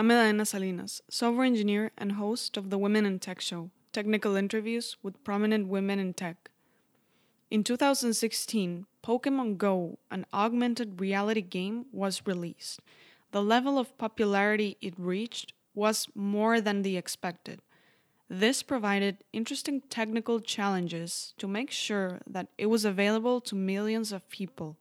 I'm 0.00 0.46
Salinas, 0.46 1.02
software 1.10 1.44
engineer 1.44 1.90
and 1.98 2.12
host 2.12 2.56
of 2.56 2.70
the 2.70 2.78
Women 2.78 3.04
in 3.04 3.18
Tech 3.18 3.38
Show, 3.38 3.68
technical 3.92 4.34
interviews 4.34 4.96
with 5.02 5.22
prominent 5.24 5.68
women 5.68 5.98
in 5.98 6.14
tech. 6.14 6.48
In 7.50 7.62
2016, 7.62 8.86
Pokemon 9.04 9.58
Go, 9.58 9.98
an 10.10 10.24
augmented 10.32 11.02
reality 11.02 11.42
game, 11.42 11.84
was 11.92 12.22
released. 12.24 12.80
The 13.32 13.42
level 13.42 13.78
of 13.78 13.98
popularity 13.98 14.78
it 14.80 14.94
reached 14.96 15.52
was 15.74 16.08
more 16.14 16.62
than 16.62 16.80
the 16.80 16.96
expected. 16.96 17.60
This 18.26 18.62
provided 18.62 19.18
interesting 19.34 19.82
technical 19.90 20.40
challenges 20.40 21.34
to 21.36 21.46
make 21.46 21.70
sure 21.70 22.20
that 22.26 22.46
it 22.56 22.70
was 22.70 22.86
available 22.86 23.38
to 23.42 23.54
millions 23.54 24.12
of 24.12 24.26
people. 24.30 24.78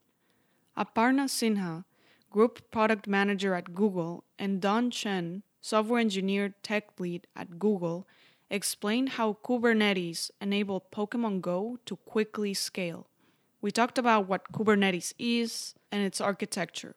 Aparna 0.77 1.27
Sinha, 1.27 1.83
Group 2.29 2.69
Product 2.71 3.07
Manager 3.07 3.55
at 3.55 3.73
Google, 3.73 4.23
and 4.37 4.61
Dawn 4.61 4.91
Chen, 4.91 5.43
Software 5.61 5.99
Engineer 5.99 6.53
Tech 6.61 6.99
Lead 6.99 7.27
at 7.35 7.57
Google, 7.57 8.07
explained 8.49 9.09
how 9.09 9.37
Kubernetes 9.43 10.31
enabled 10.39 10.91
Pokemon 10.91 11.41
Go 11.41 11.79
to 11.85 11.95
quickly 11.97 12.53
scale. 12.53 13.07
We 13.61 13.71
talked 13.71 13.97
about 13.97 14.27
what 14.27 14.51
Kubernetes 14.51 15.13
is 15.19 15.75
and 15.91 16.03
its 16.03 16.21
architecture. 16.21 16.95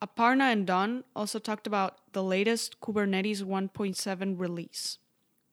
Aparna 0.00 0.52
and 0.52 0.66
Dawn 0.66 1.04
also 1.16 1.38
talked 1.38 1.66
about 1.66 1.98
the 2.12 2.22
latest 2.22 2.80
Kubernetes 2.80 3.42
1.7 3.42 4.38
release. 4.38 4.98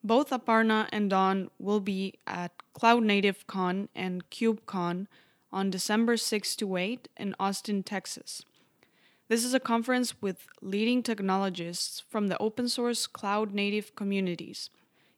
Both 0.04 0.30
Aparna 0.30 0.88
and 0.92 1.10
Dawn 1.10 1.50
will 1.58 1.80
be 1.80 2.14
at 2.28 2.52
Cloud 2.74 3.04
Native 3.04 3.48
Con 3.48 3.90
and 3.96 4.30
KubeCon 4.30 5.08
on 5.52 5.72
December 5.72 6.16
6 6.16 6.56
to 6.58 6.78
8 6.78 7.08
in 7.18 7.36
Austin, 7.40 7.82
Texas. 7.82 8.46
This 9.28 9.44
is 9.44 9.56
a 9.56 9.60
conference 9.60 10.22
with 10.22 10.46
leading 10.62 11.02
technologists 11.02 12.00
from 12.00 12.28
the 12.28 12.38
open 12.38 12.70
source 12.70 13.08
cloud 13.08 13.54
native 13.54 13.96
communities. 13.96 14.70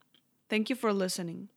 Thank 0.48 0.70
you 0.70 0.77
for 0.77 0.91
listening. 0.93 1.48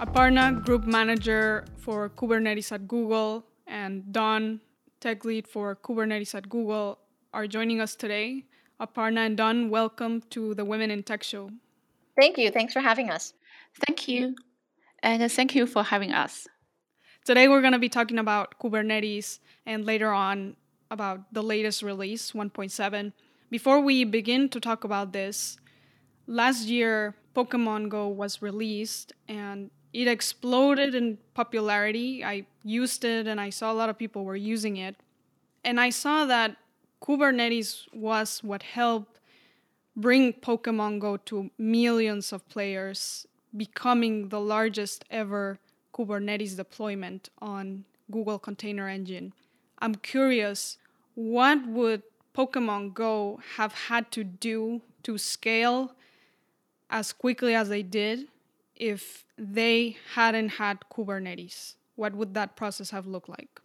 Aparna, 0.00 0.64
Group 0.64 0.86
Manager 0.86 1.66
for 1.76 2.08
Kubernetes 2.08 2.72
at 2.72 2.88
Google, 2.88 3.44
and 3.66 4.10
Dawn, 4.10 4.62
Tech 4.98 5.26
Lead 5.26 5.46
for 5.46 5.76
Kubernetes 5.76 6.34
at 6.34 6.48
Google, 6.48 6.98
are 7.34 7.46
joining 7.46 7.82
us 7.82 7.96
today. 7.96 8.46
Aparna 8.80 9.26
and 9.26 9.36
Dawn, 9.36 9.68
welcome 9.68 10.22
to 10.30 10.54
the 10.54 10.64
Women 10.64 10.90
in 10.90 11.02
Tech 11.02 11.22
Show. 11.22 11.50
Thank 12.18 12.38
you. 12.38 12.50
Thanks 12.50 12.72
for 12.72 12.80
having 12.80 13.10
us. 13.10 13.34
Thank 13.86 14.08
you. 14.08 14.36
And 15.02 15.22
uh, 15.22 15.28
thank 15.28 15.54
you 15.54 15.66
for 15.66 15.82
having 15.82 16.14
us. 16.14 16.48
Today, 17.26 17.46
we're 17.48 17.60
going 17.60 17.74
to 17.74 17.78
be 17.78 17.90
talking 17.90 18.18
about 18.18 18.58
Kubernetes 18.58 19.40
and 19.66 19.84
later 19.84 20.10
on 20.10 20.56
about 20.90 21.34
the 21.34 21.42
latest 21.42 21.82
release, 21.82 22.32
1.7. 22.32 23.12
Before 23.50 23.80
we 23.82 24.04
begin 24.04 24.48
to 24.48 24.60
talk 24.60 24.82
about 24.82 25.12
this, 25.12 25.58
last 26.26 26.68
year 26.68 27.16
Pokemon 27.36 27.90
Go 27.90 28.08
was 28.08 28.40
released 28.40 29.12
and 29.28 29.70
it 29.92 30.08
exploded 30.08 30.94
in 30.94 31.18
popularity. 31.34 32.24
I 32.24 32.46
used 32.62 33.04
it 33.04 33.26
and 33.26 33.40
I 33.40 33.50
saw 33.50 33.72
a 33.72 33.74
lot 33.74 33.88
of 33.88 33.98
people 33.98 34.24
were 34.24 34.36
using 34.36 34.76
it. 34.76 34.96
And 35.64 35.80
I 35.80 35.90
saw 35.90 36.24
that 36.26 36.56
Kubernetes 37.02 37.86
was 37.92 38.42
what 38.42 38.62
helped 38.62 39.18
bring 39.96 40.32
Pokemon 40.32 41.00
Go 41.00 41.16
to 41.16 41.50
millions 41.58 42.32
of 42.32 42.48
players, 42.48 43.26
becoming 43.56 44.28
the 44.28 44.40
largest 44.40 45.04
ever 45.10 45.58
Kubernetes 45.92 46.56
deployment 46.56 47.28
on 47.40 47.84
Google 48.10 48.38
Container 48.38 48.88
Engine. 48.88 49.32
I'm 49.78 49.96
curious, 49.96 50.78
what 51.14 51.66
would 51.66 52.02
Pokemon 52.36 52.94
Go 52.94 53.40
have 53.56 53.72
had 53.72 54.10
to 54.12 54.24
do 54.24 54.82
to 55.02 55.18
scale 55.18 55.92
as 56.88 57.12
quickly 57.12 57.54
as 57.54 57.68
they 57.68 57.82
did 57.82 58.28
if 58.76 59.24
they 59.40 59.96
hadn't 60.14 60.50
had 60.50 60.80
Kubernetes? 60.92 61.74
What 61.96 62.14
would 62.14 62.34
that 62.34 62.56
process 62.56 62.90
have 62.90 63.06
looked 63.06 63.28
like? 63.28 63.60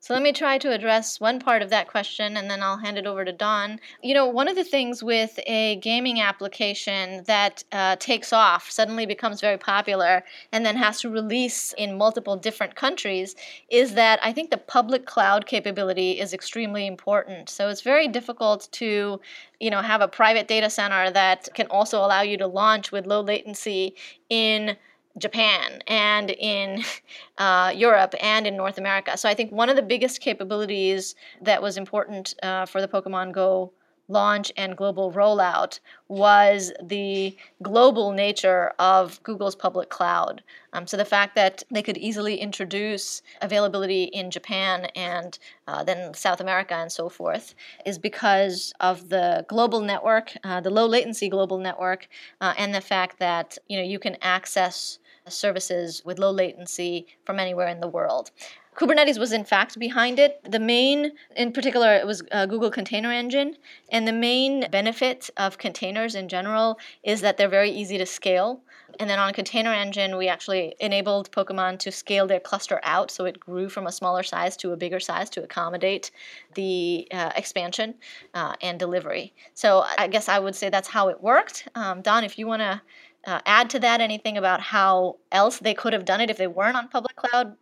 So 0.00 0.14
let 0.14 0.22
me 0.22 0.32
try 0.32 0.58
to 0.58 0.72
address 0.72 1.18
one 1.18 1.40
part 1.40 1.60
of 1.60 1.70
that 1.70 1.88
question 1.88 2.36
and 2.36 2.48
then 2.48 2.62
I'll 2.62 2.78
hand 2.78 2.98
it 2.98 3.06
over 3.06 3.24
to 3.24 3.32
Dawn. 3.32 3.80
You 4.00 4.14
know, 4.14 4.26
one 4.26 4.46
of 4.46 4.54
the 4.54 4.62
things 4.62 5.02
with 5.02 5.40
a 5.44 5.76
gaming 5.76 6.20
application 6.20 7.24
that 7.26 7.64
uh, 7.72 7.96
takes 7.96 8.32
off, 8.32 8.70
suddenly 8.70 9.06
becomes 9.06 9.40
very 9.40 9.58
popular, 9.58 10.22
and 10.52 10.64
then 10.64 10.76
has 10.76 11.00
to 11.00 11.10
release 11.10 11.74
in 11.76 11.98
multiple 11.98 12.36
different 12.36 12.76
countries 12.76 13.34
is 13.70 13.94
that 13.94 14.20
I 14.22 14.32
think 14.32 14.50
the 14.50 14.56
public 14.56 15.04
cloud 15.04 15.46
capability 15.46 16.20
is 16.20 16.32
extremely 16.32 16.86
important. 16.86 17.50
So 17.50 17.68
it's 17.68 17.82
very 17.82 18.06
difficult 18.06 18.68
to 18.72 19.20
you 19.58 19.70
know 19.70 19.82
have 19.82 20.00
a 20.00 20.08
private 20.08 20.46
data 20.46 20.70
center 20.70 21.10
that 21.10 21.48
can 21.54 21.66
also 21.66 21.98
allow 21.98 22.22
you 22.22 22.38
to 22.38 22.46
launch 22.46 22.92
with 22.92 23.04
low 23.04 23.20
latency 23.20 23.96
in 24.30 24.76
Japan 25.18 25.82
and 25.86 26.30
in 26.30 26.82
uh, 27.38 27.72
Europe 27.74 28.14
and 28.20 28.46
in 28.46 28.56
North 28.56 28.78
America. 28.78 29.16
So 29.16 29.28
I 29.28 29.34
think 29.34 29.52
one 29.52 29.68
of 29.68 29.76
the 29.76 29.82
biggest 29.82 30.20
capabilities 30.20 31.14
that 31.42 31.62
was 31.62 31.76
important 31.76 32.34
uh, 32.42 32.66
for 32.66 32.80
the 32.80 32.88
Pokemon 32.88 33.32
Go 33.32 33.72
launch 34.08 34.50
and 34.56 34.76
global 34.76 35.12
rollout 35.12 35.78
was 36.08 36.72
the 36.82 37.36
global 37.62 38.10
nature 38.12 38.72
of 38.78 39.22
Google's 39.22 39.54
public 39.54 39.90
cloud. 39.90 40.42
Um, 40.72 40.86
so 40.86 40.96
the 40.96 41.04
fact 41.04 41.34
that 41.34 41.62
they 41.70 41.82
could 41.82 41.98
easily 41.98 42.36
introduce 42.36 43.22
availability 43.42 44.04
in 44.04 44.30
Japan 44.30 44.86
and 44.96 45.38
uh, 45.66 45.84
then 45.84 46.14
South 46.14 46.40
America 46.40 46.74
and 46.74 46.90
so 46.90 47.08
forth 47.08 47.54
is 47.84 47.98
because 47.98 48.72
of 48.80 49.10
the 49.10 49.44
global 49.48 49.80
network, 49.80 50.32
uh, 50.42 50.60
the 50.60 50.70
low 50.70 50.86
latency 50.86 51.28
global 51.28 51.58
network, 51.58 52.08
uh, 52.40 52.54
and 52.56 52.74
the 52.74 52.80
fact 52.80 53.18
that 53.18 53.58
you 53.68 53.76
know 53.76 53.84
you 53.84 53.98
can 53.98 54.16
access 54.22 54.98
services 55.30 56.02
with 56.04 56.18
low 56.18 56.30
latency 56.30 57.06
from 57.24 57.38
anywhere 57.38 57.68
in 57.68 57.80
the 57.80 57.88
world. 57.88 58.30
Kubernetes 58.78 59.18
was 59.18 59.32
in 59.32 59.44
fact 59.44 59.76
behind 59.76 60.20
it. 60.20 60.40
The 60.48 60.60
main, 60.60 61.10
in 61.34 61.50
particular, 61.50 61.96
it 61.96 62.06
was 62.06 62.22
uh, 62.30 62.46
Google 62.46 62.70
Container 62.70 63.10
Engine. 63.10 63.56
And 63.90 64.06
the 64.06 64.12
main 64.12 64.70
benefit 64.70 65.30
of 65.36 65.58
containers 65.58 66.14
in 66.14 66.28
general 66.28 66.78
is 67.02 67.20
that 67.22 67.36
they're 67.36 67.48
very 67.48 67.70
easy 67.70 67.98
to 67.98 68.06
scale. 68.06 68.60
And 69.00 69.10
then 69.10 69.18
on 69.18 69.32
Container 69.32 69.72
Engine, 69.72 70.16
we 70.16 70.28
actually 70.28 70.76
enabled 70.78 71.30
Pokemon 71.32 71.80
to 71.80 71.90
scale 71.90 72.28
their 72.28 72.38
cluster 72.38 72.80
out. 72.84 73.10
So 73.10 73.24
it 73.24 73.40
grew 73.40 73.68
from 73.68 73.88
a 73.88 73.92
smaller 73.92 74.22
size 74.22 74.56
to 74.58 74.70
a 74.70 74.76
bigger 74.76 75.00
size 75.00 75.28
to 75.30 75.42
accommodate 75.42 76.12
the 76.54 77.08
uh, 77.10 77.32
expansion 77.34 77.94
uh, 78.34 78.54
and 78.62 78.78
delivery. 78.78 79.34
So 79.54 79.84
I 79.98 80.06
guess 80.06 80.28
I 80.28 80.38
would 80.38 80.54
say 80.54 80.70
that's 80.70 80.88
how 80.88 81.08
it 81.08 81.20
worked. 81.20 81.68
Um, 81.74 82.00
Dawn, 82.00 82.22
if 82.22 82.38
you 82.38 82.46
want 82.46 82.62
to 82.62 82.80
uh, 83.26 83.40
add 83.46 83.70
to 83.70 83.80
that 83.80 84.00
anything 84.00 84.36
about 84.38 84.60
how 84.60 85.18
else 85.32 85.58
they 85.58 85.74
could 85.74 85.92
have 85.92 86.04
done 86.04 86.20
it 86.20 86.30
if 86.30 86.36
they 86.38 86.46
weren't 86.46 86.76
on 86.76 86.88
public 86.88 87.16
cloud, 87.16 87.56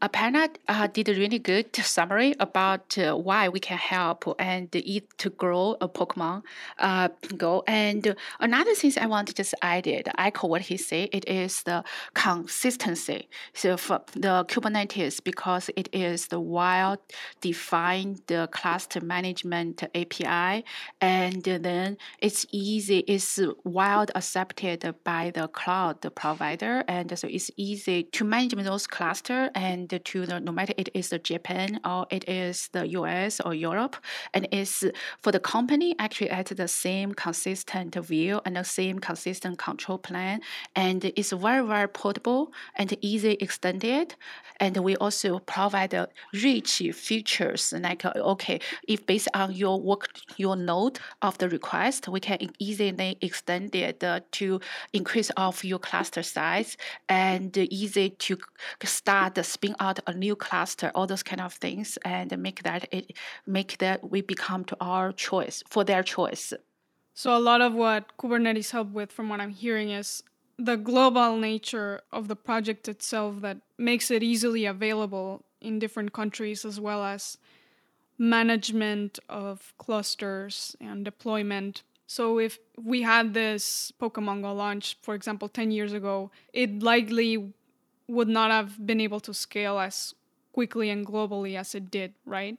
Aparna 0.00 0.48
uh, 0.66 0.86
did 0.86 1.10
a 1.10 1.14
really 1.14 1.38
good 1.38 1.76
summary 1.76 2.34
about 2.40 2.96
uh, 2.96 3.14
why 3.14 3.50
we 3.50 3.60
can 3.60 3.76
help 3.76 4.24
and 4.38 4.74
it 4.74 5.18
to 5.18 5.28
grow 5.28 5.76
a 5.78 5.86
Pokemon 5.86 6.42
uh, 6.78 7.08
Go. 7.36 7.62
And 7.66 8.16
another 8.40 8.74
thing 8.74 8.94
I 8.98 9.06
want 9.06 9.28
to 9.28 9.34
just 9.34 9.54
add 9.60 9.86
it, 9.86 10.08
echo 10.16 10.46
what 10.46 10.62
he 10.62 10.78
said, 10.78 11.10
it 11.12 11.28
is 11.28 11.62
the 11.64 11.84
consistency. 12.14 13.28
So 13.52 13.76
for 13.76 14.00
the 14.14 14.46
Kubernetes, 14.48 15.22
because 15.22 15.68
it 15.76 15.90
is 15.92 16.28
the 16.28 16.40
well 16.40 16.96
defined 17.42 18.22
cluster 18.52 19.02
management 19.02 19.82
API, 19.94 20.64
and 21.02 21.42
then 21.42 21.98
it's 22.20 22.46
easy, 22.50 23.00
it's 23.00 23.38
well 23.64 24.06
accepted 24.14 24.94
by 25.04 25.30
the 25.34 25.46
cloud 25.48 26.00
provider, 26.14 26.84
and 26.88 27.18
so 27.18 27.28
it's 27.28 27.50
easy 27.58 28.04
to 28.04 28.24
manage 28.24 28.54
those 28.54 28.86
clusters 28.86 29.50
and 29.54 29.73
and 29.74 29.88
to 30.10 30.18
the 30.26 30.36
no 30.48 30.52
matter 30.58 30.74
it 30.82 30.88
is 30.94 31.06
the 31.08 31.18
Japan 31.18 31.68
or 31.84 32.06
it 32.16 32.24
is 32.28 32.56
the 32.76 32.84
US 32.98 33.40
or 33.44 33.52
Europe, 33.68 33.96
and 34.34 34.44
it's 34.58 34.84
for 35.22 35.30
the 35.36 35.40
company 35.54 35.88
actually 35.98 36.30
at 36.30 36.48
the 36.62 36.68
same 36.68 37.08
consistent 37.26 37.92
view 38.10 38.40
and 38.44 38.54
the 38.56 38.64
same 38.64 38.96
consistent 39.10 39.58
control 39.58 39.98
plan, 40.08 40.36
and 40.84 41.00
it's 41.18 41.32
very 41.46 41.64
very 41.74 41.88
portable 41.88 42.42
and 42.76 42.88
easy 43.00 43.32
extended, 43.46 44.14
and 44.60 44.76
we 44.86 44.92
also 45.04 45.30
provide 45.54 45.94
rich 46.32 46.72
features 47.06 47.64
like 47.86 48.04
okay 48.34 48.58
if 48.92 49.04
based 49.06 49.28
on 49.34 49.52
your 49.62 49.76
work 49.80 50.08
your 50.36 50.56
node 50.56 50.98
of 51.22 51.36
the 51.38 51.48
request, 51.48 52.08
we 52.08 52.20
can 52.20 52.38
easily 52.58 53.16
extend 53.20 53.74
it 53.74 54.02
uh, 54.04 54.20
to 54.38 54.60
increase 54.92 55.30
of 55.36 55.64
your 55.64 55.80
cluster 55.88 56.22
size 56.22 56.76
and 57.08 57.56
easy 57.56 58.10
to 58.10 58.36
start 58.84 59.34
the 59.34 59.44
spin 59.64 59.76
out 59.80 60.00
a 60.06 60.14
new 60.14 60.36
cluster, 60.36 60.90
all 60.94 61.06
those 61.06 61.22
kind 61.22 61.40
of 61.40 61.54
things, 61.54 61.98
and 62.04 62.36
make 62.38 62.62
that 62.62 62.88
it 62.92 63.12
make 63.46 63.78
that 63.78 64.10
we 64.10 64.20
become 64.20 64.64
to 64.64 64.76
our 64.80 65.12
choice 65.12 65.62
for 65.68 65.84
their 65.84 66.02
choice. 66.02 66.52
So 67.14 67.36
a 67.36 67.38
lot 67.38 67.60
of 67.60 67.74
what 67.74 68.16
Kubernetes 68.18 68.70
help 68.70 68.90
with, 68.90 69.12
from 69.12 69.28
what 69.28 69.40
I'm 69.40 69.50
hearing, 69.50 69.90
is 69.90 70.22
the 70.58 70.76
global 70.76 71.36
nature 71.36 72.00
of 72.12 72.28
the 72.28 72.36
project 72.36 72.88
itself 72.88 73.40
that 73.40 73.58
makes 73.78 74.10
it 74.10 74.22
easily 74.22 74.66
available 74.66 75.44
in 75.60 75.78
different 75.78 76.12
countries 76.12 76.64
as 76.64 76.80
well 76.80 77.04
as 77.04 77.38
management 78.18 79.18
of 79.28 79.72
clusters 79.78 80.76
and 80.80 81.04
deployment. 81.04 81.82
So 82.06 82.38
if 82.38 82.58
we 82.80 83.02
had 83.02 83.34
this 83.34 83.92
Pokemon 84.00 84.42
Go 84.42 84.52
launch, 84.52 84.96
for 85.02 85.14
example, 85.14 85.48
10 85.48 85.70
years 85.70 85.92
ago, 85.92 86.30
it 86.52 86.82
likely 86.82 87.52
would 88.08 88.28
not 88.28 88.50
have 88.50 88.84
been 88.86 89.00
able 89.00 89.20
to 89.20 89.34
scale 89.34 89.78
as 89.78 90.14
quickly 90.52 90.90
and 90.90 91.06
globally 91.06 91.56
as 91.56 91.74
it 91.74 91.90
did, 91.90 92.14
right? 92.24 92.58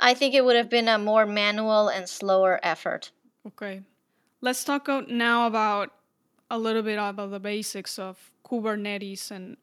I 0.00 0.14
think 0.14 0.34
it 0.34 0.44
would 0.44 0.56
have 0.56 0.68
been 0.68 0.88
a 0.88 0.98
more 0.98 1.26
manual 1.26 1.88
and 1.88 2.08
slower 2.08 2.60
effort. 2.62 3.10
Okay. 3.46 3.82
Let's 4.40 4.64
talk 4.64 4.88
now 5.08 5.46
about 5.46 5.92
a 6.50 6.58
little 6.58 6.82
bit 6.82 6.98
about 6.98 7.30
the 7.30 7.40
basics 7.40 7.98
of 7.98 8.30
Kubernetes 8.44 9.30
and 9.30 9.56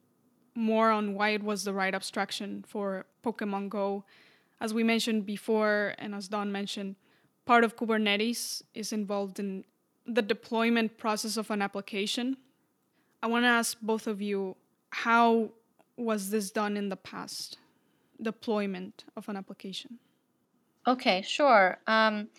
more 0.55 0.89
on 0.89 1.13
why 1.13 1.29
it 1.29 1.43
was 1.43 1.63
the 1.63 1.73
right 1.73 1.93
abstraction 1.93 2.63
for 2.67 3.05
Pokemon 3.23 3.69
Go. 3.69 4.03
As 4.59 4.73
we 4.73 4.83
mentioned 4.83 5.25
before, 5.25 5.95
and 5.97 6.15
as 6.15 6.27
Dawn 6.27 6.51
mentioned, 6.51 6.95
part 7.45 7.63
of 7.63 7.75
Kubernetes 7.75 8.61
is 8.73 8.91
involved 8.91 9.39
in 9.39 9.65
the 10.05 10.21
deployment 10.21 10.97
process 10.97 11.37
of 11.37 11.51
an 11.51 11.61
application. 11.61 12.37
I 13.21 13.27
want 13.27 13.43
to 13.43 13.49
ask 13.49 13.77
both 13.81 14.07
of 14.07 14.21
you 14.21 14.55
how 14.91 15.49
was 15.97 16.29
this 16.29 16.51
done 16.51 16.77
in 16.77 16.89
the 16.89 16.95
past? 16.95 17.57
Deployment 18.21 19.03
of 19.15 19.27
an 19.29 19.35
application. 19.35 19.99
Okay, 20.87 21.21
sure. 21.21 21.77
Um, 21.87 22.29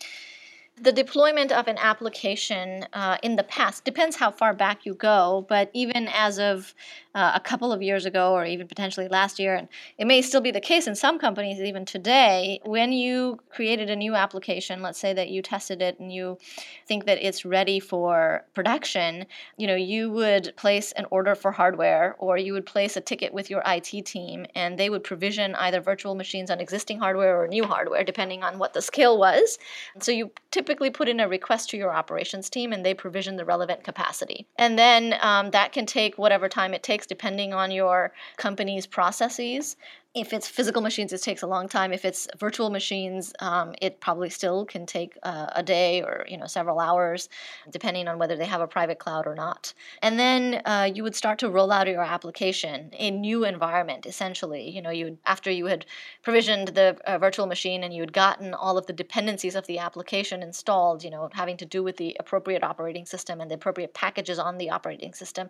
the 0.80 0.92
deployment 0.92 1.52
of 1.52 1.68
an 1.68 1.76
application 1.78 2.86
uh, 2.94 3.18
in 3.22 3.36
the 3.36 3.42
past 3.44 3.84
depends 3.84 4.16
how 4.16 4.30
far 4.30 4.54
back 4.54 4.86
you 4.86 4.94
go, 4.94 5.44
but 5.48 5.70
even 5.74 6.08
as 6.08 6.38
of 6.38 6.74
uh, 7.14 7.32
a 7.34 7.40
couple 7.40 7.72
of 7.72 7.82
years 7.82 8.06
ago, 8.06 8.32
or 8.32 8.46
even 8.46 8.66
potentially 8.66 9.06
last 9.06 9.38
year, 9.38 9.54
and 9.54 9.68
it 9.98 10.06
may 10.06 10.22
still 10.22 10.40
be 10.40 10.50
the 10.50 10.60
case 10.60 10.86
in 10.86 10.94
some 10.94 11.18
companies 11.18 11.60
even 11.60 11.84
today, 11.84 12.58
when 12.64 12.90
you 12.90 13.38
created 13.50 13.90
a 13.90 13.96
new 13.96 14.14
application, 14.14 14.80
let's 14.80 14.98
say 14.98 15.12
that 15.12 15.28
you 15.28 15.42
tested 15.42 15.82
it 15.82 16.00
and 16.00 16.10
you 16.10 16.38
think 16.86 17.04
that 17.04 17.22
it's 17.22 17.44
ready 17.44 17.78
for 17.78 18.42
production, 18.54 19.26
you 19.58 19.66
know, 19.66 19.74
you 19.76 20.10
would 20.10 20.54
place 20.56 20.92
an 20.92 21.04
order 21.10 21.34
for 21.34 21.52
hardware, 21.52 22.16
or 22.18 22.38
you 22.38 22.54
would 22.54 22.66
place 22.66 22.96
a 22.96 23.00
ticket 23.00 23.34
with 23.34 23.50
your 23.50 23.62
IT 23.66 24.06
team, 24.06 24.46
and 24.54 24.78
they 24.78 24.88
would 24.88 25.04
provision 25.04 25.54
either 25.56 25.82
virtual 25.82 26.14
machines 26.14 26.50
on 26.50 26.60
existing 26.60 26.98
hardware 26.98 27.40
or 27.40 27.46
new 27.46 27.64
hardware, 27.64 28.02
depending 28.02 28.42
on 28.42 28.58
what 28.58 28.72
the 28.72 28.80
skill 28.80 29.18
was. 29.18 29.58
So 30.00 30.10
you 30.10 30.30
typically 30.50 30.61
put 30.90 31.08
in 31.08 31.20
a 31.20 31.28
request 31.28 31.70
to 31.70 31.76
your 31.76 31.92
operations 31.94 32.48
team, 32.48 32.72
and 32.72 32.84
they 32.84 32.94
provision 32.94 33.36
the 33.36 33.44
relevant 33.44 33.84
capacity. 33.84 34.46
And 34.56 34.78
then 34.78 35.14
um, 35.20 35.50
that 35.50 35.72
can 35.72 35.86
take 35.86 36.18
whatever 36.18 36.48
time 36.48 36.74
it 36.74 36.82
takes 36.82 37.06
depending 37.06 37.52
on 37.52 37.70
your 37.70 38.12
company's 38.36 38.86
processes 38.86 39.76
if 40.14 40.34
it's 40.34 40.46
physical 40.46 40.82
machines, 40.82 41.10
it 41.14 41.22
takes 41.22 41.40
a 41.40 41.46
long 41.46 41.68
time. 41.68 41.90
If 41.90 42.04
it's 42.04 42.28
virtual 42.38 42.68
machines, 42.68 43.32
um, 43.40 43.74
it 43.80 43.98
probably 43.98 44.28
still 44.28 44.66
can 44.66 44.84
take 44.84 45.16
uh, 45.22 45.46
a 45.54 45.62
day 45.62 46.02
or 46.02 46.26
you 46.28 46.36
know 46.36 46.46
several 46.46 46.80
hours, 46.80 47.30
depending 47.70 48.08
on 48.08 48.18
whether 48.18 48.36
they 48.36 48.44
have 48.44 48.60
a 48.60 48.66
private 48.66 48.98
cloud 48.98 49.26
or 49.26 49.34
not. 49.34 49.72
And 50.02 50.18
then 50.18 50.60
uh, 50.66 50.90
you 50.92 51.02
would 51.02 51.14
start 51.14 51.38
to 51.38 51.48
roll 51.48 51.72
out 51.72 51.86
your 51.86 52.02
application 52.02 52.90
in 52.92 53.22
new 53.22 53.46
environment. 53.46 54.04
Essentially, 54.04 54.68
you 54.68 54.82
know, 54.82 54.90
you 54.90 55.16
after 55.24 55.50
you 55.50 55.66
had 55.66 55.86
provisioned 56.22 56.68
the 56.68 56.98
uh, 57.06 57.16
virtual 57.16 57.46
machine 57.46 57.82
and 57.82 57.94
you 57.94 58.02
had 58.02 58.12
gotten 58.12 58.52
all 58.52 58.76
of 58.76 58.86
the 58.86 58.92
dependencies 58.92 59.54
of 59.54 59.66
the 59.66 59.78
application 59.78 60.42
installed, 60.42 61.02
you 61.02 61.10
know, 61.10 61.30
having 61.32 61.56
to 61.56 61.64
do 61.64 61.82
with 61.82 61.96
the 61.96 62.14
appropriate 62.20 62.62
operating 62.62 63.06
system 63.06 63.40
and 63.40 63.50
the 63.50 63.54
appropriate 63.54 63.94
packages 63.94 64.38
on 64.38 64.58
the 64.58 64.68
operating 64.68 65.14
system. 65.14 65.48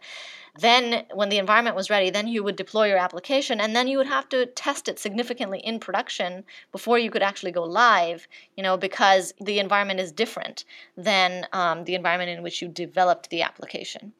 Then, 0.56 1.04
when 1.12 1.30
the 1.30 1.38
environment 1.38 1.74
was 1.74 1.90
ready, 1.90 2.10
then 2.10 2.28
you 2.28 2.44
would 2.44 2.54
deploy 2.54 2.86
your 2.86 2.98
application, 2.98 3.60
and 3.60 3.74
then 3.74 3.88
you 3.88 3.98
would 3.98 4.06
have 4.06 4.28
to 4.28 4.51
test 4.54 4.88
it 4.88 4.98
significantly 4.98 5.60
in 5.60 5.78
production 5.78 6.44
before 6.70 6.98
you 6.98 7.10
could 7.10 7.22
actually 7.22 7.52
go 7.52 7.62
live, 7.62 8.28
you 8.56 8.62
know, 8.62 8.76
because 8.76 9.34
the 9.40 9.58
environment 9.58 10.00
is 10.00 10.12
different 10.12 10.64
than 10.96 11.46
um, 11.52 11.84
the 11.84 11.94
environment 11.94 12.30
in 12.30 12.42
which 12.42 12.62
you 12.62 12.68
developed 12.68 13.30
the 13.30 13.42
application. 13.42 14.12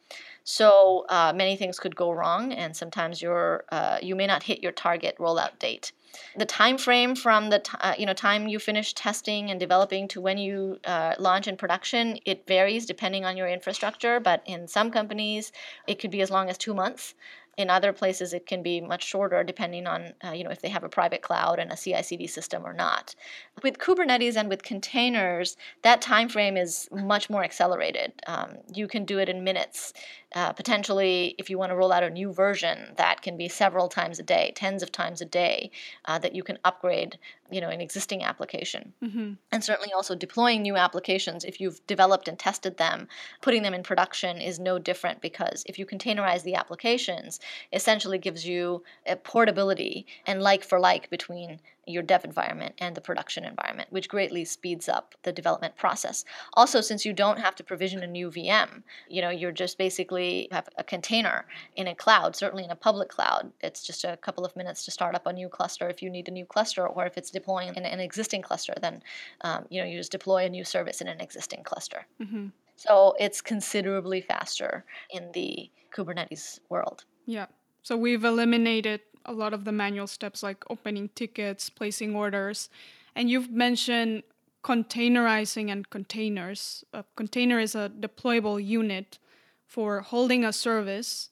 So 0.44 1.06
uh, 1.08 1.32
many 1.34 1.56
things 1.56 1.78
could 1.78 1.94
go 1.94 2.10
wrong, 2.10 2.52
and 2.52 2.76
sometimes 2.76 3.22
your 3.22 3.64
uh, 3.70 3.98
you 4.02 4.16
may 4.16 4.26
not 4.26 4.42
hit 4.42 4.62
your 4.62 4.72
target 4.72 5.16
rollout 5.18 5.58
date. 5.58 5.92
The 6.36 6.44
time 6.44 6.76
frame 6.76 7.14
from 7.14 7.48
the 7.48 7.60
t- 7.60 7.78
uh, 7.80 7.94
you 7.96 8.06
know 8.06 8.12
time 8.12 8.48
you 8.48 8.58
finish 8.58 8.92
testing 8.92 9.50
and 9.50 9.60
developing 9.60 10.08
to 10.08 10.20
when 10.20 10.38
you 10.38 10.78
uh, 10.84 11.14
launch 11.18 11.46
in 11.46 11.56
production 11.56 12.18
it 12.26 12.46
varies 12.46 12.86
depending 12.86 13.24
on 13.24 13.36
your 13.36 13.46
infrastructure. 13.46 14.18
But 14.18 14.42
in 14.44 14.66
some 14.66 14.90
companies, 14.90 15.52
it 15.86 16.00
could 16.00 16.10
be 16.10 16.22
as 16.22 16.30
long 16.30 16.50
as 16.50 16.58
two 16.58 16.74
months. 16.74 17.14
In 17.58 17.68
other 17.68 17.92
places, 17.92 18.32
it 18.32 18.46
can 18.46 18.62
be 18.62 18.80
much 18.80 19.04
shorter 19.04 19.44
depending 19.44 19.86
on 19.86 20.14
uh, 20.24 20.30
you 20.30 20.42
know 20.42 20.50
if 20.50 20.62
they 20.62 20.70
have 20.70 20.84
a 20.84 20.88
private 20.88 21.20
cloud 21.20 21.58
and 21.58 21.70
a 21.70 21.76
CI/CD 21.76 22.26
system 22.26 22.64
or 22.64 22.72
not. 22.72 23.14
With 23.62 23.78
Kubernetes 23.78 24.36
and 24.36 24.48
with 24.48 24.62
containers, 24.62 25.56
that 25.82 26.00
time 26.00 26.28
frame 26.28 26.56
is 26.56 26.88
much 26.90 27.28
more 27.28 27.44
accelerated. 27.44 28.12
Um, 28.26 28.56
you 28.74 28.88
can 28.88 29.04
do 29.04 29.18
it 29.18 29.28
in 29.28 29.44
minutes. 29.44 29.92
Uh, 30.34 30.50
potentially, 30.52 31.34
if 31.36 31.50
you 31.50 31.58
want 31.58 31.70
to 31.70 31.76
roll 31.76 31.92
out 31.92 32.02
a 32.02 32.08
new 32.08 32.32
version, 32.32 32.94
that 32.96 33.20
can 33.20 33.36
be 33.36 33.48
several 33.48 33.88
times 33.88 34.18
a 34.18 34.22
day, 34.22 34.50
tens 34.54 34.82
of 34.82 34.90
times 34.90 35.20
a 35.20 35.26
day, 35.26 35.70
uh, 36.06 36.18
that 36.18 36.34
you 36.34 36.42
can 36.42 36.58
upgrade, 36.64 37.18
you 37.50 37.60
know, 37.60 37.68
an 37.68 37.82
existing 37.82 38.24
application. 38.24 38.94
Mm-hmm. 39.02 39.32
And 39.50 39.62
certainly 39.62 39.92
also 39.92 40.14
deploying 40.14 40.62
new 40.62 40.76
applications, 40.76 41.44
if 41.44 41.60
you've 41.60 41.86
developed 41.86 42.28
and 42.28 42.38
tested 42.38 42.78
them, 42.78 43.08
putting 43.42 43.62
them 43.62 43.74
in 43.74 43.82
production 43.82 44.40
is 44.40 44.58
no 44.58 44.78
different 44.78 45.20
because 45.20 45.64
if 45.66 45.78
you 45.78 45.84
containerize 45.84 46.44
the 46.44 46.54
applications, 46.54 47.40
essentially 47.72 48.18
gives 48.18 48.46
you 48.46 48.82
a 49.06 49.16
portability 49.16 50.06
and 50.26 50.42
like 50.42 50.64
for 50.64 50.78
like 50.78 51.10
between 51.10 51.60
your 51.86 52.02
dev 52.02 52.24
environment 52.24 52.74
and 52.78 52.94
the 52.94 53.00
production 53.00 53.44
environment, 53.44 53.88
which 53.90 54.08
greatly 54.08 54.44
speeds 54.44 54.88
up 54.88 55.14
the 55.24 55.32
development 55.32 55.76
process. 55.76 56.24
Also, 56.54 56.80
since 56.80 57.04
you 57.04 57.12
don't 57.12 57.40
have 57.40 57.56
to 57.56 57.64
provision 57.64 58.02
a 58.02 58.06
new 58.06 58.30
VM, 58.30 58.82
you 59.08 59.20
know, 59.20 59.30
you're 59.30 59.50
just 59.50 59.78
basically 59.78 60.48
have 60.52 60.68
a 60.78 60.84
container 60.84 61.44
in 61.74 61.88
a 61.88 61.94
cloud, 61.94 62.36
certainly 62.36 62.64
in 62.64 62.70
a 62.70 62.76
public 62.76 63.08
cloud. 63.08 63.50
It's 63.60 63.84
just 63.84 64.04
a 64.04 64.16
couple 64.18 64.44
of 64.44 64.54
minutes 64.54 64.84
to 64.84 64.90
start 64.90 65.16
up 65.16 65.26
a 65.26 65.32
new 65.32 65.48
cluster 65.48 65.88
if 65.88 66.02
you 66.02 66.10
need 66.10 66.28
a 66.28 66.32
new 66.32 66.46
cluster, 66.46 66.86
or 66.86 67.06
if 67.06 67.18
it's 67.18 67.30
deploying 67.30 67.74
in 67.74 67.84
an 67.84 68.00
existing 68.00 68.42
cluster, 68.42 68.74
then 68.80 69.02
um, 69.40 69.66
you 69.68 69.80
know 69.80 69.86
you 69.86 69.98
just 69.98 70.12
deploy 70.12 70.44
a 70.44 70.48
new 70.48 70.64
service 70.64 71.00
in 71.00 71.08
an 71.08 71.20
existing 71.20 71.64
cluster. 71.64 72.06
Mm-hmm. 72.20 72.48
So 72.76 73.14
it's 73.18 73.40
considerably 73.40 74.20
faster 74.20 74.84
in 75.10 75.30
the 75.32 75.70
Kubernetes 75.94 76.60
world. 76.68 77.04
Yeah. 77.26 77.46
So 77.82 77.96
we've 77.96 78.24
eliminated 78.24 79.00
a 79.24 79.32
lot 79.32 79.52
of 79.52 79.64
the 79.64 79.72
manual 79.72 80.06
steps 80.06 80.42
like 80.42 80.64
opening 80.70 81.08
tickets, 81.14 81.70
placing 81.70 82.14
orders. 82.14 82.68
And 83.14 83.30
you've 83.30 83.50
mentioned 83.50 84.22
containerizing 84.64 85.70
and 85.70 85.88
containers. 85.90 86.84
A 86.92 87.04
container 87.16 87.58
is 87.58 87.74
a 87.74 87.90
deployable 88.00 88.64
unit 88.64 89.18
for 89.66 90.00
holding 90.00 90.44
a 90.44 90.52
service. 90.52 91.30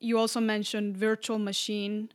You 0.00 0.18
also 0.18 0.40
mentioned 0.40 0.96
virtual 0.96 1.38
machine. 1.38 2.10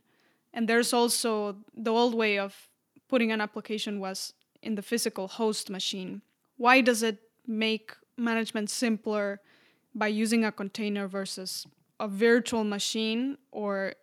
And 0.52 0.68
there's 0.68 0.92
also 0.92 1.56
the 1.76 1.92
old 1.92 2.14
way 2.14 2.38
of 2.38 2.68
putting 3.08 3.32
an 3.32 3.40
application 3.40 4.00
was 4.00 4.32
in 4.62 4.74
the 4.74 4.82
physical 4.82 5.28
host 5.28 5.70
machine. 5.70 6.22
Why 6.56 6.80
does 6.80 7.02
it 7.02 7.18
make 7.46 7.92
management 8.16 8.70
simpler 8.70 9.40
by 9.94 10.08
using 10.08 10.44
a 10.44 10.52
container 10.52 11.06
versus 11.06 11.66
a 11.98 12.08
virtual 12.08 12.64
machine 12.64 13.38
or 13.50 13.94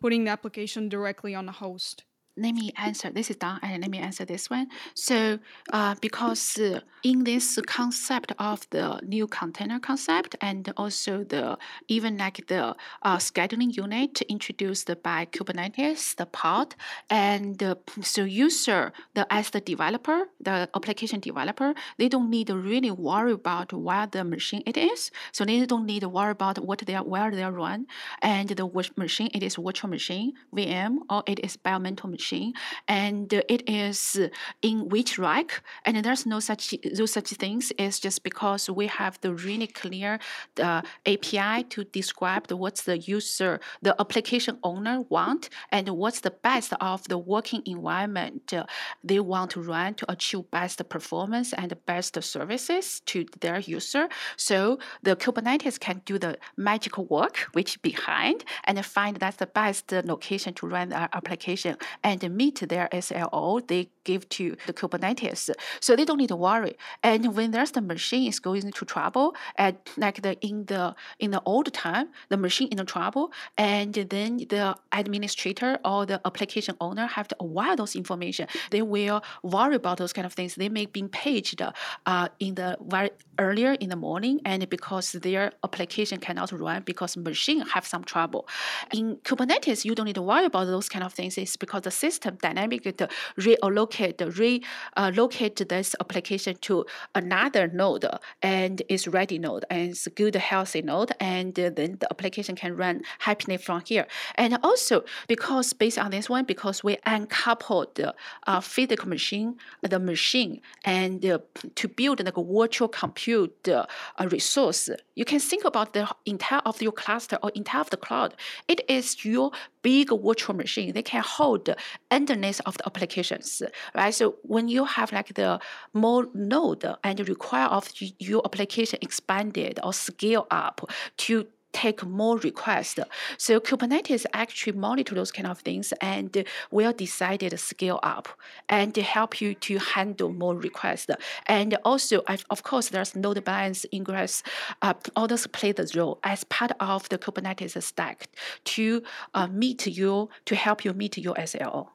putting 0.00 0.24
the 0.24 0.30
application 0.30 0.88
directly 0.88 1.34
on 1.34 1.46
the 1.46 1.52
host 1.52 2.04
let 2.36 2.52
me 2.52 2.72
answer. 2.76 3.10
This 3.10 3.30
is 3.30 3.36
Dawn, 3.36 3.60
and 3.62 3.80
let 3.80 3.90
me 3.90 3.98
answer 3.98 4.24
this 4.24 4.50
one. 4.50 4.66
So, 4.94 5.38
uh, 5.72 5.94
because 6.00 6.58
uh, 6.58 6.80
in 7.04 7.22
this 7.22 7.58
concept 7.66 8.32
of 8.38 8.68
the 8.70 8.98
new 9.04 9.28
container 9.28 9.78
concept, 9.78 10.34
and 10.40 10.72
also 10.76 11.22
the 11.22 11.56
even 11.86 12.16
like 12.16 12.46
the 12.48 12.74
uh, 13.02 13.18
scheduling 13.18 13.76
unit 13.76 14.20
introduced 14.22 14.90
by 15.02 15.26
Kubernetes, 15.26 16.16
the 16.16 16.26
pod, 16.26 16.74
and 17.08 17.62
uh, 17.62 17.76
so 18.02 18.24
user 18.24 18.92
the 19.14 19.32
as 19.32 19.50
the 19.50 19.60
developer, 19.60 20.28
the 20.40 20.68
application 20.74 21.20
developer, 21.20 21.72
they 21.98 22.08
don't 22.08 22.30
need 22.30 22.48
to 22.48 22.56
really 22.56 22.90
worry 22.90 23.32
about 23.32 23.72
where 23.72 24.08
the 24.08 24.24
machine 24.24 24.62
it 24.66 24.76
is. 24.76 25.12
So 25.30 25.44
they 25.44 25.64
don't 25.66 25.86
need 25.86 26.00
to 26.00 26.08
worry 26.08 26.32
about 26.32 26.58
what 26.58 26.80
they 26.80 26.96
are, 26.96 27.04
where 27.04 27.30
they 27.30 27.44
are 27.44 27.52
run, 27.52 27.86
and 28.22 28.48
the 28.48 28.68
machine 28.96 29.30
it 29.32 29.44
is 29.44 29.54
virtual 29.54 29.88
machine, 29.88 30.32
VM, 30.52 30.98
or 31.08 31.22
it 31.26 31.38
is 31.44 31.54
environmental 31.54 32.10
machine 32.10 32.23
machine, 32.24 32.52
and 32.88 33.32
it 33.54 33.62
is 33.68 34.18
in 34.62 34.88
which 34.88 35.18
rack, 35.18 35.62
and 35.84 35.94
there's 36.04 36.24
no 36.26 36.40
such 36.40 36.74
those 36.98 37.12
such 37.12 37.30
things. 37.44 37.72
It's 37.78 38.00
just 38.00 38.22
because 38.22 38.70
we 38.70 38.86
have 38.86 39.14
the 39.20 39.32
really 39.34 39.66
clear 39.66 40.18
the 40.54 40.82
API 41.12 41.64
to 41.72 41.84
describe 42.00 42.46
the, 42.48 42.56
what's 42.56 42.82
the 42.90 42.98
user, 42.98 43.60
the 43.82 43.94
application 44.00 44.58
owner 44.62 44.96
want, 45.16 45.42
and 45.70 45.88
what's 46.00 46.20
the 46.20 46.34
best 46.48 46.72
of 46.80 46.98
the 47.08 47.18
working 47.18 47.62
environment 47.66 48.52
uh, 48.52 48.64
they 49.02 49.20
want 49.20 49.50
to 49.54 49.60
run 49.60 49.94
to 49.94 50.04
achieve 50.10 50.50
best 50.50 50.78
performance 50.88 51.52
and 51.52 51.70
best 51.86 52.14
services 52.22 53.00
to 53.10 53.26
their 53.40 53.58
user. 53.58 54.08
So 54.36 54.78
the 55.02 55.14
Kubernetes 55.16 55.78
can 55.78 56.00
do 56.04 56.18
the 56.18 56.32
magical 56.56 57.04
work, 57.06 57.36
which 57.52 57.72
behind 57.82 58.44
and 58.64 58.74
find 58.84 59.16
that's 59.16 59.36
the 59.36 59.50
best 59.62 59.92
location 60.12 60.52
to 60.54 60.66
run 60.66 60.88
their 60.88 61.08
application 61.12 61.74
and 62.02 62.13
meet 62.28 62.56
their 62.66 62.88
SLO 62.92 63.60
they 63.60 63.90
give 64.04 64.28
to 64.30 64.56
the 64.66 64.72
Kubernetes. 64.72 65.50
So 65.80 65.96
they 65.96 66.04
don't 66.04 66.18
need 66.18 66.28
to 66.28 66.36
worry. 66.36 66.76
And 67.02 67.34
when 67.36 67.50
there's 67.50 67.72
the 67.72 67.80
machine 67.80 68.28
is 68.28 68.38
going 68.38 68.62
into 68.64 68.84
trouble, 68.84 69.34
and 69.56 69.76
like 69.96 70.22
the 70.22 70.38
in 70.40 70.66
the 70.66 70.94
in 71.18 71.30
the 71.32 71.42
old 71.44 71.72
time, 71.72 72.08
the 72.28 72.36
machine 72.36 72.68
in 72.68 72.76
the 72.76 72.84
trouble, 72.84 73.32
and 73.56 73.94
then 73.94 74.38
the 74.48 74.76
administrator 74.92 75.78
or 75.84 76.06
the 76.06 76.20
application 76.24 76.76
owner 76.80 77.06
have 77.06 77.28
to 77.28 77.36
acquire 77.40 77.76
those 77.76 77.96
information. 77.96 78.46
They 78.70 78.82
will 78.82 79.22
worry 79.42 79.76
about 79.76 79.98
those 79.98 80.12
kind 80.12 80.26
of 80.26 80.32
things. 80.32 80.54
They 80.54 80.68
may 80.68 80.86
be 80.86 81.02
paged 81.04 81.60
uh, 82.06 82.28
in 82.38 82.54
the 82.54 82.76
very 82.80 83.10
earlier 83.38 83.72
in 83.72 83.88
the 83.88 83.96
morning, 83.96 84.40
and 84.44 84.68
because 84.68 85.12
their 85.12 85.52
application 85.64 86.18
cannot 86.18 86.52
run 86.52 86.82
because 86.82 87.16
machine 87.16 87.60
have 87.74 87.86
some 87.86 88.04
trouble. 88.04 88.46
In 88.92 89.16
Kubernetes, 89.24 89.84
you 89.84 89.94
don't 89.94 90.06
need 90.06 90.14
to 90.14 90.22
worry 90.22 90.44
about 90.44 90.66
those 90.66 90.88
kind 90.88 91.04
of 91.04 91.12
things. 91.12 91.36
It's 91.38 91.56
because 91.56 91.82
the 91.82 91.90
system 91.90 92.38
dynamically 92.40 92.92
reallocate, 93.38 93.93
relocate 94.00 95.60
uh, 95.60 95.64
this 95.68 95.94
application 96.00 96.56
to 96.62 96.84
another 97.14 97.68
node 97.68 98.06
and 98.42 98.82
it's 98.88 99.06
ready 99.08 99.38
node 99.38 99.64
and 99.70 99.90
it's 99.90 100.08
good 100.08 100.34
healthy 100.34 100.82
node, 100.82 101.12
and 101.20 101.54
then 101.54 101.96
the 102.00 102.06
application 102.10 102.54
can 102.56 102.76
run 102.76 103.02
happily 103.20 103.56
from 103.56 103.82
here. 103.86 104.06
And 104.36 104.58
also 104.62 105.04
because 105.28 105.72
based 105.72 105.98
on 105.98 106.10
this 106.10 106.28
one, 106.28 106.44
because 106.44 106.84
we 106.84 106.98
uncoupled 107.06 107.94
the 107.94 108.14
uh, 108.46 108.60
physical 108.60 109.08
machine, 109.08 109.56
the 109.82 109.98
machine, 109.98 110.60
and 110.84 111.24
uh, 111.24 111.38
to 111.74 111.88
build 111.88 112.24
like 112.24 112.36
a 112.36 112.42
virtual 112.42 112.88
compute 112.88 113.68
uh, 113.68 113.86
resource, 114.30 114.90
you 115.14 115.24
can 115.24 115.40
think 115.40 115.64
about 115.64 115.92
the 115.92 116.08
entire 116.26 116.60
of 116.64 116.80
your 116.82 116.92
cluster 116.92 117.38
or 117.42 117.50
entire 117.54 117.80
of 117.80 117.90
the 117.90 117.96
cloud. 117.96 118.34
It 118.68 118.80
is 118.88 119.24
your 119.24 119.52
big 119.84 120.08
virtual 120.10 120.56
machine. 120.56 120.92
They 120.92 121.02
can 121.02 121.22
hold 121.22 121.68
endless 122.10 122.58
of 122.60 122.76
the 122.78 122.86
applications, 122.86 123.62
right? 123.94 124.12
So 124.12 124.36
when 124.42 124.66
you 124.66 124.84
have 124.84 125.12
like 125.12 125.34
the 125.34 125.60
more 125.92 126.26
node 126.34 126.84
and 127.04 127.28
require 127.28 127.68
of 127.68 127.92
your 128.18 128.42
application 128.44 128.98
expanded 129.02 129.78
or 129.84 129.92
scale 129.92 130.46
up 130.50 130.80
to 131.18 131.46
take 131.74 132.04
more 132.06 132.38
requests. 132.38 132.98
So 133.36 133.60
Kubernetes 133.60 134.24
actually 134.32 134.78
monitor 134.78 135.14
those 135.14 135.32
kind 135.32 135.46
of 135.46 135.58
things 135.58 135.92
and 136.00 136.44
will 136.70 136.92
decide 136.92 137.40
to 137.40 137.58
scale 137.58 138.00
up 138.02 138.28
and 138.68 138.96
help 138.96 139.40
you 139.40 139.54
to 139.54 139.78
handle 139.78 140.32
more 140.32 140.56
requests. 140.56 141.10
And 141.46 141.76
also, 141.84 142.22
of 142.48 142.62
course, 142.62 142.88
there's 142.88 143.14
node 143.14 143.44
balance 143.44 143.84
ingress. 143.92 144.42
Uh, 144.80 144.94
all 145.16 145.26
those 145.26 145.46
play 145.48 145.72
the 145.72 145.90
role 145.94 146.18
as 146.22 146.44
part 146.44 146.72
of 146.80 147.08
the 147.08 147.18
Kubernetes 147.18 147.82
stack 147.82 148.28
to 148.64 149.02
uh, 149.34 149.48
meet 149.48 149.86
you 149.86 150.30
to 150.46 150.54
help 150.54 150.84
you 150.84 150.92
meet 150.92 151.18
your 151.18 151.34
SLO. 151.44 151.90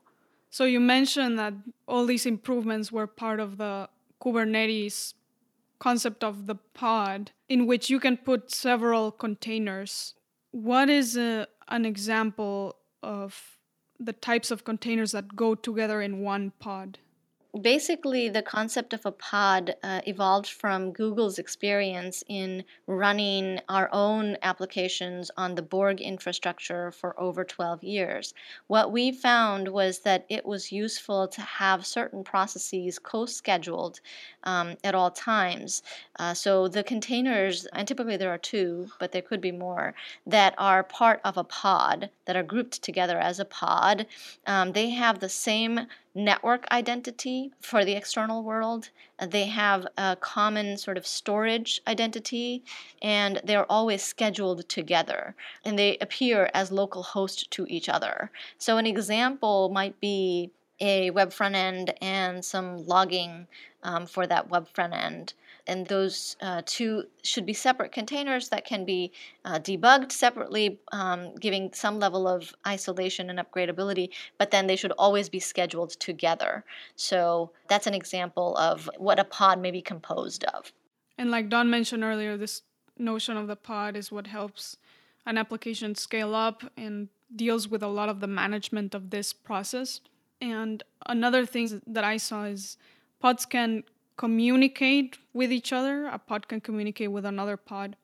So 0.52 0.66
you 0.66 0.80
mentioned 0.80 1.40
that 1.40 1.54
all 1.88 2.06
these 2.06 2.26
improvements 2.26 2.92
were 2.92 3.08
part 3.08 3.40
of 3.40 3.58
the 3.58 3.88
Kubernetes 4.22 5.14
concept 5.80 6.24
of 6.24 6.46
the 6.46 6.56
pod 6.56 7.32
in 7.48 7.66
which 7.66 7.90
you 7.90 8.00
can 8.00 8.18
put 8.18 8.52
several 8.52 9.12
containers. 9.12 10.14
What 10.52 10.90
is 10.90 11.18
a, 11.18 11.48
an 11.68 11.86
example 11.86 12.76
of 13.02 13.58
the 14.00 14.14
types 14.14 14.52
of 14.52 14.64
containers 14.64 15.12
that 15.12 15.36
go 15.36 15.56
together 15.56 16.02
in 16.02 16.20
one 16.20 16.52
pod? 16.60 17.00
Basically 17.62 18.30
the 18.30 18.42
concept 18.42 18.94
of 18.94 19.06
a 19.06 19.12
pod 19.12 19.76
uh, 19.84 20.02
evolved 20.06 20.50
from 20.50 20.92
Google's 20.92 21.40
experience 21.40 22.24
in 22.28 22.64
running 22.88 23.60
our 23.70 23.90
own 23.92 24.38
applications 24.42 25.32
on 25.38 25.56
the 25.56 25.62
Borg 25.62 26.02
infrastructure 26.02 26.92
for 26.92 27.20
over 27.20 27.44
12 27.44 27.84
years. 27.84 28.34
What 28.68 28.92
we 28.92 29.12
found 29.12 29.68
was 29.68 30.00
that 30.00 30.26
it 30.30 30.46
was 30.46 30.72
useful 30.72 31.28
to 31.28 31.42
have 31.42 31.86
certain 31.86 32.24
processes 32.24 33.00
co-scheduled 33.00 34.00
um, 34.44 34.76
at 34.84 34.96
all 34.96 35.12
times. 35.12 35.84
Uh, 36.18 36.34
so 36.34 36.68
the 36.68 36.84
containers, 36.84 37.66
and 37.74 37.88
typically 37.88 38.18
there 38.18 38.32
are 38.34 38.38
two, 38.38 38.90
but 39.00 39.12
there 39.12 39.22
could 39.22 39.42
be 39.42 39.52
more, 39.52 39.94
that 40.26 40.54
are 40.58 40.84
part 40.84 41.20
of 41.24 41.38
a 41.38 41.44
pod, 41.44 42.10
that 42.26 42.36
are 42.36 42.44
grouped 42.44 42.82
together 42.82 43.18
as 43.18 43.40
a 43.40 43.46
pod, 43.46 44.06
um, 44.46 44.72
they 44.72 44.90
have 44.90 45.20
the 45.20 45.30
same 45.30 45.88
network 46.24 46.66
identity 46.72 47.52
for 47.62 47.84
the 47.84 47.94
external 47.94 48.44
world. 48.44 48.90
Uh, 49.20 49.26
they 49.26 49.46
have 49.46 49.88
a 49.98 50.18
common 50.20 50.78
sort 50.78 50.98
of 50.98 51.08
storage 51.08 51.82
identity, 51.88 52.64
and 53.02 53.42
they're 53.44 53.72
always 53.72 54.04
scheduled 54.04 54.68
together, 54.70 55.36
and 55.66 55.78
they 55.78 55.98
appear 56.00 56.50
as 56.54 56.72
local 56.72 57.04
host 57.04 57.50
to 57.52 57.66
each 57.68 57.90
other. 57.90 58.32
So 58.58 58.78
an 58.78 58.86
example 58.86 59.70
might 59.70 60.00
be 60.00 60.52
a 60.80 61.10
web 61.12 61.34
front 61.34 61.56
end 61.56 61.94
and 62.02 62.44
some 62.44 62.86
logging 62.86 63.48
um, 63.84 64.06
for 64.06 64.26
that 64.28 64.50
web 64.50 64.68
front 64.74 64.94
end 64.94 65.34
and 65.70 65.86
those 65.86 66.36
uh, 66.42 66.64
two 66.66 67.04
should 67.24 67.46
be 67.46 67.54
separate 67.54 67.92
containers 67.92 68.50
that 68.50 68.66
can 68.66 68.86
be 68.86 69.12
uh, 69.46 69.60
debugged 69.60 70.12
separately, 70.12 70.80
um, 70.92 71.36
giving 71.36 71.72
some 71.74 72.00
level 72.00 72.28
of 72.28 72.54
isolation 72.68 73.30
and 73.30 73.38
upgradability, 73.40 74.10
but 74.40 74.50
then 74.50 74.66
they 74.66 74.76
should 74.76 74.92
always 74.94 75.30
be 75.30 75.40
scheduled 75.40 75.92
together. 75.92 76.66
So 76.96 77.52
that's 77.68 77.86
an 77.86 77.94
example 77.94 78.58
of 78.58 78.90
what 78.98 79.20
a 79.20 79.24
pod 79.24 79.62
may 79.62 79.72
be 79.72 79.82
composed 79.82 80.44
of. 80.46 80.74
And 81.20 81.30
like 81.30 81.50
Dawn 81.50 81.70
mentioned 81.70 82.04
earlier, 82.04 82.36
this 82.36 82.64
notion 82.98 83.38
of 83.38 83.48
the 83.48 83.56
pod 83.56 83.96
is 83.96 84.12
what 84.12 84.28
helps 84.28 84.78
an 85.28 85.38
application 85.38 85.94
scale 85.94 86.34
up 86.34 86.64
and 86.76 87.10
deals 87.36 87.68
with 87.68 87.84
a 87.84 87.88
lot 87.88 88.10
of 88.10 88.22
the 88.22 88.28
management 88.28 88.96
of 88.96 89.12
this 89.12 89.34
process. 89.34 90.02
And 90.42 90.82
another 91.06 91.46
thing 91.46 91.82
that 91.86 92.04
I 92.04 92.18
saw 92.18 92.46
is 92.46 92.78
pods 93.20 93.46
can 93.46 93.84
communicate 94.20 95.18
with 95.34 95.50
each 95.50 95.72
other. 95.72 96.06
A 96.08 96.20
pod 96.20 96.50
can 96.50 96.60
communicate 96.60 97.10
with 97.10 97.26
another 97.26 97.56
pod. 97.56 97.96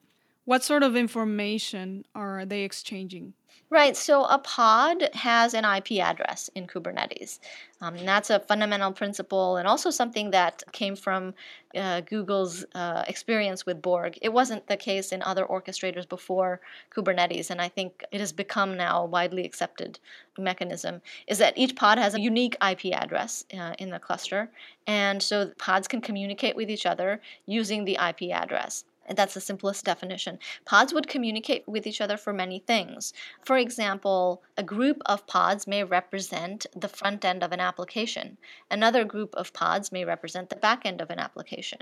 What 0.46 0.64
sort 0.64 0.84
of 0.84 0.96
information 0.96 2.06
are 2.14 2.46
they 2.46 2.62
exchanging? 2.62 3.34
Right, 3.72 3.98
so 3.98 4.26
a 4.26 4.38
pod 4.38 5.10
has 5.16 5.56
an 5.56 5.66
IP 5.66 5.94
address 5.94 6.52
in 6.54 6.68
Kubernetes. 6.68 7.40
Um, 7.82 7.96
and 7.96 8.08
that's 8.08 8.30
a 8.30 8.40
fundamental 8.40 8.92
principle 8.92 9.58
and 9.58 9.68
also 9.68 9.90
something 9.90 10.30
that 10.32 10.62
came 10.72 10.96
from 10.96 11.34
uh, 11.76 12.02
Google's 12.02 12.64
uh, 12.76 13.04
experience 13.08 13.66
with 13.66 13.82
Borg. 13.82 14.20
It 14.22 14.32
wasn't 14.32 14.68
the 14.68 14.78
case 14.78 15.12
in 15.12 15.24
other 15.24 15.46
orchestrators 15.46 16.08
before 16.08 16.62
Kubernetes, 16.96 17.50
and 17.50 17.60
I 17.60 17.68
think 17.68 18.04
it 18.12 18.20
has 18.20 18.32
become 18.32 18.78
now 18.78 19.02
a 19.02 19.08
widely 19.08 19.46
accepted 19.46 19.98
mechanism, 20.38 21.02
is 21.28 21.40
that 21.40 21.58
each 21.58 21.76
pod 21.76 21.98
has 21.98 22.14
a 22.14 22.22
unique 22.22 22.56
IP 22.64 22.94
address 22.94 23.46
uh, 23.58 23.74
in 23.80 23.90
the 23.90 24.00
cluster, 24.00 24.52
and 24.86 25.24
so 25.24 25.52
pods 25.58 25.88
can 25.88 26.02
communicate 26.02 26.56
with 26.56 26.70
each 26.70 26.86
other 26.86 27.20
using 27.48 27.84
the 27.84 27.98
IP 28.00 28.32
address. 28.32 28.86
That's 29.10 29.34
the 29.34 29.42
simplest 29.42 29.86
definition. 29.86 30.40
Pods 30.66 30.94
would 30.94 31.08
communicate 31.08 31.68
with 31.68 31.86
each 31.86 32.02
other 32.02 32.18
for 32.18 32.34
many 32.34 32.60
things. 32.60 33.14
For 33.44 33.58
example, 33.58 34.42
a 34.58 34.64
group 34.64 35.02
of 35.06 35.28
pods 35.28 35.68
may 35.68 35.84
represent 35.84 36.66
the 36.76 36.88
front 36.88 37.24
end 37.24 37.44
of 37.44 37.52
an 37.52 37.60
application. 37.60 38.38
Another 38.72 39.04
group 39.04 39.36
of 39.36 39.54
pods 39.54 39.92
may 39.92 40.06
represent 40.06 40.50
the 40.50 40.56
back 40.56 40.86
end 40.86 41.02
of 41.02 41.10
an 41.10 41.20
application. 41.20 41.80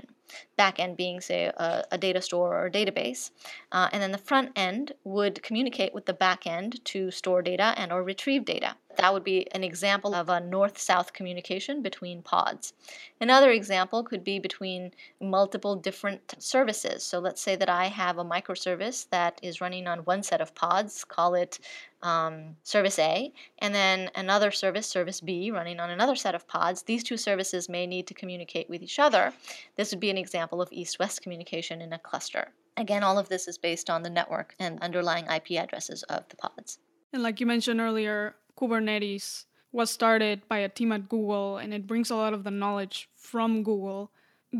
Back 0.56 0.78
end 0.78 0.96
being, 0.96 1.20
say, 1.20 1.46
a, 1.46 1.84
a 1.92 1.98
data 1.98 2.20
store 2.20 2.54
or 2.54 2.66
a 2.66 2.70
database. 2.70 3.30
Uh, 3.72 3.88
and 3.92 4.02
then 4.02 4.12
the 4.12 4.18
front 4.18 4.52
end 4.56 4.92
would 5.04 5.42
communicate 5.42 5.94
with 5.94 6.06
the 6.06 6.12
back 6.12 6.46
end 6.46 6.84
to 6.86 7.10
store 7.10 7.42
data 7.42 7.74
and 7.76 7.92
or 7.92 8.02
retrieve 8.02 8.44
data. 8.44 8.76
That 8.96 9.12
would 9.12 9.24
be 9.24 9.50
an 9.52 9.64
example 9.64 10.14
of 10.14 10.28
a 10.28 10.40
north-south 10.40 11.12
communication 11.12 11.82
between 11.82 12.22
pods. 12.22 12.72
Another 13.20 13.50
example 13.50 14.02
could 14.02 14.24
be 14.24 14.38
between 14.38 14.92
multiple 15.20 15.76
different 15.76 16.34
services. 16.38 17.02
So 17.02 17.18
let's 17.18 17.40
say 17.40 17.56
that 17.56 17.68
I 17.68 17.86
have 17.86 18.18
a 18.18 18.24
microservice 18.24 19.08
that 19.10 19.38
is 19.42 19.60
running 19.60 19.86
on 19.86 20.00
one 20.00 20.22
set 20.22 20.40
of 20.40 20.54
pods, 20.54 21.04
call 21.04 21.34
it 21.34 21.58
um, 22.02 22.56
service 22.62 22.98
A, 22.98 23.32
and 23.58 23.74
then 23.74 24.10
another 24.14 24.50
service, 24.50 24.86
service 24.86 25.20
B, 25.20 25.50
running 25.50 25.80
on 25.80 25.90
another 25.90 26.16
set 26.16 26.34
of 26.34 26.46
pods. 26.46 26.82
These 26.82 27.02
two 27.02 27.16
services 27.16 27.68
may 27.68 27.86
need 27.86 28.06
to 28.08 28.14
communicate 28.14 28.68
with 28.68 28.82
each 28.82 28.98
other. 28.98 29.32
This 29.76 29.90
would 29.90 30.00
be 30.00 30.10
an 30.10 30.18
example 30.18 30.60
of 30.60 30.68
east-west 30.70 31.22
communication 31.22 31.80
in 31.80 31.92
a 31.92 31.98
cluster. 31.98 32.52
Again, 32.76 33.02
all 33.02 33.18
of 33.18 33.28
this 33.28 33.48
is 33.48 33.56
based 33.56 33.88
on 33.88 34.02
the 34.02 34.10
network 34.10 34.54
and 34.58 34.80
underlying 34.80 35.26
IP 35.26 35.52
addresses 35.52 36.02
of 36.04 36.28
the 36.28 36.36
pods. 36.36 36.78
And 37.12 37.22
like 37.22 37.40
you 37.40 37.46
mentioned 37.46 37.80
earlier, 37.80 38.34
Kubernetes 38.58 39.44
was 39.72 39.90
started 39.90 40.46
by 40.48 40.58
a 40.58 40.68
team 40.68 40.92
at 40.92 41.08
Google 41.08 41.58
and 41.58 41.74
it 41.74 41.86
brings 41.86 42.10
a 42.10 42.16
lot 42.16 42.32
of 42.32 42.44
the 42.44 42.50
knowledge 42.50 43.08
from 43.16 43.62
Google. 43.62 44.10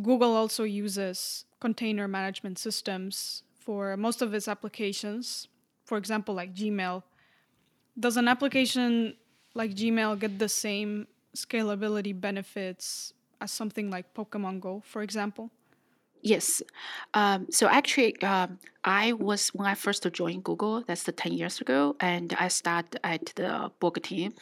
Google 0.03 0.35
also 0.35 0.65
uses 0.65 1.45
container 1.61 2.09
management 2.09 2.59
systems 2.59 3.43
for 3.61 3.97
most 3.97 4.21
of 4.23 4.35
its 4.35 4.49
applications, 4.49 5.49
for 5.85 5.97
example, 5.97 6.35
like 6.35 6.55
Gmail. 6.55 7.03
Does 7.99 8.17
an 8.17 8.29
application 8.29 9.15
like 9.55 9.75
Gmail 9.75 10.19
get 10.19 10.39
the 10.39 10.49
same 10.49 11.07
scalability 11.37 12.19
benefits 12.19 13.15
as 13.41 13.53
something 13.53 13.91
like 13.91 14.13
Pokemon 14.15 14.61
Go, 14.61 14.83
for 14.85 15.03
example? 15.03 15.51
Yes. 16.27 16.63
Um, 17.13 17.47
so 17.51 17.69
actually, 17.69 18.21
um, 18.23 18.59
I 18.83 19.13
was 19.13 19.51
when 19.51 19.69
I 19.69 19.75
first 19.75 20.11
joined 20.13 20.43
Google. 20.43 20.83
That's 20.87 21.03
the 21.05 21.13
ten 21.13 21.33
years 21.35 21.61
ago, 21.61 21.97
and 22.01 22.35
I 22.41 22.49
started 22.49 22.99
at 23.05 23.27
the 23.37 23.71
Borg 23.79 24.03
team. 24.03 24.33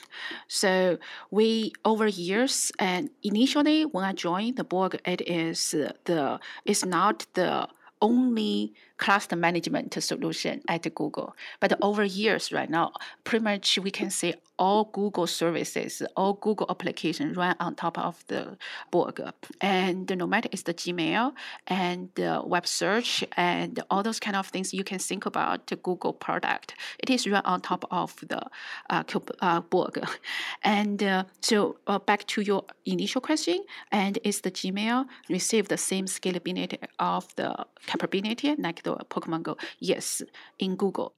So 0.47 0.99
we 1.33 1.73
over 1.85 2.07
years, 2.07 2.71
and 2.79 3.11
initially 3.25 3.85
when 3.85 4.05
I 4.05 4.13
joined 4.13 4.57
the 4.59 4.65
Borg, 4.65 5.01
it 5.05 5.23
is 5.29 5.73
the 6.05 6.39
it's 6.65 6.85
not 6.85 7.27
the 7.35 7.67
only 8.01 8.75
cluster 9.03 9.35
management 9.35 9.93
solution 10.01 10.63
at 10.69 10.83
Google. 10.95 11.35
But 11.59 11.77
over 11.83 12.05
years, 12.05 12.53
right 12.53 12.71
now, 12.71 12.93
pretty 13.25 13.43
much 13.43 13.77
we 13.83 13.91
can 13.91 14.11
say 14.11 14.35
all 14.63 14.85
Google 14.93 15.27
services, 15.27 16.03
all 16.17 16.35
Google 16.35 16.69
applications 16.71 17.37
run 17.37 17.57
on 17.59 17.75
top 17.75 17.99
of 17.99 18.25
the 18.29 18.57
Borg. 18.93 19.21
And 19.61 20.09
no 20.17 20.27
matter 20.27 20.49
it's 20.53 20.63
the 20.63 20.75
Gmail 20.75 21.33
and 21.67 22.11
the 22.15 22.43
web 22.45 22.67
search 22.67 23.25
and 23.37 23.83
all 23.91 24.05
those 24.05 24.21
kind 24.21 24.37
of 24.37 24.47
things 24.47 24.73
you 24.73 24.85
can 24.85 25.01
think 25.01 25.27
about 25.27 25.67
the 25.67 25.77
Google 25.77 26.13
product, 26.13 26.77
it 27.01 27.11
is 27.11 27.27
run 27.27 27.45
on 27.45 27.61
top 27.61 27.85
of 27.91 28.15
the 28.29 28.43
uh, 28.89 29.03
uh, 29.41 29.61
Borg. 29.63 29.99
And 30.63 31.03
uh, 31.03 31.25
so 31.41 31.77
uh, 31.89 31.99
back 31.99 32.27
to 32.29 32.41
your 32.41 32.65
initial 32.87 33.21
question, 33.21 33.59
and 33.91 34.19
is 34.23 34.43
the 34.43 34.51
Gmail 34.51 35.07
receive 35.29 35.67
the 35.67 35.77
same 35.77 36.07
scalability 36.07 36.79
of 37.01 37.35
the 37.35 37.67
capability 37.87 38.55
like 38.59 38.83
the 38.85 38.92
Uh, 38.95 39.05
Pokemon 39.05 39.43
Go? 39.43 39.57
Yes, 39.79 40.23
in 40.59 40.77
Google. 40.77 41.15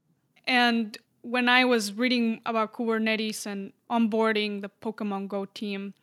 And 0.47 0.97
when 1.23 1.49
I 1.49 1.64
was 1.64 1.93
reading 1.95 2.40
about 2.45 2.75
Kubernetes 2.75 3.47
and 3.47 3.73
onboarding 3.90 4.61
the 4.61 4.71
Pokemon 4.83 5.28
Go 5.28 5.47
team, 5.47 5.95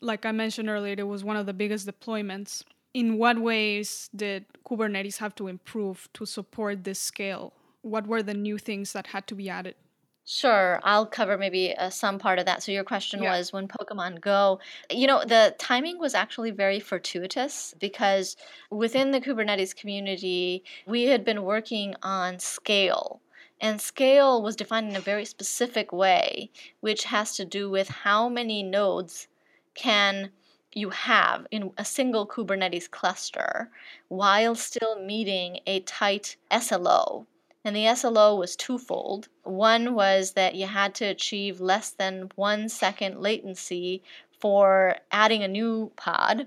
like 0.00 0.26
I 0.26 0.32
mentioned 0.32 0.68
earlier, 0.68 0.94
it 0.98 1.06
was 1.06 1.24
one 1.24 1.36
of 1.36 1.46
the 1.46 1.54
biggest 1.54 1.86
deployments. 1.86 2.62
In 2.92 3.16
what 3.16 3.38
ways 3.38 4.10
did 4.14 4.44
Kubernetes 4.66 5.16
have 5.18 5.34
to 5.36 5.48
improve 5.48 6.08
to 6.12 6.26
support 6.26 6.84
this 6.84 6.98
scale? 6.98 7.54
What 7.80 8.06
were 8.06 8.22
the 8.22 8.34
new 8.34 8.58
things 8.58 8.92
that 8.92 9.08
had 9.08 9.26
to 9.28 9.34
be 9.34 9.48
added? 9.48 9.76
Sure, 10.24 10.80
I'll 10.84 11.06
cover 11.06 11.36
maybe 11.36 11.74
uh, 11.74 11.90
some 11.90 12.18
part 12.18 12.38
of 12.38 12.46
that. 12.46 12.62
So 12.62 12.70
your 12.70 12.84
question 12.84 13.22
yeah. 13.22 13.36
was 13.36 13.52
when 13.52 13.66
Pokemon 13.66 14.20
Go, 14.20 14.60
you 14.88 15.06
know, 15.08 15.24
the 15.24 15.54
timing 15.58 15.98
was 15.98 16.14
actually 16.14 16.52
very 16.52 16.78
fortuitous 16.78 17.74
because 17.80 18.36
within 18.70 19.10
the 19.10 19.20
Kubernetes 19.20 19.74
community, 19.74 20.62
we 20.86 21.04
had 21.04 21.24
been 21.24 21.42
working 21.42 21.96
on 22.02 22.38
scale. 22.38 23.20
And 23.60 23.80
scale 23.80 24.42
was 24.42 24.56
defined 24.56 24.90
in 24.90 24.96
a 24.96 25.00
very 25.00 25.24
specific 25.24 25.92
way, 25.92 26.50
which 26.80 27.04
has 27.04 27.34
to 27.36 27.44
do 27.44 27.68
with 27.70 27.88
how 27.88 28.28
many 28.28 28.62
nodes 28.62 29.28
can 29.74 30.30
you 30.72 30.90
have 30.90 31.46
in 31.50 31.72
a 31.76 31.84
single 31.84 32.26
Kubernetes 32.26 32.90
cluster 32.90 33.70
while 34.08 34.54
still 34.54 35.00
meeting 35.00 35.60
a 35.66 35.80
tight 35.80 36.36
SLO, 36.50 37.26
and 37.64 37.76
the 37.76 37.94
SLO 37.94 38.36
was 38.36 38.56
twofold. 38.56 39.28
One 39.44 39.94
was 39.94 40.32
that 40.32 40.54
you 40.54 40.66
had 40.66 40.94
to 40.96 41.04
achieve 41.04 41.60
less 41.60 41.90
than 41.90 42.30
one 42.34 42.68
second 42.68 43.20
latency 43.20 44.02
for 44.40 44.96
adding 45.10 45.42
a 45.42 45.48
new 45.48 45.92
pod. 45.96 46.46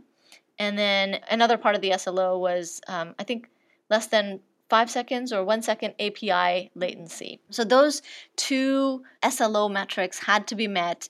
And 0.59 0.77
then 0.77 1.19
another 1.29 1.57
part 1.57 1.75
of 1.75 1.81
the 1.81 1.93
SLO 1.97 2.37
was, 2.37 2.81
um, 2.87 3.15
I 3.17 3.23
think, 3.23 3.49
less 3.89 4.07
than 4.07 4.41
five 4.69 4.89
seconds 4.89 5.31
or 5.31 5.43
one 5.43 5.61
second 5.61 5.93
API 5.99 6.71
latency. 6.75 7.39
So 7.49 7.63
those 7.63 8.01
two 8.35 9.03
SLO 9.29 9.69
metrics 9.69 10.19
had 10.19 10.47
to 10.47 10.55
be 10.55 10.67
met 10.67 11.09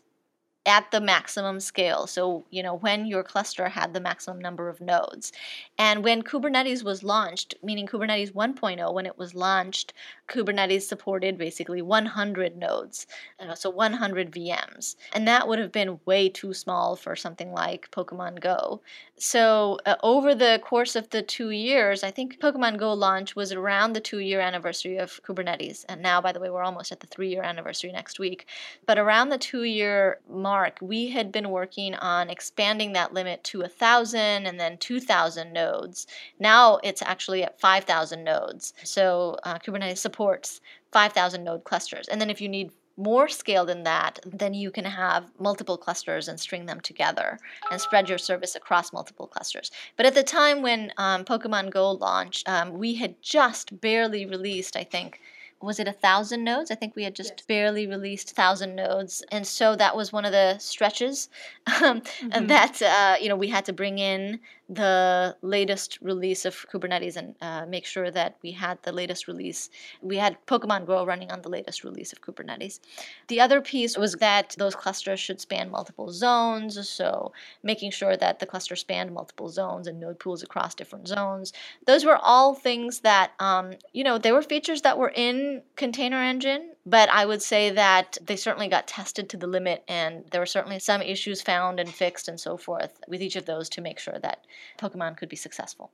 at 0.65 0.89
the 0.91 1.01
maximum 1.01 1.59
scale. 1.59 2.07
So, 2.07 2.45
you 2.49 2.63
know, 2.63 2.75
when 2.75 3.05
your 3.05 3.23
cluster 3.23 3.69
had 3.69 3.93
the 3.93 3.99
maximum 3.99 4.39
number 4.39 4.69
of 4.69 4.81
nodes. 4.81 5.31
And 5.77 6.03
when 6.03 6.23
Kubernetes 6.23 6.83
was 6.83 7.03
launched, 7.03 7.55
meaning 7.61 7.87
Kubernetes 7.87 8.33
1.0, 8.33 8.93
when 8.93 9.05
it 9.05 9.17
was 9.17 9.35
launched, 9.35 9.93
Kubernetes 10.27 10.83
supported 10.83 11.37
basically 11.37 11.81
100 11.81 12.57
nodes, 12.57 13.05
know, 13.39 13.53
so 13.53 13.69
100 13.69 14.31
VMs. 14.31 14.95
And 15.13 15.27
that 15.27 15.47
would 15.47 15.59
have 15.59 15.71
been 15.71 15.99
way 16.05 16.29
too 16.29 16.53
small 16.53 16.95
for 16.95 17.15
something 17.15 17.51
like 17.51 17.91
Pokemon 17.91 18.39
Go. 18.39 18.81
So, 19.17 19.79
uh, 19.85 19.95
over 20.03 20.33
the 20.33 20.59
course 20.63 20.95
of 20.95 21.09
the 21.09 21.21
two 21.21 21.51
years, 21.51 22.03
I 22.03 22.11
think 22.11 22.39
Pokemon 22.39 22.77
Go 22.77 22.93
launch 22.93 23.35
was 23.35 23.51
around 23.51 23.93
the 23.93 24.01
two 24.01 24.19
year 24.19 24.39
anniversary 24.39 24.97
of 24.97 25.21
Kubernetes. 25.23 25.85
And 25.87 26.01
now, 26.01 26.21
by 26.21 26.31
the 26.31 26.39
way, 26.39 26.49
we're 26.49 26.63
almost 26.63 26.91
at 26.91 26.99
the 26.99 27.07
three 27.07 27.29
year 27.29 27.43
anniversary 27.43 27.91
next 27.91 28.19
week. 28.19 28.47
But 28.85 28.97
around 28.97 29.29
the 29.29 29.37
two 29.37 29.63
year 29.63 30.19
mark, 30.29 30.54
mark, 30.55 30.77
we 30.81 31.09
had 31.09 31.33
been 31.33 31.49
working 31.49 31.93
on 31.95 32.29
expanding 32.29 32.93
that 32.93 33.13
limit 33.13 33.43
to 33.43 33.59
1,000 33.59 34.45
and 34.47 34.57
then 34.57 34.77
2,000 34.77 35.51
nodes. 35.51 36.07
Now 36.39 36.79
it's 36.81 37.01
actually 37.01 37.43
at 37.43 37.59
5,000 37.59 38.23
nodes. 38.23 38.73
So 38.83 39.37
uh, 39.43 39.59
Kubernetes 39.59 39.97
supports 39.97 40.61
5,000 40.93 41.43
node 41.43 41.65
clusters. 41.65 42.07
And 42.07 42.21
then 42.21 42.29
if 42.29 42.39
you 42.39 42.47
need 42.47 42.71
more 42.95 43.27
scale 43.27 43.65
than 43.65 43.83
that, 43.83 44.19
then 44.25 44.53
you 44.53 44.71
can 44.71 44.85
have 44.85 45.29
multiple 45.37 45.77
clusters 45.77 46.29
and 46.29 46.39
string 46.39 46.65
them 46.65 46.79
together 46.79 47.37
and 47.69 47.81
spread 47.81 48.07
your 48.07 48.17
service 48.17 48.55
across 48.55 48.93
multiple 48.93 49.27
clusters. 49.27 49.71
But 49.97 50.05
at 50.05 50.15
the 50.15 50.23
time 50.23 50.61
when 50.61 50.93
um, 50.95 51.25
Pokemon 51.25 51.71
Go 51.71 51.91
launched, 51.91 52.47
um, 52.47 52.71
we 52.79 52.95
had 52.95 53.21
just 53.21 53.81
barely 53.81 54.25
released, 54.25 54.77
I 54.77 54.85
think, 54.85 55.19
was 55.65 55.79
it 55.79 55.87
a 55.87 55.91
thousand 55.91 56.43
nodes? 56.43 56.71
I 56.71 56.75
think 56.75 56.95
we 56.95 57.03
had 57.03 57.15
just 57.15 57.33
yes. 57.37 57.45
barely 57.45 57.87
released 57.87 58.35
thousand 58.35 58.75
nodes, 58.75 59.23
and 59.31 59.45
so 59.45 59.75
that 59.75 59.95
was 59.95 60.13
one 60.13 60.25
of 60.25 60.31
the 60.31 60.57
stretches 60.59 61.29
um, 61.81 62.01
mm-hmm. 62.01 62.47
that 62.47 62.81
uh, 62.81 63.15
you 63.21 63.29
know 63.29 63.35
we 63.35 63.49
had 63.49 63.65
to 63.65 63.73
bring 63.73 63.97
in 63.99 64.39
the 64.67 65.35
latest 65.41 65.99
release 66.01 66.43
of 66.45 66.65
Kubernetes 66.71 67.17
and 67.17 67.35
uh, 67.41 67.65
make 67.67 67.85
sure 67.85 68.09
that 68.09 68.37
we 68.41 68.51
had 68.51 68.81
the 68.81 68.91
latest 68.91 69.27
release. 69.27 69.69
We 70.01 70.17
had 70.17 70.37
Pokemon 70.47 70.87
Go 70.87 71.05
running 71.05 71.31
on 71.31 71.41
the 71.41 71.49
latest 71.49 71.83
release 71.83 72.11
of 72.11 72.21
Kubernetes. 72.21 72.79
The 73.27 73.39
other 73.41 73.61
piece 73.61 73.97
was 73.97 74.13
that 74.13 74.55
those 74.57 74.75
clusters 74.75 75.19
should 75.19 75.39
span 75.39 75.69
multiple 75.69 76.11
zones, 76.11 76.89
so 76.89 77.31
making 77.61 77.91
sure 77.91 78.17
that 78.17 78.39
the 78.39 78.45
cluster 78.47 78.75
spanned 78.75 79.13
multiple 79.13 79.49
zones 79.49 79.87
and 79.87 79.99
node 79.99 80.19
pools 80.19 80.41
across 80.41 80.73
different 80.73 81.07
zones. 81.07 81.53
Those 81.85 82.03
were 82.03 82.17
all 82.17 82.55
things 82.55 83.01
that, 83.01 83.33
um, 83.39 83.73
you 83.93 84.03
know, 84.03 84.17
they 84.17 84.31
were 84.31 84.41
features 84.41 84.81
that 84.81 84.97
were 84.97 85.13
in 85.15 85.61
Container 85.75 86.21
Engine, 86.23 86.71
but 86.87 87.09
I 87.09 87.25
would 87.25 87.41
say 87.41 87.69
that 87.71 88.17
they 88.23 88.35
certainly 88.35 88.67
got 88.67 88.87
tested 88.87 89.29
to 89.29 89.37
the 89.37 89.47
limit, 89.47 89.83
and 89.87 90.25
there 90.31 90.41
were 90.41 90.45
certainly 90.45 90.79
some 90.79 91.01
issues 91.01 91.41
found 91.41 91.79
and 91.79 91.89
fixed 91.89 92.27
and 92.27 92.39
so 92.39 92.57
forth 92.57 92.99
with 93.07 93.21
each 93.21 93.35
of 93.35 93.45
those 93.45 93.69
to 93.69 93.81
make 93.81 93.99
sure 93.99 94.17
that 94.19 94.45
Pokemon 94.79 95.17
could 95.17 95.29
be 95.29 95.35
successful. 95.35 95.91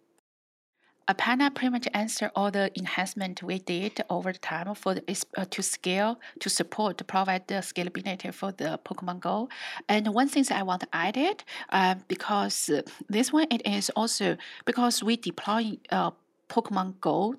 Aparna 1.08 1.54
pretty 1.54 1.72
much 1.72 1.88
answered 1.94 2.32
all 2.36 2.52
the 2.52 2.72
enhancement 2.78 3.44
we 3.44 3.60
did 3.60 4.02
over 4.10 4.32
the 4.32 4.40
time 4.40 4.74
for 4.76 4.94
the, 4.96 5.04
uh, 5.36 5.46
to 5.50 5.62
scale 5.62 6.20
to 6.40 6.50
support 6.50 6.98
to 6.98 7.04
provide 7.04 7.48
the 7.48 7.56
scalability 7.56 8.34
for 8.34 8.52
the 8.52 8.80
Pokemon 8.86 9.20
Go. 9.20 9.50
And 9.90 10.08
one 10.14 10.28
thing 10.28 10.44
that 10.44 10.58
I 10.58 10.64
want 10.64 10.82
to 10.82 10.88
add 10.94 11.18
it 11.18 11.44
uh, 11.70 11.96
because 12.08 12.70
this 13.10 13.34
one 13.34 13.48
it 13.52 13.62
is 13.66 13.90
also 13.96 14.38
because 14.66 15.04
we 15.04 15.18
deploy 15.18 15.78
uh, 15.92 16.12
Pokemon 16.50 17.00
Go 17.02 17.36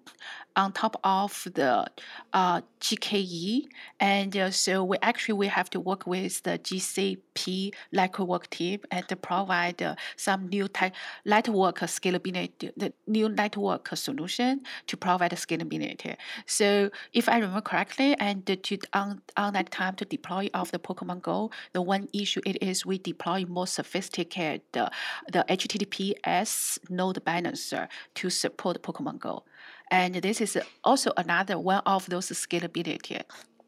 on 0.57 0.73
top 0.73 1.01
of 1.05 1.47
the 1.55 1.87
uh, 2.33 2.61
GKE, 2.81 3.67
and 4.01 4.37
uh, 4.37 4.51
so 4.51 4.85
we 4.85 4.97
actually 5.03 5.35
we 5.35 5.47
have 5.49 5.71
to 5.71 5.81
work 5.81 6.07
with 6.07 6.43
the 6.43 6.59
GCP 6.59 7.73
Lightwork 7.95 8.49
team 8.51 8.81
and 8.91 9.05
provide 9.23 9.83
uh, 9.83 9.95
some 10.17 10.49
new 10.49 10.69
type 10.69 10.95
Lightwork 11.27 11.79
scalability, 11.79 12.73
the 12.77 12.93
new 13.07 13.29
network 13.29 13.89
solution 13.97 14.63
to 14.87 14.97
provide 14.97 15.33
scalability. 15.33 16.17
So 16.47 16.91
if 17.13 17.29
I 17.29 17.37
remember 17.37 17.61
correctly, 17.61 18.17
and 18.19 18.45
to 18.47 18.79
on 18.93 19.23
on 19.37 19.53
that 19.55 19.71
time 19.71 19.95
to 19.97 20.05
deploy 20.05 20.49
of 20.55 20.71
the 20.71 20.79
Pokemon 20.79 21.23
Go, 21.23 21.51
the 21.73 21.83
one 21.83 22.09
issue 22.13 22.41
it 22.45 22.63
is 22.63 22.87
we 22.87 22.99
deploy 22.99 23.45
more 23.47 23.67
sophisticated 23.67 24.63
uh, 24.75 24.89
the 25.33 25.45
HTTPS 25.49 26.79
load 26.91 27.25
balancer 27.25 27.89
to 28.15 28.31
support 28.31 28.83
Pokemon 28.83 29.19
Go. 29.19 29.45
And 29.93 30.15
this 30.15 30.41
is 30.41 30.59
also 30.83 31.13
another 31.19 31.59
one 31.59 31.83
of 31.85 32.09
those 32.09 32.31
scalability 32.31 33.21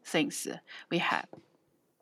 things 0.03 0.47
we 0.89 0.97
have. 0.97 1.27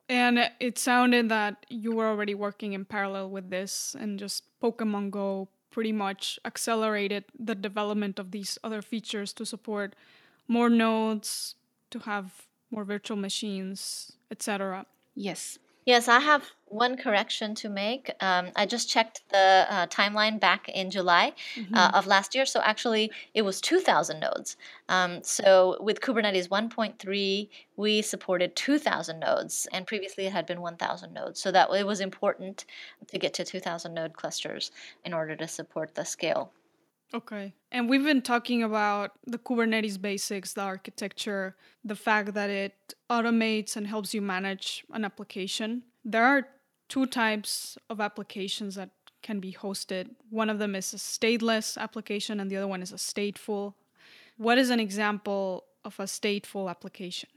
And 0.07 0.49
it 0.61 0.79
sounded 0.79 1.27
that 1.27 1.65
you 1.69 1.91
were 1.91 2.07
already 2.07 2.33
working 2.33 2.71
in 2.71 2.85
parallel 2.85 3.29
with 3.29 3.49
this, 3.49 3.97
and 3.99 4.17
just 4.17 4.45
Pokemon 4.61 5.11
Go 5.11 5.49
pretty 5.71 5.91
much 5.91 6.39
accelerated 6.45 7.25
the 7.37 7.53
development 7.53 8.17
of 8.17 8.31
these 8.31 8.57
other 8.63 8.81
features 8.81 9.33
to 9.33 9.45
support 9.45 9.93
more 10.47 10.69
nodes, 10.69 11.55
to 11.89 11.99
have 11.99 12.47
more 12.71 12.85
virtual 12.85 13.17
machines, 13.17 14.13
etc. 14.31 14.85
Yes. 15.15 15.59
Yes, 15.85 16.07
I 16.07 16.19
have 16.19 16.49
one 16.67 16.97
correction 16.97 17.53
to 17.55 17.69
make. 17.69 18.11
Um, 18.21 18.49
I 18.55 18.65
just 18.65 18.89
checked 18.89 19.21
the 19.29 19.67
uh, 19.69 19.87
timeline 19.87 20.39
back 20.39 20.69
in 20.69 20.89
July 20.89 21.33
Mm-hmm. 21.55 21.75
uh, 21.75 21.91
of 21.93 22.07
last 22.07 22.33
year. 22.35 22.45
So 22.45 22.61
actually, 22.61 23.11
it 23.33 23.43
was 23.43 23.61
2,000 23.61 24.19
nodes. 24.19 24.57
Um, 24.89 25.21
so 25.23 25.77
with 25.79 26.01
Kubernetes 26.01 26.47
1.3, 26.49 27.49
we 27.75 28.01
supported 28.01 28.55
2,000 28.55 29.19
nodes, 29.19 29.67
and 29.71 29.85
previously 29.85 30.25
it 30.25 30.33
had 30.33 30.45
been 30.45 30.61
1,000 30.61 31.13
nodes. 31.13 31.39
So 31.39 31.51
that 31.51 31.69
it 31.71 31.85
was 31.85 31.99
important 31.99 32.65
to 33.07 33.19
get 33.19 33.33
to 33.35 33.45
2,000 33.45 33.93
node 33.93 34.13
clusters 34.13 34.71
in 35.05 35.13
order 35.13 35.35
to 35.35 35.47
support 35.47 35.95
the 35.95 36.05
scale. 36.05 36.51
Okay. 37.13 37.53
And 37.71 37.87
we've 37.87 38.03
been 38.03 38.21
talking 38.21 38.63
about 38.63 39.11
the 39.27 39.37
Kubernetes 39.37 40.01
basics, 40.01 40.53
the 40.53 40.61
architecture, 40.61 41.55
the 41.83 41.95
fact 41.95 42.33
that 42.33 42.49
it 42.49 42.95
automates 43.09 43.75
and 43.75 43.85
helps 43.85 44.13
you 44.13 44.21
manage 44.21 44.83
an 44.91 45.05
application. 45.05 45.83
There 46.03 46.25
are 46.25 46.47
two 46.89 47.05
types 47.05 47.77
of 47.89 48.01
applications 48.01 48.75
that 48.75 48.89
can 49.21 49.39
be 49.39 49.53
hosted. 49.53 50.09
One 50.29 50.49
of 50.49 50.59
them 50.59 50.75
is 50.75 50.93
a 50.93 50.97
stateless 50.97 51.77
application, 51.77 52.39
and 52.39 52.49
the 52.49 52.57
other 52.57 52.67
one 52.67 52.81
is 52.81 52.91
a 52.91 52.95
stateful. 52.95 53.75
What 54.37 54.57
is 54.57 54.69
an 54.69 54.79
example 54.79 55.65
of 55.85 55.99
a 55.99 56.03
stateful 56.03 56.69
application? 56.69 57.29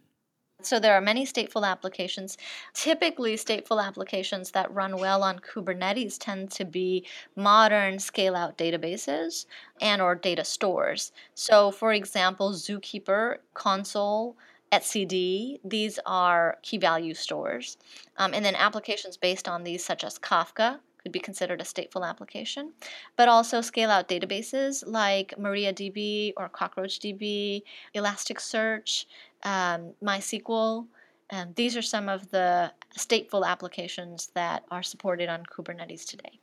So 0.63 0.81
there 0.81 0.95
are 0.95 1.01
many 1.03 1.27
stateful 1.27 1.69
applications. 1.69 2.39
Typically, 2.73 3.37
stateful 3.37 3.83
applications 3.83 4.51
that 4.53 4.73
run 4.73 4.97
well 4.97 5.23
on 5.23 5.39
Kubernetes 5.39 6.17
tend 6.19 6.51
to 6.53 6.65
be 6.65 7.07
modern 7.37 7.99
scale-out 7.99 8.57
databases 8.57 9.47
and 9.81 10.01
or 10.01 10.15
data 10.15 10.45
stores. 10.45 11.13
So 11.35 11.71
for 11.71 11.93
example, 11.93 12.53
Zookeeper, 12.53 13.37
Consul, 13.53 14.37
etcd, 14.73 15.61
these 15.63 15.99
are 16.07 16.59
key 16.63 16.79
value 16.79 17.15
stores. 17.15 17.77
Um, 18.17 18.33
and 18.35 18.45
then 18.45 18.57
applications 18.57 19.17
based 19.17 19.49
on 19.49 19.63
these, 19.63 19.85
such 19.85 20.03
as 20.05 20.19
Kafka, 20.19 20.81
could 21.07 21.13
be 21.13 21.21
considered 21.21 21.61
a 21.61 21.65
stateful 21.65 22.05
application, 22.05 22.73
but 23.15 23.29
also 23.29 23.61
scale 23.61 23.91
out 23.91 24.09
databases 24.09 24.83
like 24.85 25.33
MariaDB 25.39 26.33
or 26.37 26.49
CockroachDB, 26.49 27.63
Elasticsearch, 27.95 29.05
um, 29.43 29.93
MySQL. 30.03 30.87
Um, 31.31 31.53
these 31.57 31.77
are 31.77 31.83
some 31.83 32.09
of 32.09 32.31
the 32.31 32.73
stateful 32.97 33.45
applications 33.45 34.29
that 34.35 34.65
are 34.71 34.83
supported 34.83 35.29
on 35.29 35.45
Kubernetes 35.45 36.05
today. 36.05 36.39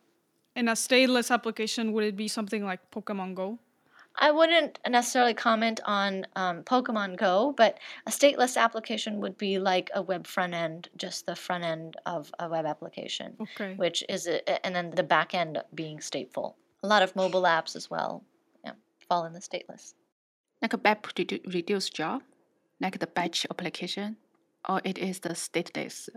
In 0.55 0.67
a 0.67 0.73
stateless 0.73 1.31
application, 1.31 1.93
would 1.93 2.03
it 2.03 2.15
be 2.15 2.27
something 2.27 2.63
like 2.65 2.79
Pokemon 2.91 3.35
Go? 3.35 3.59
I 4.15 4.29
wouldn't 4.29 4.77
necessarily 4.87 5.33
comment 5.33 5.79
on 5.85 6.27
um, 6.35 6.61
Pokemon 6.63 7.17
Go, 7.17 7.53
but 7.57 7.79
a 8.05 8.11
stateless 8.11 8.57
application 8.57 9.19
would 9.21 9.37
be 9.37 9.57
like 9.57 9.89
a 9.95 10.01
web 10.03 10.27
front 10.27 10.53
end, 10.53 10.89
just 10.97 11.25
the 11.25 11.35
front 11.35 11.63
end 11.63 11.95
of 12.05 12.31
a 12.39 12.47
web 12.47 12.65
application, 12.65 13.35
Okay. 13.41 13.73
which 13.75 14.03
is, 14.09 14.27
a, 14.27 14.65
and 14.65 14.75
then 14.75 14.91
the 14.91 15.01
back 15.01 15.33
end 15.33 15.57
being 15.73 15.97
stateful. 15.97 16.53
A 16.83 16.87
lot 16.87 17.01
of 17.01 17.15
mobile 17.15 17.43
apps 17.43 17.75
as 17.75 17.89
well 17.89 18.23
yeah, 18.63 18.73
fall 19.09 19.25
in 19.25 19.33
the 19.33 19.39
stateless. 19.39 19.93
Like 20.61 20.73
a 20.73 20.77
batch 20.77 21.01
redu- 21.15 21.51
reduced 21.51 21.95
job, 21.95 22.21
like 22.83 22.99
the 22.99 23.07
batch 23.07 23.47
application, 23.49 24.17
or 24.67 24.81
it 24.83 24.97
is 24.97 25.19
the 25.19 25.29
stateless. 25.29 26.09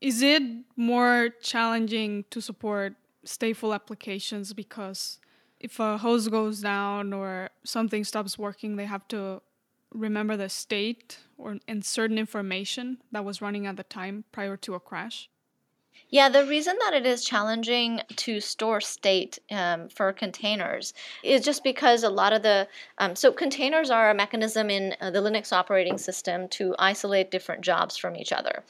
Is 0.00 0.22
it 0.22 0.42
more 0.76 1.30
challenging 1.42 2.24
to 2.30 2.40
support 2.40 2.94
stateful 3.26 3.74
applications 3.74 4.52
because 4.52 5.18
if 5.60 5.78
a 5.78 5.98
host 5.98 6.30
goes 6.30 6.60
down 6.60 7.12
or 7.12 7.50
something 7.64 8.04
stops 8.04 8.38
working, 8.38 8.76
they 8.76 8.86
have 8.86 9.06
to 9.08 9.42
remember 9.92 10.36
the 10.36 10.48
state 10.48 11.18
or 11.36 11.58
and 11.68 11.84
certain 11.84 12.18
information 12.18 12.98
that 13.12 13.24
was 13.24 13.42
running 13.42 13.66
at 13.66 13.76
the 13.76 13.84
time 13.84 14.24
prior 14.32 14.56
to 14.56 14.74
a 14.74 14.80
crash? 14.80 15.28
Yeah, 16.08 16.28
the 16.28 16.44
reason 16.44 16.76
that 16.80 16.92
it 16.92 17.06
is 17.06 17.24
challenging 17.24 18.02
to 18.16 18.38
store 18.38 18.82
state 18.82 19.38
um, 19.50 19.88
for 19.88 20.12
containers 20.12 20.92
is 21.22 21.42
just 21.42 21.64
because 21.64 22.02
a 22.02 22.10
lot 22.10 22.34
of 22.34 22.42
the 22.42 22.68
um, 22.98 23.16
so 23.16 23.32
containers 23.32 23.90
are 23.90 24.10
a 24.10 24.14
mechanism 24.14 24.68
in 24.68 24.94
uh, 25.00 25.10
the 25.10 25.20
Linux 25.20 25.52
operating 25.52 25.96
system 25.96 26.48
to 26.48 26.74
isolate 26.78 27.30
different 27.30 27.62
jobs 27.62 27.96
from 27.96 28.14
each 28.14 28.30
other, 28.30 28.62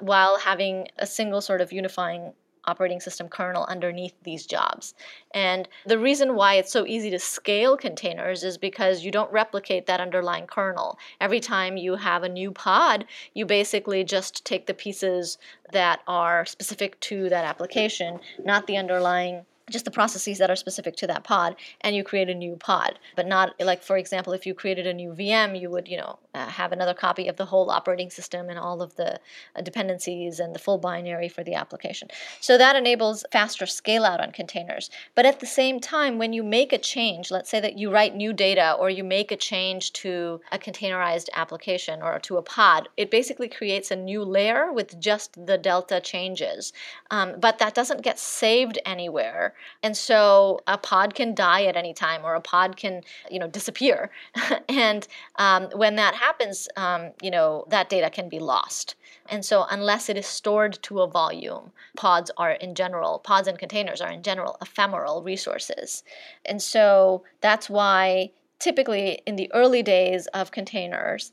while 0.00 0.38
having 0.38 0.88
a 0.98 1.06
single 1.06 1.40
sort 1.40 1.62
of 1.62 1.72
unifying 1.72 2.34
operating 2.64 3.00
system 3.00 3.28
kernel 3.28 3.64
underneath 3.68 4.14
these 4.22 4.46
jobs. 4.46 4.94
And 5.32 5.68
the 5.86 5.98
reason 5.98 6.34
why 6.34 6.54
it's 6.54 6.72
so 6.72 6.86
easy 6.86 7.10
to 7.10 7.18
scale 7.18 7.76
containers 7.76 8.44
is 8.44 8.58
because 8.58 9.04
you 9.04 9.10
don't 9.10 9.32
replicate 9.32 9.86
that 9.86 10.00
underlying 10.00 10.46
kernel. 10.46 10.98
Every 11.20 11.40
time 11.40 11.76
you 11.76 11.96
have 11.96 12.22
a 12.22 12.28
new 12.28 12.50
pod, 12.50 13.04
you 13.34 13.46
basically 13.46 14.04
just 14.04 14.44
take 14.44 14.66
the 14.66 14.74
pieces 14.74 15.38
that 15.72 16.00
are 16.06 16.44
specific 16.44 16.98
to 17.00 17.28
that 17.28 17.44
application, 17.44 18.20
not 18.44 18.66
the 18.66 18.76
underlying 18.76 19.44
just 19.70 19.84
the 19.84 19.90
processes 19.90 20.38
that 20.38 20.50
are 20.50 20.56
specific 20.56 20.96
to 20.96 21.06
that 21.06 21.24
pod 21.24 21.56
and 21.80 21.96
you 21.96 22.04
create 22.04 22.28
a 22.28 22.34
new 22.34 22.56
pod. 22.56 22.98
But 23.16 23.26
not 23.26 23.54
like 23.60 23.82
for 23.82 23.96
example 23.96 24.32
if 24.32 24.46
you 24.46 24.54
created 24.54 24.86
a 24.86 24.94
new 24.94 25.10
vm 25.10 25.58
you 25.60 25.70
would 25.70 25.88
you 25.88 25.96
know 25.96 26.18
uh, 26.34 26.46
have 26.46 26.72
another 26.72 26.94
copy 26.94 27.26
of 27.28 27.36
the 27.36 27.46
whole 27.46 27.70
operating 27.70 28.10
system 28.10 28.48
and 28.48 28.58
all 28.58 28.82
of 28.82 28.94
the 28.96 29.18
uh, 29.56 29.62
dependencies 29.62 30.38
and 30.38 30.54
the 30.54 30.58
full 30.58 30.78
binary 30.78 31.28
for 31.28 31.42
the 31.42 31.54
application. 31.54 32.08
So 32.40 32.56
that 32.58 32.76
enables 32.76 33.24
faster 33.32 33.66
scale 33.66 34.04
out 34.04 34.20
on 34.20 34.30
containers. 34.30 34.90
But 35.14 35.26
at 35.26 35.40
the 35.40 35.46
same 35.46 35.80
time 35.80 36.18
when 36.18 36.32
you 36.32 36.42
make 36.42 36.72
a 36.72 36.78
change 36.78 37.30
let's 37.30 37.50
say 37.50 37.60
that 37.60 37.78
you 37.78 37.90
write 37.90 38.14
new 38.14 38.32
data 38.32 38.76
or 38.78 38.90
you 38.90 39.04
make 39.04 39.32
a 39.32 39.36
change 39.36 39.92
to 39.92 40.40
a 40.52 40.58
containerized 40.58 41.28
application 41.34 42.02
or 42.02 42.18
to 42.20 42.36
a 42.36 42.42
pod 42.42 42.88
it 42.96 43.10
basically 43.10 43.48
creates 43.48 43.90
a 43.90 43.96
new 43.96 44.22
layer 44.24 44.72
with 44.72 45.00
just 45.00 45.46
the 45.46 45.58
delta 45.58 46.00
changes. 46.00 46.72
Um, 47.10 47.36
but 47.38 47.58
that 47.58 47.74
doesn't 47.74 48.02
get 48.02 48.18
saved 48.18 48.78
anywhere 48.84 49.54
and 49.82 49.96
so 49.96 50.60
a 50.66 50.78
pod 50.78 51.14
can 51.14 51.34
die 51.34 51.64
at 51.64 51.76
any 51.76 51.94
time 51.94 52.24
or 52.24 52.34
a 52.34 52.40
pod 52.40 52.76
can 52.76 53.02
you 53.30 53.38
know 53.38 53.48
disappear. 53.48 54.10
And 54.68 55.06
um, 55.36 55.68
when 55.74 55.96
that 55.96 56.14
happens 56.14 56.68
um, 56.76 57.10
you 57.22 57.30
know 57.30 57.64
that 57.68 57.88
data 57.88 58.10
can 58.10 58.28
be 58.28 58.38
lost. 58.38 58.94
And 59.28 59.44
so 59.44 59.66
unless 59.70 60.08
it 60.08 60.16
is 60.16 60.26
stored 60.26 60.78
to 60.82 61.00
a 61.00 61.06
volume 61.06 61.72
pods 61.96 62.30
are 62.36 62.52
in 62.52 62.74
general 62.74 63.18
pods 63.20 63.48
and 63.48 63.58
containers 63.58 64.00
are 64.00 64.10
in 64.10 64.22
general 64.22 64.56
ephemeral 64.60 65.22
resources. 65.22 66.02
And 66.44 66.60
so 66.62 67.22
that's 67.40 67.68
why 67.70 68.30
typically 68.60 69.22
in 69.26 69.36
the 69.36 69.50
early 69.52 69.82
days 69.82 70.26
of 70.28 70.52
containers 70.52 71.32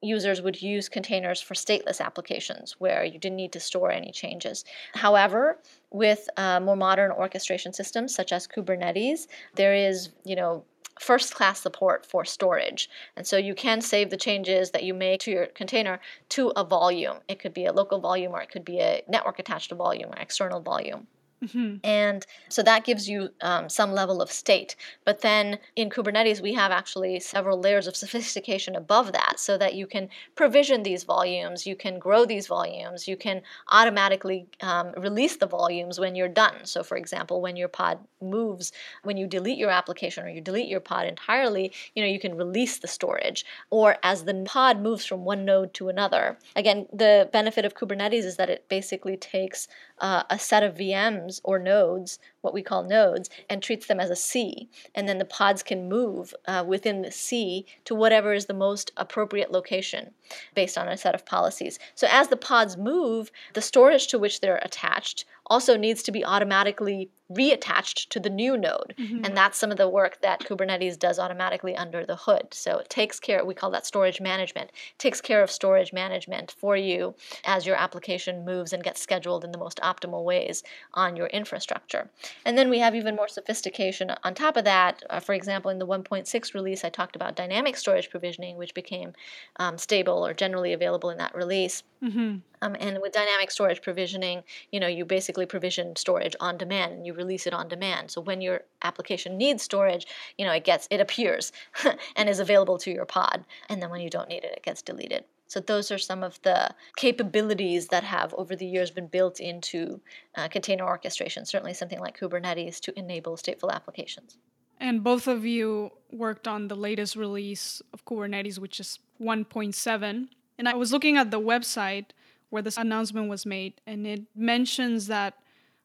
users 0.00 0.40
would 0.40 0.60
use 0.62 0.88
containers 0.88 1.40
for 1.40 1.54
stateless 1.54 2.00
applications 2.00 2.76
where 2.78 3.04
you 3.04 3.18
didn't 3.18 3.36
need 3.36 3.52
to 3.52 3.60
store 3.60 3.90
any 3.90 4.12
changes. 4.12 4.64
However, 4.94 5.58
with 5.90 6.28
uh, 6.36 6.60
more 6.60 6.76
modern 6.76 7.10
orchestration 7.10 7.72
systems 7.72 8.14
such 8.14 8.32
as 8.32 8.46
Kubernetes, 8.46 9.26
there 9.54 9.74
is, 9.74 10.10
you 10.24 10.36
know, 10.36 10.64
first 11.00 11.34
class 11.34 11.60
support 11.60 12.04
for 12.04 12.24
storage. 12.24 12.90
And 13.16 13.26
so 13.26 13.36
you 13.36 13.54
can 13.54 13.80
save 13.80 14.10
the 14.10 14.16
changes 14.16 14.70
that 14.72 14.82
you 14.82 14.94
make 14.94 15.20
to 15.20 15.30
your 15.30 15.46
container 15.46 16.00
to 16.30 16.52
a 16.56 16.64
volume. 16.64 17.18
It 17.28 17.38
could 17.38 17.54
be 17.54 17.66
a 17.66 17.72
local 17.72 18.00
volume 18.00 18.32
or 18.32 18.40
it 18.40 18.50
could 18.50 18.64
be 18.64 18.80
a 18.80 19.02
network 19.08 19.38
attached 19.38 19.70
volume 19.72 20.10
or 20.10 20.16
external 20.18 20.60
volume. 20.60 21.06
Mm-hmm. 21.44 21.76
And 21.84 22.26
so 22.48 22.62
that 22.62 22.84
gives 22.84 23.08
you 23.08 23.30
um, 23.40 23.68
some 23.68 23.92
level 23.92 24.20
of 24.20 24.30
state. 24.30 24.76
But 25.04 25.20
then 25.20 25.58
in 25.76 25.90
Kubernetes, 25.90 26.40
we 26.40 26.54
have 26.54 26.72
actually 26.72 27.20
several 27.20 27.60
layers 27.60 27.86
of 27.86 27.96
sophistication 27.96 28.74
above 28.74 29.12
that 29.12 29.38
so 29.38 29.56
that 29.58 29.74
you 29.74 29.86
can 29.86 30.08
provision 30.34 30.82
these 30.82 31.04
volumes, 31.04 31.66
you 31.66 31.76
can 31.76 31.98
grow 31.98 32.24
these 32.24 32.46
volumes, 32.46 33.06
you 33.06 33.16
can 33.16 33.42
automatically 33.68 34.46
um, 34.60 34.92
release 34.96 35.36
the 35.36 35.46
volumes 35.46 36.00
when 36.00 36.14
you're 36.14 36.28
done. 36.28 36.64
So, 36.64 36.82
for 36.82 36.96
example, 36.96 37.40
when 37.40 37.56
your 37.56 37.68
pod 37.68 37.98
moves, 38.20 38.72
when 39.04 39.16
you 39.16 39.26
delete 39.26 39.58
your 39.58 39.70
application 39.70 40.24
or 40.24 40.28
you 40.28 40.40
delete 40.40 40.68
your 40.68 40.80
pod 40.80 41.06
entirely, 41.06 41.72
you 41.94 42.02
know, 42.02 42.08
you 42.08 42.18
can 42.18 42.36
release 42.36 42.78
the 42.78 42.88
storage. 42.88 43.44
Or 43.70 43.96
as 44.02 44.24
the 44.24 44.42
pod 44.44 44.80
moves 44.80 45.04
from 45.04 45.24
one 45.24 45.44
node 45.44 45.72
to 45.74 45.88
another. 45.88 46.38
Again, 46.56 46.86
the 46.92 47.28
benefit 47.32 47.64
of 47.64 47.74
Kubernetes 47.74 48.24
is 48.24 48.36
that 48.36 48.50
it 48.50 48.68
basically 48.68 49.16
takes 49.16 49.68
uh, 50.00 50.22
a 50.30 50.38
set 50.38 50.62
of 50.62 50.74
VMs 50.74 51.27
or 51.44 51.58
nodes, 51.58 52.18
what 52.48 52.54
we 52.54 52.62
call 52.62 52.82
nodes, 52.82 53.28
and 53.50 53.62
treats 53.62 53.86
them 53.86 54.00
as 54.00 54.08
a 54.08 54.16
sea. 54.16 54.70
And 54.94 55.06
then 55.06 55.18
the 55.18 55.26
pods 55.26 55.62
can 55.62 55.86
move 55.86 56.34
uh, 56.46 56.64
within 56.66 57.02
the 57.02 57.12
sea 57.12 57.66
to 57.84 57.94
whatever 57.94 58.32
is 58.32 58.46
the 58.46 58.54
most 58.54 58.90
appropriate 58.96 59.52
location 59.52 60.12
based 60.54 60.78
on 60.78 60.88
a 60.88 60.96
set 60.96 61.14
of 61.14 61.26
policies. 61.26 61.78
So 61.94 62.06
as 62.10 62.28
the 62.28 62.38
pods 62.38 62.78
move, 62.78 63.30
the 63.52 63.60
storage 63.60 64.06
to 64.06 64.18
which 64.18 64.40
they're 64.40 64.60
attached 64.62 65.26
also 65.50 65.76
needs 65.76 66.02
to 66.02 66.12
be 66.12 66.24
automatically 66.24 67.10
reattached 67.32 68.08
to 68.08 68.20
the 68.20 68.30
new 68.30 68.56
node. 68.56 68.94
Mm-hmm. 68.98 69.24
And 69.24 69.36
that's 69.36 69.58
some 69.58 69.70
of 69.70 69.76
the 69.76 69.88
work 69.88 70.20
that 70.22 70.40
Kubernetes 70.40 70.98
does 70.98 71.18
automatically 71.18 71.76
under 71.76 72.06
the 72.06 72.16
hood. 72.16 72.48
So 72.52 72.78
it 72.78 72.88
takes 72.88 73.20
care, 73.20 73.44
we 73.44 73.54
call 73.54 73.70
that 73.72 73.86
storage 73.86 74.20
management, 74.20 74.70
it 74.70 74.98
takes 74.98 75.20
care 75.20 75.42
of 75.42 75.50
storage 75.50 75.92
management 75.92 76.54
for 76.58 76.76
you 76.76 77.14
as 77.44 77.66
your 77.66 77.76
application 77.76 78.44
moves 78.44 78.72
and 78.72 78.82
gets 78.82 79.00
scheduled 79.00 79.44
in 79.44 79.52
the 79.52 79.58
most 79.58 79.78
optimal 79.82 80.24
ways 80.24 80.62
on 80.94 81.16
your 81.16 81.26
infrastructure. 81.26 82.08
And 82.44 82.56
then 82.56 82.70
we 82.70 82.78
have 82.78 82.94
even 82.94 83.16
more 83.16 83.28
sophistication 83.28 84.12
on 84.22 84.34
top 84.34 84.56
of 84.56 84.64
that. 84.64 85.02
Uh, 85.10 85.20
for 85.20 85.34
example, 85.34 85.70
in 85.70 85.78
the 85.78 85.86
1.6 85.86 86.54
release, 86.54 86.84
I 86.84 86.90
talked 86.90 87.16
about 87.16 87.36
dynamic 87.36 87.76
storage 87.76 88.10
provisioning, 88.10 88.56
which 88.56 88.74
became 88.74 89.12
um, 89.56 89.78
stable 89.78 90.26
or 90.26 90.34
generally 90.34 90.72
available 90.72 91.10
in 91.10 91.18
that 91.18 91.34
release. 91.34 91.82
Mm-hmm. 92.02 92.36
Um, 92.60 92.76
and 92.80 92.98
with 93.00 93.12
dynamic 93.12 93.50
storage 93.50 93.82
provisioning, 93.82 94.42
you 94.72 94.80
know, 94.80 94.86
you 94.86 95.04
basically 95.04 95.46
provision 95.46 95.96
storage 95.96 96.34
on 96.40 96.56
demand 96.56 96.92
and 96.92 97.06
you 97.06 97.14
release 97.14 97.46
it 97.46 97.54
on 97.54 97.68
demand. 97.68 98.10
So 98.10 98.20
when 98.20 98.40
your 98.40 98.62
application 98.82 99.36
needs 99.36 99.62
storage, 99.62 100.06
you 100.36 100.44
know, 100.44 100.52
it 100.52 100.64
gets 100.64 100.88
it 100.90 101.00
appears 101.00 101.52
and 102.16 102.28
is 102.28 102.40
available 102.40 102.78
to 102.78 102.90
your 102.90 103.06
pod. 103.06 103.44
And 103.68 103.82
then 103.82 103.90
when 103.90 104.00
you 104.00 104.10
don't 104.10 104.28
need 104.28 104.44
it, 104.44 104.52
it 104.56 104.62
gets 104.62 104.82
deleted. 104.82 105.24
So 105.48 105.60
those 105.60 105.90
are 105.90 105.98
some 105.98 106.22
of 106.22 106.40
the 106.42 106.70
capabilities 106.96 107.88
that 107.88 108.04
have 108.04 108.34
over 108.34 108.54
the 108.54 108.66
years 108.66 108.90
been 108.90 109.06
built 109.06 109.40
into 109.40 110.00
uh, 110.36 110.48
container 110.48 110.84
orchestration. 110.84 111.44
Certainly 111.46 111.74
something 111.74 112.00
like 112.00 112.18
Kubernetes 112.18 112.80
to 112.80 112.98
enable 112.98 113.36
stateful 113.36 113.72
applications. 113.72 114.36
And 114.78 115.02
both 115.02 115.26
of 115.26 115.44
you 115.44 115.90
worked 116.12 116.46
on 116.46 116.68
the 116.68 116.76
latest 116.76 117.16
release 117.16 117.82
of 117.92 118.04
Kubernetes, 118.04 118.58
which 118.58 118.78
is 118.78 119.00
1.7. 119.20 120.28
And 120.58 120.68
I 120.68 120.74
was 120.74 120.92
looking 120.92 121.16
at 121.16 121.30
the 121.30 121.40
website 121.40 122.10
where 122.50 122.62
this 122.62 122.76
announcement 122.76 123.28
was 123.28 123.44
made, 123.44 123.74
and 123.86 124.06
it 124.06 124.22
mentions 124.34 125.06
that 125.08 125.34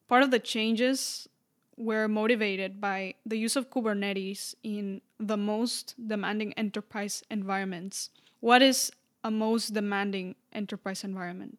part 0.08 0.24
of 0.24 0.32
the 0.32 0.40
changes 0.40 1.28
were 1.76 2.08
motivated 2.08 2.80
by 2.80 3.16
the 3.26 3.38
use 3.38 3.56
of 3.56 3.70
Kubernetes 3.70 4.56
in 4.64 5.02
the 5.20 5.38
most 5.38 5.96
demanding 6.08 6.54
enterprise 6.54 7.24
environments. 7.30 8.10
What 8.40 8.62
is 8.62 8.92
a 9.24 9.32
most 9.32 9.74
demanding 9.74 10.36
enterprise 10.54 11.04
environment? 11.04 11.58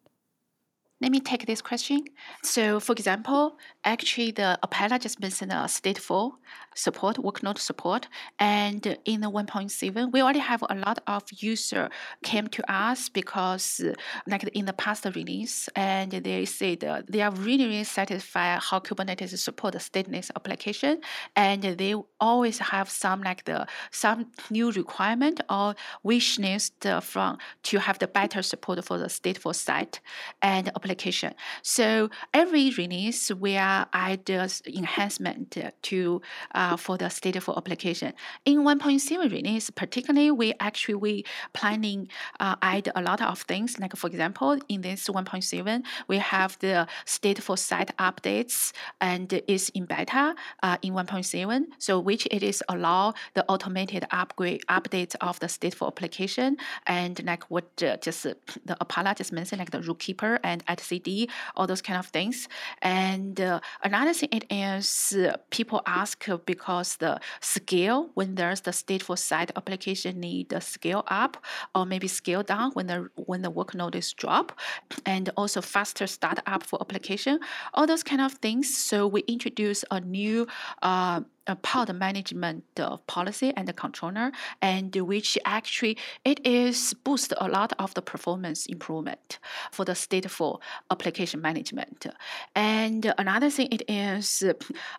Let 1.01 1.11
me 1.11 1.19
take 1.19 1.45
this 1.45 1.61
question. 1.61 2.05
So, 2.41 2.79
for 2.79 2.93
example, 2.93 3.57
actually, 3.83 4.31
the 4.31 4.57
Aparna 4.63 4.97
just 4.97 5.19
mentioned 5.19 5.51
a 5.51 5.65
stateful 5.67 6.35
support, 6.73 7.17
workload 7.17 7.57
support, 7.57 8.07
and 8.39 8.97
in 9.03 9.19
the 9.19 9.29
1.7, 9.29 10.13
we 10.13 10.21
already 10.21 10.39
have 10.39 10.63
a 10.69 10.75
lot 10.75 10.99
of 11.05 11.23
user 11.31 11.89
came 12.23 12.47
to 12.47 12.71
us 12.71 13.09
because, 13.09 13.81
like 14.25 14.43
in 14.53 14.65
the 14.65 14.73
past 14.73 15.05
release, 15.15 15.67
and 15.75 16.11
they 16.11 16.45
said 16.45 16.79
they 17.09 17.21
are 17.21 17.31
really, 17.31 17.65
really 17.65 17.83
satisfied 17.83 18.61
how 18.61 18.79
Kubernetes 18.79 19.37
support 19.37 19.73
the 19.73 19.79
stateless 19.79 20.31
application, 20.33 21.01
and 21.35 21.61
they 21.61 21.93
always 22.21 22.59
have 22.59 22.89
some 22.89 23.21
like 23.21 23.43
the 23.43 23.67
some 23.91 24.27
new 24.49 24.71
requirement 24.71 25.41
or 25.49 25.75
wish 26.03 26.39
list 26.39 26.85
uh, 26.85 27.01
from 27.01 27.37
to 27.63 27.79
have 27.79 27.99
the 27.99 28.07
better 28.07 28.41
support 28.41 28.83
for 28.85 28.97
the 28.97 29.07
stateful 29.07 29.53
site 29.53 29.99
and 30.41 30.71
application. 30.85 31.33
So 31.63 32.09
every 32.33 32.69
release 32.77 33.31
we 33.31 33.57
are 33.57 33.87
add 33.93 34.29
enhancement 34.67 35.57
to 35.89 36.21
uh, 36.53 36.77
for 36.77 36.97
the 36.97 37.05
stateful 37.05 37.57
application. 37.57 38.13
In 38.45 38.59
1.0 38.59 39.31
release, 39.31 39.69
particularly 39.71 40.29
we 40.31 40.53
actually 40.59 40.95
we 40.95 41.25
planning 41.53 42.07
uh, 42.39 42.55
add 42.61 42.91
a 42.95 43.01
lot 43.01 43.21
of 43.21 43.41
things. 43.41 43.79
Like 43.79 43.95
for 43.95 44.07
example, 44.07 44.59
in 44.69 44.81
this 44.81 45.07
1.7, 45.07 45.83
we 46.07 46.17
have 46.19 46.57
the 46.59 46.87
StatefulSet 47.05 47.89
updates 48.07 48.71
and 49.01 49.41
is 49.47 49.69
in 49.69 49.85
beta 49.85 50.35
uh, 50.61 50.77
in 50.83 50.93
1.7. 50.93 51.65
So 51.79 51.99
which 51.99 52.27
it 52.29 52.43
is 52.43 52.63
allow 52.69 53.13
the 53.33 53.43
automated 53.47 54.05
upgrade 54.11 54.61
updates 54.69 55.15
of 55.21 55.39
the 55.39 55.47
stateful 55.47 55.87
application 55.87 56.57
and 56.85 57.23
like 57.25 57.43
what 57.49 57.65
uh, 57.81 57.97
just 57.97 58.23
the 58.23 58.75
Aparna 58.81 59.15
just 59.15 59.31
mentioned, 59.31 59.59
like 59.59 59.71
the 59.71 59.79
Zookeeper 59.79 60.39
and 60.43 60.63
etcd 60.75 61.29
all 61.55 61.67
those 61.67 61.81
kind 61.81 61.99
of 61.99 62.07
things. 62.07 62.47
And 62.81 63.39
uh, 63.39 63.59
another 63.83 64.13
thing 64.13 64.29
it 64.31 64.45
is 64.49 65.15
uh, 65.17 65.37
people 65.49 65.81
ask 65.85 66.25
because 66.45 66.97
the 66.97 67.19
scale 67.41 68.09
when 68.13 68.35
there's 68.35 68.61
the 68.61 68.71
StatefulSet 68.71 69.51
application 69.55 70.19
need 70.19 70.49
the 70.49 70.61
scale 70.61 71.03
up 71.07 71.37
or 71.73 71.85
maybe 71.85 72.07
scale 72.07 72.43
down 72.43 72.71
when 72.71 72.87
the 72.87 73.09
when 73.15 73.41
the 73.41 73.51
workload 73.51 73.95
is 73.95 74.13
drop, 74.13 74.57
and 75.05 75.29
also 75.37 75.61
faster 75.61 76.07
start 76.07 76.39
up 76.45 76.63
for 76.63 76.79
application. 76.81 77.39
All 77.73 77.87
those 77.87 78.03
kind 78.03 78.21
of 78.21 78.33
things. 78.33 78.75
So 78.75 79.07
we 79.07 79.21
introduce 79.21 79.83
a 79.91 79.99
new 79.99 80.47
uh, 80.81 81.21
pod 81.53 81.93
management 81.93 82.63
uh, 82.79 82.97
policy 83.05 83.53
and 83.55 83.67
the 83.67 83.73
controller, 83.73 84.31
and 84.61 84.95
which 84.95 85.37
actually 85.45 85.97
it 86.23 86.39
is 86.45 86.95
boost 87.03 87.33
a 87.37 87.47
lot 87.47 87.73
of 87.77 87.93
the 87.93 88.01
performance 88.01 88.65
improvement 88.65 89.39
for 89.71 89.85
the 89.85 89.91
stateful 89.91 90.59
application 90.89 91.41
management. 91.41 92.07
And 92.55 93.13
another 93.17 93.49
thing 93.49 93.67
it 93.71 93.83
is 93.87 94.41
uh, 94.41 94.53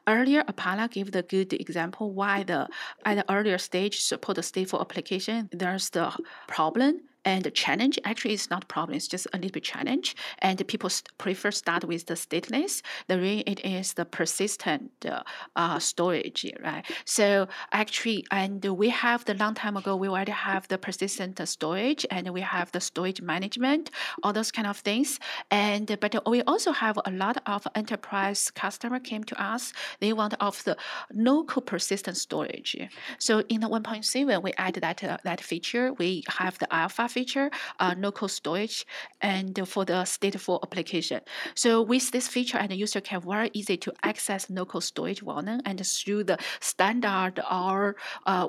earlier 0.06 0.42
Aparna 0.44 0.90
gave 0.90 1.10
the 1.12 1.22
good 1.22 1.52
example 1.54 2.12
why 2.12 2.44
the 2.44 2.68
at 3.04 3.16
the 3.16 3.32
earlier 3.32 3.58
stage 3.58 4.00
support 4.00 4.36
the 4.36 4.42
stateful 4.42 4.80
application 4.80 5.48
there's 5.52 5.90
the 5.90 6.12
problem 6.46 7.00
and 7.26 7.42
the 7.42 7.50
challenge 7.50 7.98
actually 8.04 8.34
is 8.34 8.48
not 8.48 8.64
a 8.64 8.66
problem, 8.66 8.96
it's 8.96 9.08
just 9.08 9.26
a 9.34 9.36
little 9.36 9.50
bit 9.50 9.64
challenge. 9.64 10.14
And 10.38 10.56
people 10.68 10.90
prefer 11.18 11.50
start 11.50 11.84
with 11.84 12.06
the 12.06 12.14
stateless. 12.14 12.82
The 13.08 13.18
reason 13.18 13.42
it 13.46 13.60
is 13.64 13.94
the 13.94 14.04
persistent 14.04 14.92
uh, 15.04 15.22
uh, 15.56 15.78
storage, 15.80 16.46
right? 16.62 16.84
So 17.04 17.48
actually, 17.72 18.24
and 18.30 18.64
we 18.64 18.90
have 18.90 19.24
the 19.24 19.34
long 19.34 19.54
time 19.54 19.76
ago, 19.76 19.96
we 19.96 20.08
already 20.08 20.32
have 20.32 20.68
the 20.68 20.78
persistent 20.78 21.36
storage 21.48 22.06
and 22.10 22.30
we 22.30 22.42
have 22.42 22.70
the 22.70 22.80
storage 22.80 23.20
management, 23.20 23.90
all 24.22 24.32
those 24.32 24.52
kind 24.52 24.68
of 24.68 24.78
things. 24.78 25.18
And 25.50 25.98
but 26.00 26.14
we 26.28 26.42
also 26.42 26.70
have 26.70 26.96
a 27.04 27.10
lot 27.10 27.42
of 27.46 27.66
enterprise 27.74 28.50
customer 28.52 29.00
came 29.00 29.24
to 29.24 29.42
us. 29.42 29.72
They 29.98 30.12
want 30.12 30.34
of 30.40 30.62
the 30.62 30.76
local 31.12 31.60
persistent 31.60 32.16
storage. 32.16 32.76
So 33.18 33.42
in 33.48 33.60
the 33.62 33.68
1.7, 33.68 34.42
we 34.42 34.52
add 34.58 34.74
that 34.74 35.02
uh, 35.02 35.18
that 35.24 35.40
feature. 35.40 35.92
We 35.94 36.22
have 36.28 36.58
the 36.58 36.72
alpha 36.72 37.08
feature, 37.16 37.48
uh, 37.80 37.94
local 38.06 38.28
storage, 38.28 38.78
and 39.22 39.52
for 39.72 39.84
the 39.90 40.00
stateful 40.16 40.58
application. 40.66 41.20
So 41.54 41.70
with 41.92 42.10
this 42.10 42.28
feature, 42.28 42.58
and 42.58 42.70
the 42.70 42.76
user 42.76 43.00
can 43.00 43.20
very 43.20 43.50
easy 43.54 43.76
to 43.84 43.90
access 44.02 44.50
local 44.50 44.80
storage 44.80 45.22
volume 45.30 45.60
and 45.64 45.78
through 45.86 46.24
the 46.24 46.38
standard 46.60 47.34
or 47.50 47.96
uh, 48.26 48.46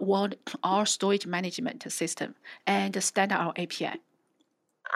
or 0.73 0.85
storage 0.85 1.25
management 1.37 1.79
system 1.91 2.35
and 2.65 2.91
standard 3.01 3.39
or 3.45 3.53
API. 3.63 3.95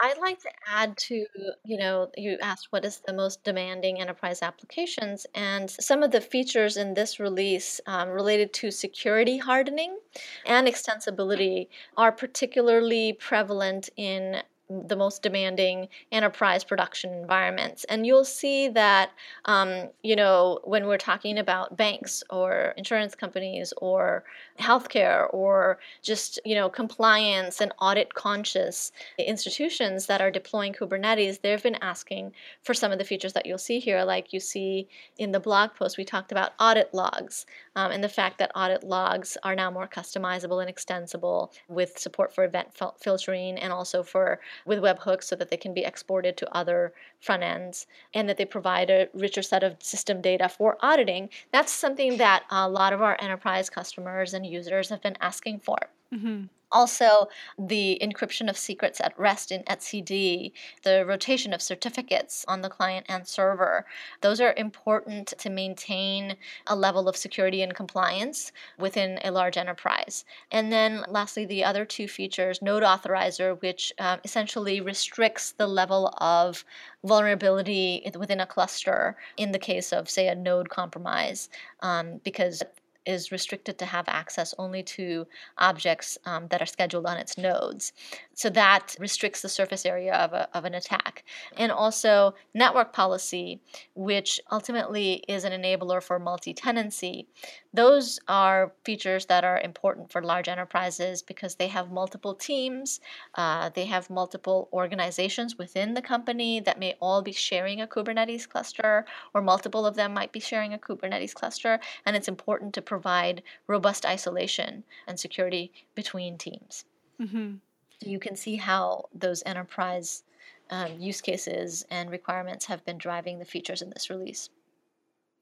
I'd 0.02 0.18
like 0.18 0.40
to 0.40 0.50
add 0.66 0.96
to, 0.98 1.26
you 1.64 1.76
know, 1.76 2.10
you 2.16 2.38
asked 2.40 2.68
what 2.70 2.84
is 2.84 3.00
the 3.06 3.12
most 3.12 3.44
demanding 3.44 4.00
enterprise 4.00 4.42
applications, 4.42 5.26
and 5.34 5.70
some 5.70 6.02
of 6.02 6.10
the 6.10 6.20
features 6.20 6.76
in 6.76 6.94
this 6.94 7.18
release 7.20 7.80
um, 7.86 8.08
related 8.08 8.52
to 8.54 8.70
security 8.70 9.38
hardening 9.38 9.98
and 10.46 10.66
extensibility 10.66 11.68
are 11.96 12.12
particularly 12.12 13.12
prevalent 13.14 13.90
in 13.96 14.42
the 14.68 14.96
most 14.96 15.22
demanding 15.22 15.88
enterprise 16.10 16.64
production 16.64 17.12
environments. 17.12 17.84
And 17.84 18.06
you'll 18.06 18.24
see 18.24 18.68
that, 18.68 19.10
um, 19.44 19.88
you 20.02 20.16
know, 20.16 20.60
when 20.64 20.86
we're 20.86 20.98
talking 20.98 21.38
about 21.38 21.76
banks 21.76 22.22
or 22.30 22.74
insurance 22.76 23.14
companies 23.14 23.72
or 23.78 24.24
healthcare 24.58 25.26
or 25.32 25.78
just, 26.02 26.38
you 26.44 26.54
know, 26.54 26.68
compliance 26.68 27.60
and 27.60 27.72
audit 27.80 28.14
conscious 28.14 28.92
institutions 29.18 30.06
that 30.06 30.20
are 30.20 30.30
deploying 30.30 30.72
Kubernetes, 30.72 31.40
they've 31.40 31.62
been 31.62 31.78
asking 31.82 32.32
for 32.62 32.72
some 32.74 32.92
of 32.92 32.98
the 32.98 33.04
features 33.04 33.34
that 33.34 33.46
you'll 33.46 33.58
see 33.58 33.78
here. 33.78 34.04
Like 34.04 34.32
you 34.32 34.40
see 34.40 34.88
in 35.18 35.32
the 35.32 35.40
blog 35.40 35.74
post, 35.74 35.98
we 35.98 36.04
talked 36.04 36.32
about 36.32 36.52
audit 36.58 36.94
logs 36.94 37.46
um, 37.76 37.90
and 37.90 38.02
the 38.02 38.08
fact 38.08 38.38
that 38.38 38.52
audit 38.54 38.84
logs 38.84 39.36
are 39.42 39.54
now 39.54 39.70
more 39.70 39.88
customizable 39.88 40.60
and 40.60 40.68
extensible 40.68 41.52
with 41.68 41.98
support 41.98 42.34
for 42.34 42.44
event 42.44 42.74
fil- 42.74 42.96
filtering 43.00 43.58
and 43.58 43.72
also 43.72 44.02
for 44.02 44.40
with 44.66 44.80
webhooks 44.80 45.24
so 45.24 45.36
that 45.36 45.50
they 45.50 45.56
can 45.56 45.74
be 45.74 45.84
exported 45.84 46.36
to 46.36 46.56
other 46.56 46.92
front 47.20 47.42
ends 47.42 47.86
and 48.14 48.28
that 48.28 48.36
they 48.36 48.44
provide 48.44 48.90
a 48.90 49.08
richer 49.14 49.42
set 49.42 49.62
of 49.62 49.82
system 49.82 50.20
data 50.20 50.48
for 50.48 50.76
auditing. 50.80 51.28
That's 51.50 51.72
something 51.72 52.18
that 52.18 52.44
a 52.50 52.68
lot 52.68 52.92
of 52.92 53.02
our 53.02 53.16
enterprise 53.20 53.70
customers 53.70 54.34
and 54.34 54.46
users 54.46 54.88
have 54.90 55.02
been 55.02 55.16
asking 55.20 55.60
for. 55.60 55.78
Mm-hmm. 56.12 56.44
Also, 56.72 57.28
the 57.58 57.98
encryption 58.00 58.48
of 58.48 58.56
secrets 58.56 58.98
at 58.98 59.18
rest 59.18 59.52
in 59.52 59.62
etcd, 59.64 60.52
the 60.84 61.04
rotation 61.06 61.52
of 61.52 61.60
certificates 61.60 62.46
on 62.48 62.62
the 62.62 62.70
client 62.70 63.04
and 63.10 63.28
server, 63.28 63.84
those 64.22 64.40
are 64.40 64.54
important 64.56 65.34
to 65.38 65.50
maintain 65.50 66.34
a 66.66 66.74
level 66.74 67.08
of 67.08 67.16
security 67.16 67.60
and 67.60 67.74
compliance 67.74 68.52
within 68.78 69.18
a 69.22 69.30
large 69.30 69.58
enterprise. 69.58 70.24
And 70.50 70.72
then, 70.72 71.04
lastly, 71.08 71.44
the 71.44 71.62
other 71.62 71.84
two 71.84 72.08
features 72.08 72.62
Node 72.62 72.82
Authorizer, 72.82 73.60
which 73.60 73.92
um, 73.98 74.20
essentially 74.24 74.80
restricts 74.80 75.52
the 75.52 75.66
level 75.66 76.14
of 76.18 76.64
vulnerability 77.04 78.10
within 78.18 78.40
a 78.40 78.46
cluster 78.46 79.16
in 79.36 79.52
the 79.52 79.58
case 79.58 79.92
of, 79.92 80.08
say, 80.08 80.28
a 80.28 80.34
node 80.34 80.70
compromise, 80.70 81.50
um, 81.80 82.18
because 82.24 82.62
is 83.06 83.32
restricted 83.32 83.78
to 83.78 83.86
have 83.86 84.04
access 84.08 84.54
only 84.58 84.82
to 84.82 85.26
objects 85.58 86.18
um, 86.24 86.48
that 86.48 86.62
are 86.62 86.66
scheduled 86.66 87.06
on 87.06 87.16
its 87.16 87.36
nodes. 87.38 87.92
So 88.34 88.48
that 88.50 88.96
restricts 88.98 89.42
the 89.42 89.48
surface 89.48 89.84
area 89.84 90.14
of, 90.14 90.32
a, 90.32 90.48
of 90.56 90.64
an 90.64 90.74
attack. 90.74 91.24
And 91.56 91.70
also 91.70 92.34
network 92.54 92.92
policy, 92.92 93.60
which 93.94 94.40
ultimately 94.50 95.22
is 95.28 95.44
an 95.44 95.52
enabler 95.52 96.02
for 96.02 96.18
multi 96.18 96.54
tenancy. 96.54 97.28
Those 97.74 98.18
are 98.28 98.72
features 98.84 99.26
that 99.26 99.44
are 99.44 99.60
important 99.60 100.10
for 100.10 100.22
large 100.22 100.48
enterprises 100.48 101.22
because 101.22 101.54
they 101.54 101.68
have 101.68 101.90
multiple 101.90 102.34
teams, 102.34 103.00
uh, 103.34 103.70
they 103.74 103.86
have 103.86 104.10
multiple 104.10 104.68
organizations 104.72 105.56
within 105.56 105.94
the 105.94 106.02
company 106.02 106.60
that 106.60 106.78
may 106.78 106.96
all 107.00 107.22
be 107.22 107.32
sharing 107.32 107.80
a 107.80 107.86
Kubernetes 107.86 108.48
cluster, 108.48 109.06
or 109.34 109.40
multiple 109.40 109.86
of 109.86 109.94
them 109.94 110.12
might 110.12 110.32
be 110.32 110.40
sharing 110.40 110.74
a 110.74 110.78
Kubernetes 110.78 111.34
cluster, 111.34 111.80
and 112.04 112.16
it's 112.16 112.28
important 112.28 112.74
to 112.74 112.82
provide 112.82 113.42
robust 113.66 114.04
isolation 114.04 114.84
and 115.06 115.18
security 115.18 115.72
between 115.94 116.36
teams. 116.36 116.84
Mm-hmm. 117.20 117.54
You 118.02 118.18
can 118.18 118.36
see 118.36 118.56
how 118.56 119.06
those 119.14 119.42
enterprise 119.46 120.22
um, 120.70 120.98
use 120.98 121.20
cases 121.20 121.84
and 121.90 122.10
requirements 122.10 122.64
have 122.66 122.84
been 122.84 122.98
driving 122.98 123.38
the 123.38 123.44
features 123.44 123.82
in 123.82 123.90
this 123.90 124.10
release. 124.10 124.48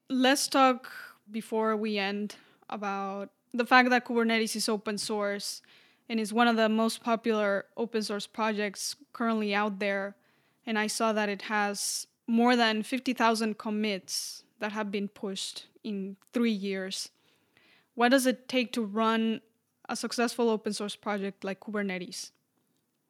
Let's 0.09 0.47
talk 0.47 0.91
before 1.31 1.77
we 1.77 1.97
end 1.97 2.35
about 2.69 3.29
the 3.53 3.65
fact 3.65 3.89
that 3.89 4.05
Kubernetes 4.05 4.55
is 4.55 4.67
open 4.67 4.97
source 4.97 5.61
and 6.09 6.19
is 6.19 6.33
one 6.33 6.47
of 6.47 6.57
the 6.57 6.67
most 6.67 7.03
popular 7.03 7.65
open 7.77 8.03
source 8.03 8.27
projects 8.27 8.95
currently 9.13 9.55
out 9.55 9.79
there. 9.79 10.15
And 10.65 10.77
I 10.77 10.87
saw 10.87 11.13
that 11.13 11.29
it 11.29 11.43
has 11.43 12.07
more 12.27 12.55
than 12.55 12.83
50,000 12.83 13.57
commits 13.57 14.43
that 14.59 14.73
have 14.73 14.91
been 14.91 15.07
pushed 15.07 15.67
in 15.83 16.17
three 16.33 16.51
years. 16.51 17.09
What 17.95 18.09
does 18.09 18.25
it 18.25 18.47
take 18.47 18.73
to 18.73 18.83
run 18.83 19.41
a 19.87 19.95
successful 19.95 20.49
open 20.49 20.73
source 20.73 20.95
project 20.95 21.43
like 21.43 21.59
Kubernetes? 21.59 22.31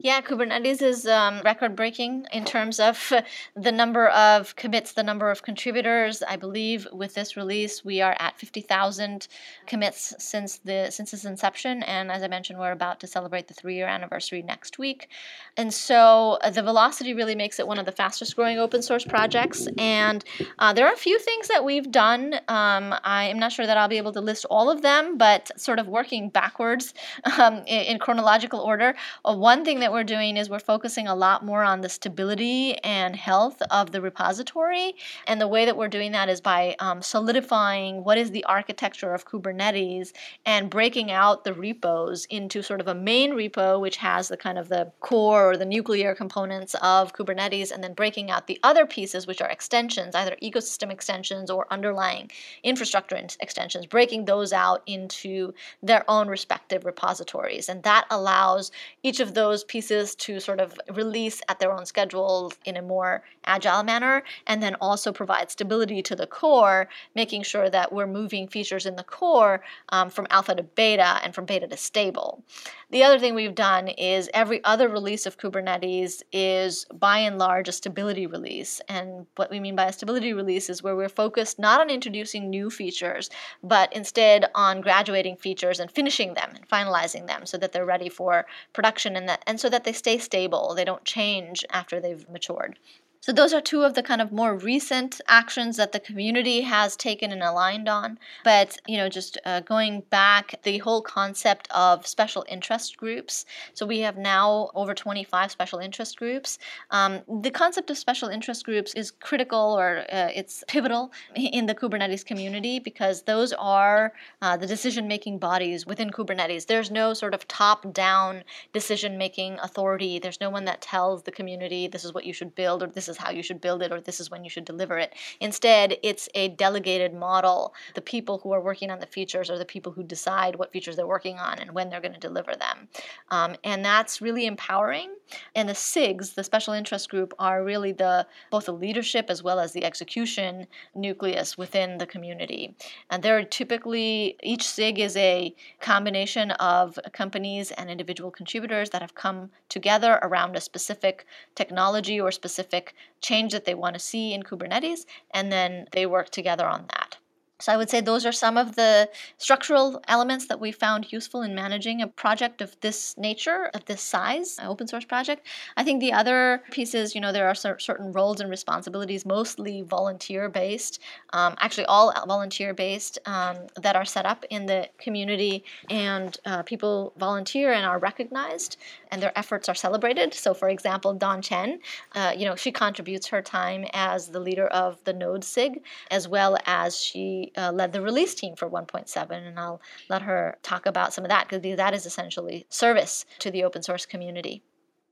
Yeah, 0.04 0.20
Kubernetes 0.22 0.82
is 0.82 1.06
um, 1.06 1.42
record 1.46 1.76
breaking 1.76 2.26
in 2.34 2.44
terms 2.44 2.80
of 2.80 3.14
the 3.56 3.72
number 3.72 4.08
of 4.08 4.56
commits, 4.56 4.94
the 4.94 5.04
number 5.04 5.30
of 5.30 5.44
contributors. 5.44 6.24
I 6.24 6.38
believe 6.38 6.88
with 6.92 7.14
this 7.14 7.38
release, 7.38 7.86
we 7.86 8.02
are 8.02 8.16
at 8.18 8.40
50,000 8.40 9.28
commits 9.68 10.16
since 10.18 10.58
the 10.58 10.90
since 10.90 11.14
its 11.14 11.24
inception. 11.24 11.84
And 11.84 12.12
as 12.12 12.24
I 12.24 12.28
mentioned, 12.30 12.58
we're 12.58 12.72
about 12.72 13.00
to 13.02 13.08
celebrate 13.08 13.48
the 13.48 13.54
three 13.54 13.76
year 13.76 13.86
anniversary 13.86 14.42
next 14.42 14.80
week. 14.80 15.08
And 15.56 15.72
so 15.72 16.40
uh, 16.42 16.50
the 16.50 16.64
velocity 16.64 17.14
really 17.14 17.36
makes 17.36 17.60
it 17.60 17.68
one 17.68 17.78
of 17.78 17.86
the 17.86 17.92
fastest 17.92 18.36
growing 18.36 18.58
open 18.58 18.82
source 18.82 19.06
projects. 19.06 19.68
And 19.78 20.26
uh, 20.58 20.74
there 20.74 20.88
are 20.88 20.94
a 20.94 20.98
few 20.98 21.20
things 21.20 21.48
that 21.50 21.64
we've 21.64 21.92
done. 21.92 22.36
Um, 22.48 22.96
I 23.04 23.26
am 23.26 23.38
not 23.38 23.52
sure 23.52 23.68
that 23.68 23.78
I'll 23.78 23.88
be 23.88 23.98
able 23.98 24.14
to 24.14 24.22
list 24.22 24.46
all 24.50 24.72
of 24.72 24.82
them, 24.82 25.20
but 25.20 25.52
sort 25.60 25.78
of 25.78 25.88
working 25.88 26.30
backwards 26.30 26.96
um, 27.38 27.58
in, 27.68 27.84
in, 27.84 28.00
chronological 28.00 28.62
order. 28.62 28.96
Uh, 29.24 29.36
one 29.36 29.64
thing 29.64 29.80
that 29.82 29.91
we're 29.92 30.04
doing 30.04 30.38
is 30.38 30.50
we're 30.50 30.60
focusing 30.60 31.08
a 31.08 31.16
lot 31.16 31.46
more 31.46 31.64
on 31.64 31.82
the 31.82 31.90
stability 31.90 32.78
and 32.84 33.16
health 33.16 33.62
of 33.70 33.92
the 33.92 34.02
repository. 34.02 34.96
And 35.28 35.42
the 35.42 35.48
way 35.48 35.66
that 35.66 35.76
we're 35.76 35.88
doing 35.88 36.14
that 36.14 36.30
is 36.30 36.42
by 36.42 36.76
um, 36.80 37.02
solidifying 37.02 38.04
what 38.04 38.18
is 38.18 38.32
the 38.32 38.44
architecture 38.46 39.14
of 39.14 39.26
Kubernetes 39.26 40.14
and 40.46 40.70
breaking 40.70 41.12
out 41.12 41.44
the 41.44 41.54
repos 41.54 42.26
into 42.30 42.64
sort 42.64 42.80
of 42.80 42.88
a 42.88 42.96
main 42.96 43.34
repo, 43.34 43.80
which 43.80 43.98
has 43.98 44.30
the 44.30 44.38
kind 44.38 44.58
of 44.58 44.70
the 44.70 44.92
core 45.02 45.52
or 45.52 45.58
the 45.58 45.66
nuclear 45.66 46.16
components 46.16 46.74
of 46.82 47.14
Kubernetes, 47.14 47.72
and 47.72 47.84
then 47.84 47.94
breaking 47.94 48.32
out 48.32 48.48
the 48.48 48.60
other 48.64 48.86
pieces, 48.86 49.28
which 49.28 49.42
are 49.42 49.50
extensions, 49.50 50.16
either 50.16 50.38
ecosystem 50.42 50.92
extensions 50.92 51.50
or 51.50 51.68
underlying 51.70 52.32
infrastructure 52.64 53.22
extensions, 53.40 53.86
breaking 53.86 54.26
those 54.26 54.54
out 54.54 54.82
into 54.86 55.54
their 55.84 56.04
own 56.10 56.28
respective 56.28 56.86
repositories. 56.86 57.68
And 57.68 57.84
that 57.84 58.06
allows 58.10 58.72
each 59.04 59.20
of 59.20 59.34
those 59.34 59.64
pieces 59.66 59.81
pieces 59.82 60.14
to 60.14 60.40
sort 60.40 60.60
of 60.60 60.80
release 60.94 61.42
at 61.50 61.58
their 61.58 61.72
own 61.72 61.88
schedule 61.88 62.54
in 62.66 62.78
a 62.78 62.82
more 62.84 63.24
agile 63.46 63.82
manner, 63.82 64.22
and 64.46 64.62
then 64.62 64.76
also 64.76 65.12
provide 65.12 65.50
stability 65.50 66.04
to 66.04 66.16
the 66.16 66.28
core, 66.28 66.88
making 67.16 67.42
sure 67.42 67.68
that 67.68 67.92
we're 67.92 68.06
moving 68.06 68.48
features 68.48 68.86
in 68.86 68.96
the 68.96 69.04
core 69.04 69.64
um, 69.90 70.12
from 70.12 70.28
alpha 70.30 70.54
to 70.54 70.62
beta 70.62 71.20
and 71.24 71.34
from 71.34 71.46
beta 71.46 71.68
to 71.68 71.78
stable. 71.78 72.44
The 72.92 73.06
other 73.06 73.20
thing 73.20 73.36
we've 73.36 73.56
done 73.56 73.88
is 73.88 74.30
every 74.34 74.62
other 74.66 74.90
release 74.90 75.26
of 75.26 75.38
Kubernetes 75.38 76.24
is 76.34 76.86
by 76.94 77.20
and 77.20 77.40
large 77.40 77.70
a 77.70 77.72
stability 77.72 78.28
release. 78.28 78.82
And 78.90 79.28
what 79.38 79.50
we 79.50 79.62
mean 79.62 79.78
by 79.78 79.86
a 79.86 79.94
stability 79.94 80.34
release 80.34 80.70
is 80.70 80.84
where 80.84 80.98
we're 80.98 81.08
focused 81.08 81.58
not 81.58 81.80
on 81.80 81.90
introducing 81.90 82.50
new 82.50 82.70
features, 82.70 83.30
but 83.64 83.94
instead 83.94 84.44
on 84.56 84.82
graduating 84.82 85.38
features 85.38 85.80
and 85.80 85.90
finishing 85.90 86.34
them 86.34 86.52
and 86.54 86.68
finalizing 86.68 87.28
them 87.28 87.46
so 87.46 87.58
that 87.60 87.72
they're 87.72 87.86
ready 87.86 88.10
for 88.10 88.46
production 88.74 89.16
and 89.16 89.30
that 89.30 89.42
and 89.48 89.58
so 89.58 89.70
that 89.70 89.86
they 89.86 89.94
stay 89.94 90.18
stable. 90.18 90.76
They 90.76 90.84
don't 90.84 91.06
change 91.06 91.64
after 91.70 92.02
they've 92.02 92.28
matured. 92.30 92.78
So 93.22 93.32
those 93.32 93.54
are 93.54 93.62
two 93.62 93.84
of 93.84 93.94
the 93.94 94.02
kind 94.02 94.20
of 94.20 94.32
more 94.32 94.58
recent 94.58 95.22
actions 95.28 95.78
that 95.78 95.92
the 95.92 96.00
community 96.00 96.62
has 96.62 96.96
taken 96.96 97.32
and 97.32 97.44
aligned 97.44 97.88
on. 97.88 98.18
But 98.44 98.80
you 98.88 98.98
know, 98.98 99.10
just 99.10 99.38
uh, 99.46 99.60
going 99.60 100.02
back, 100.10 100.56
the 100.64 100.80
whole 100.80 101.04
concept 101.04 101.68
of 101.70 102.08
special 102.08 102.44
interest 102.50 102.98
groups. 102.98 103.46
So 103.76 103.86
we 103.86 104.00
have 104.00 104.18
now 104.18 104.72
over 104.74 104.96
25 104.96 105.52
special 105.52 105.78
interest 105.78 106.18
groups. 106.18 106.58
Um, 106.90 107.22
the 107.44 107.52
concept 107.52 107.92
of 107.92 108.00
special 108.00 108.28
interest 108.28 108.66
groups 108.66 108.96
is 108.96 109.12
critical 109.12 109.78
or 109.78 110.00
uh, 110.12 110.30
it's 110.34 110.64
pivotal 110.68 111.12
in 111.36 111.68
the 111.68 111.76
Kubernetes 111.76 112.26
community 112.26 112.80
because 112.80 113.22
those 113.22 113.54
are 113.54 114.14
uh, 114.42 114.58
the 114.58 114.66
decision-making 114.66 115.38
bodies 115.38 115.86
within 115.86 116.10
Kubernetes. 116.10 116.66
There's 116.66 116.90
no 116.90 117.14
sort 117.14 117.36
of 117.36 117.48
top-down 117.48 118.44
decision-making 118.74 119.60
authority. 119.62 120.18
There's 120.18 120.42
no 120.42 120.50
one 120.50 120.66
that 120.66 120.82
tells 120.82 121.22
the 121.22 121.32
community 121.32 121.88
this 121.88 122.04
is 122.04 122.16
what 122.16 122.26
you 122.26 122.34
should 122.34 122.56
build 122.56 122.82
or 122.82 122.88
this 122.88 123.11
is 123.12 123.18
how 123.18 123.30
you 123.30 123.44
should 123.44 123.62
build 123.62 123.84
it 123.84 123.92
or 123.92 124.02
this 124.02 124.20
is 124.20 124.32
when 124.32 124.44
you 124.44 124.50
should 124.50 124.66
deliver 124.66 124.98
it. 124.98 125.14
Instead, 125.40 125.98
it's 126.02 126.28
a 126.34 126.50
delegated 126.50 127.14
model. 127.14 127.76
The 127.94 128.02
people 128.02 128.40
who 128.40 128.52
are 128.52 128.62
working 128.62 128.90
on 128.90 129.00
the 129.00 129.06
features 129.06 129.52
are 129.52 129.60
the 129.60 129.66
people 129.66 129.92
who 129.92 130.04
decide 130.04 130.56
what 130.56 130.72
features 130.72 130.96
they're 130.96 131.06
working 131.06 131.38
on 131.38 131.60
and 131.60 131.72
when 131.72 131.90
they're 131.90 132.02
going 132.02 132.14
to 132.14 132.20
deliver 132.20 132.56
them. 132.56 132.88
Um, 133.30 133.56
and 133.64 133.86
that's 133.86 134.22
really 134.22 134.48
empowering. 134.48 135.12
And 135.56 135.70
the 135.70 135.74
SIGs, 135.74 136.34
the 136.34 136.44
special 136.44 136.74
interest 136.74 137.10
group, 137.10 137.34
are 137.40 137.64
really 137.64 137.92
the 137.92 138.26
both 138.50 138.66
the 138.66 138.74
leadership 138.74 139.28
as 139.30 139.44
well 139.44 139.60
as 139.60 139.72
the 139.72 139.86
execution 139.86 140.68
nucleus 140.96 141.58
within 141.58 141.98
the 141.98 142.06
community. 142.06 142.76
And 143.10 143.22
they're 143.22 143.44
typically 143.44 144.38
each 144.44 144.68
SIG 144.68 145.00
is 145.00 145.16
a 145.18 145.54
combination 145.80 146.52
of 146.52 147.00
companies 147.14 147.72
and 147.72 147.90
individual 147.90 148.32
contributors 148.32 148.90
that 148.90 149.02
have 149.02 149.16
come 149.16 149.50
together 149.70 150.20
around 150.22 150.56
a 150.56 150.62
specific 150.62 151.26
technology 151.56 152.20
or 152.20 152.32
specific 152.32 152.94
change 153.22 153.52
that 153.54 153.66
they 153.66 153.76
want 153.76 153.94
to 153.94 154.00
see 154.00 154.34
in 154.34 154.44
Kubernetes, 154.44 155.06
and 155.32 155.52
then 155.52 155.88
they 155.92 156.06
work 156.06 156.30
together 156.30 156.66
on 156.66 156.86
that. 156.90 157.18
So 157.62 157.72
I 157.72 157.78
would 157.78 157.90
say 157.90 158.02
those 158.02 158.26
are 158.26 158.32
some 158.32 158.58
of 158.58 158.76
the 158.76 159.10
structural 159.38 160.02
elements 160.08 160.48
that 160.48 160.60
we 160.60 160.72
found 160.72 161.12
useful 161.12 161.44
in 161.44 161.54
managing 161.54 162.02
a 162.02 162.08
project 162.08 162.62
of 162.62 162.76
this 162.82 163.18
nature, 163.18 163.70
of 163.74 163.86
this 163.86 164.02
size, 164.02 164.58
an 164.60 164.68
open 164.68 164.88
source 164.88 165.06
project. 165.06 165.46
I 165.78 165.84
think 165.84 166.00
the 166.00 166.14
other 166.14 166.64
pieces, 166.72 167.14
you 167.14 167.22
know, 167.22 167.32
there 167.32 167.48
are 167.48 167.56
certain 167.56 168.12
roles 168.12 168.42
and 168.42 168.50
responsibilities, 168.50 169.26
mostly 169.26 169.84
volunteer 169.84 170.50
based, 170.50 171.00
um, 171.34 171.56
actually 171.60 171.86
all 171.86 172.14
volunteer 172.28 172.74
based, 172.74 173.20
um, 173.26 173.58
that 173.82 173.96
are 173.96 174.06
set 174.06 174.26
up 174.26 174.44
in 174.50 174.66
the 174.66 174.88
community, 174.98 175.64
and 175.90 176.38
uh, 176.46 176.64
people 176.64 177.14
volunteer 177.18 177.72
and 177.74 177.86
are 177.86 178.00
recognized, 178.00 178.78
and 179.12 179.22
their 179.22 179.38
efforts 179.38 179.70
are 179.70 179.76
celebrated. 179.76 180.34
So, 180.34 180.54
for 180.54 180.70
example, 180.70 181.14
Dawn 181.14 181.42
Chen, 181.42 181.80
uh, 182.14 182.34
you 182.36 182.46
know, 182.46 182.56
she 182.56 182.72
contributes 182.72 183.28
her 183.28 183.42
time 183.42 183.86
as 183.94 184.30
the 184.30 184.40
leader 184.40 184.68
of 184.68 185.04
the 185.04 185.14
Node 185.14 185.44
SIG, 185.44 185.84
as 186.10 186.28
well 186.28 186.58
as 186.66 187.00
she 187.00 187.51
uh, 187.58 187.72
led 187.72 187.94
the 187.94 188.02
release 188.02 188.34
team 188.36 188.56
for 188.56 188.70
1.7, 188.70 189.32
and 189.32 189.60
I'll 189.60 189.82
let 190.10 190.22
her 190.24 190.58
talk 190.64 190.86
about 190.86 191.14
some 191.14 191.26
of 191.26 191.30
that 191.30 191.48
because 191.48 191.78
that 191.78 191.94
is 191.94 192.06
essentially 192.06 192.66
service 192.70 193.26
to 193.40 193.52
the 193.52 193.64
open 193.64 193.84
source 193.84 194.06
community. 194.06 194.64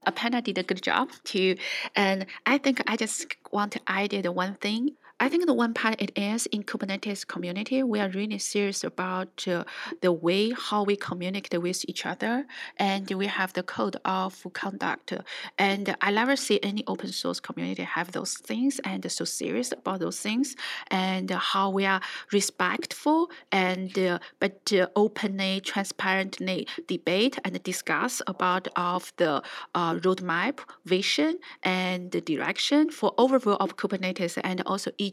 Aparna 0.08 0.42
did 0.42 0.58
a 0.58 0.64
good 0.64 0.82
job 0.82 1.10
too, 1.24 1.58
and 1.96 2.26
I 2.46 2.58
think 2.58 2.82
I 2.88 2.96
just 2.96 3.36
want 3.52 3.74
to 3.74 3.82
add 3.88 4.14
one 4.28 4.56
thing. 4.56 4.96
I 5.22 5.28
think 5.28 5.46
the 5.46 5.54
one 5.54 5.74
part 5.74 6.02
it 6.02 6.18
is 6.18 6.46
in 6.46 6.64
Kubernetes 6.64 7.28
community, 7.28 7.84
we 7.84 8.00
are 8.00 8.08
really 8.10 8.38
serious 8.38 8.86
about 8.86 9.46
uh, 9.50 9.66
the 10.02 10.14
way 10.14 10.52
how 10.52 10.84
we 10.84 10.96
communicate 10.96 11.62
with 11.62 11.84
each 11.90 12.06
other, 12.06 12.46
and 12.78 13.10
we 13.12 13.28
have 13.28 13.52
the 13.52 13.64
code 13.64 13.98
of 14.06 14.48
conduct. 14.54 15.14
And 15.58 15.94
I 16.00 16.12
never 16.12 16.38
see 16.38 16.60
any 16.64 16.86
open 16.88 17.12
source 17.12 17.42
community 17.42 17.84
have 17.84 18.14
those 18.14 18.36
things 18.36 18.80
and 18.86 19.12
so 19.12 19.26
serious 19.26 19.74
about 19.74 20.00
those 20.00 20.20
things, 20.20 20.56
and 20.90 21.30
how 21.32 21.70
we 21.70 21.86
are 21.86 22.00
respectful 22.32 23.30
and 23.52 23.98
uh, 24.00 24.20
but 24.40 24.72
uh, 24.72 24.88
openly, 24.96 25.60
transparently 25.60 26.66
debate 26.88 27.38
and 27.44 27.62
discuss 27.64 28.22
about 28.26 28.70
of 28.78 29.12
the 29.18 29.42
uh, 29.76 29.96
roadmap, 29.96 30.60
vision, 30.86 31.40
and 31.64 32.12
direction 32.24 32.90
for 32.90 33.14
overview 33.18 33.58
of 33.60 33.76
Kubernetes 33.76 34.40
and 34.46 34.62
also 34.66 34.92
each 34.98 35.09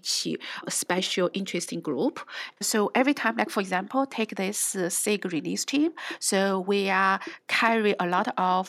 special 0.69 1.31
interesting 1.33 1.81
group. 1.81 2.21
So 2.61 2.91
every 2.95 3.15
time, 3.15 3.37
like 3.37 3.51
for 3.51 3.61
example, 3.61 4.07
take 4.07 4.37
this 4.37 4.77
uh, 4.77 4.89
SIG 4.89 5.33
release 5.33 5.65
team. 5.65 5.93
So 6.19 6.61
we 6.61 6.91
are 6.91 7.21
carry 7.49 7.95
a 7.99 8.07
lot 8.07 8.29
of 8.37 8.67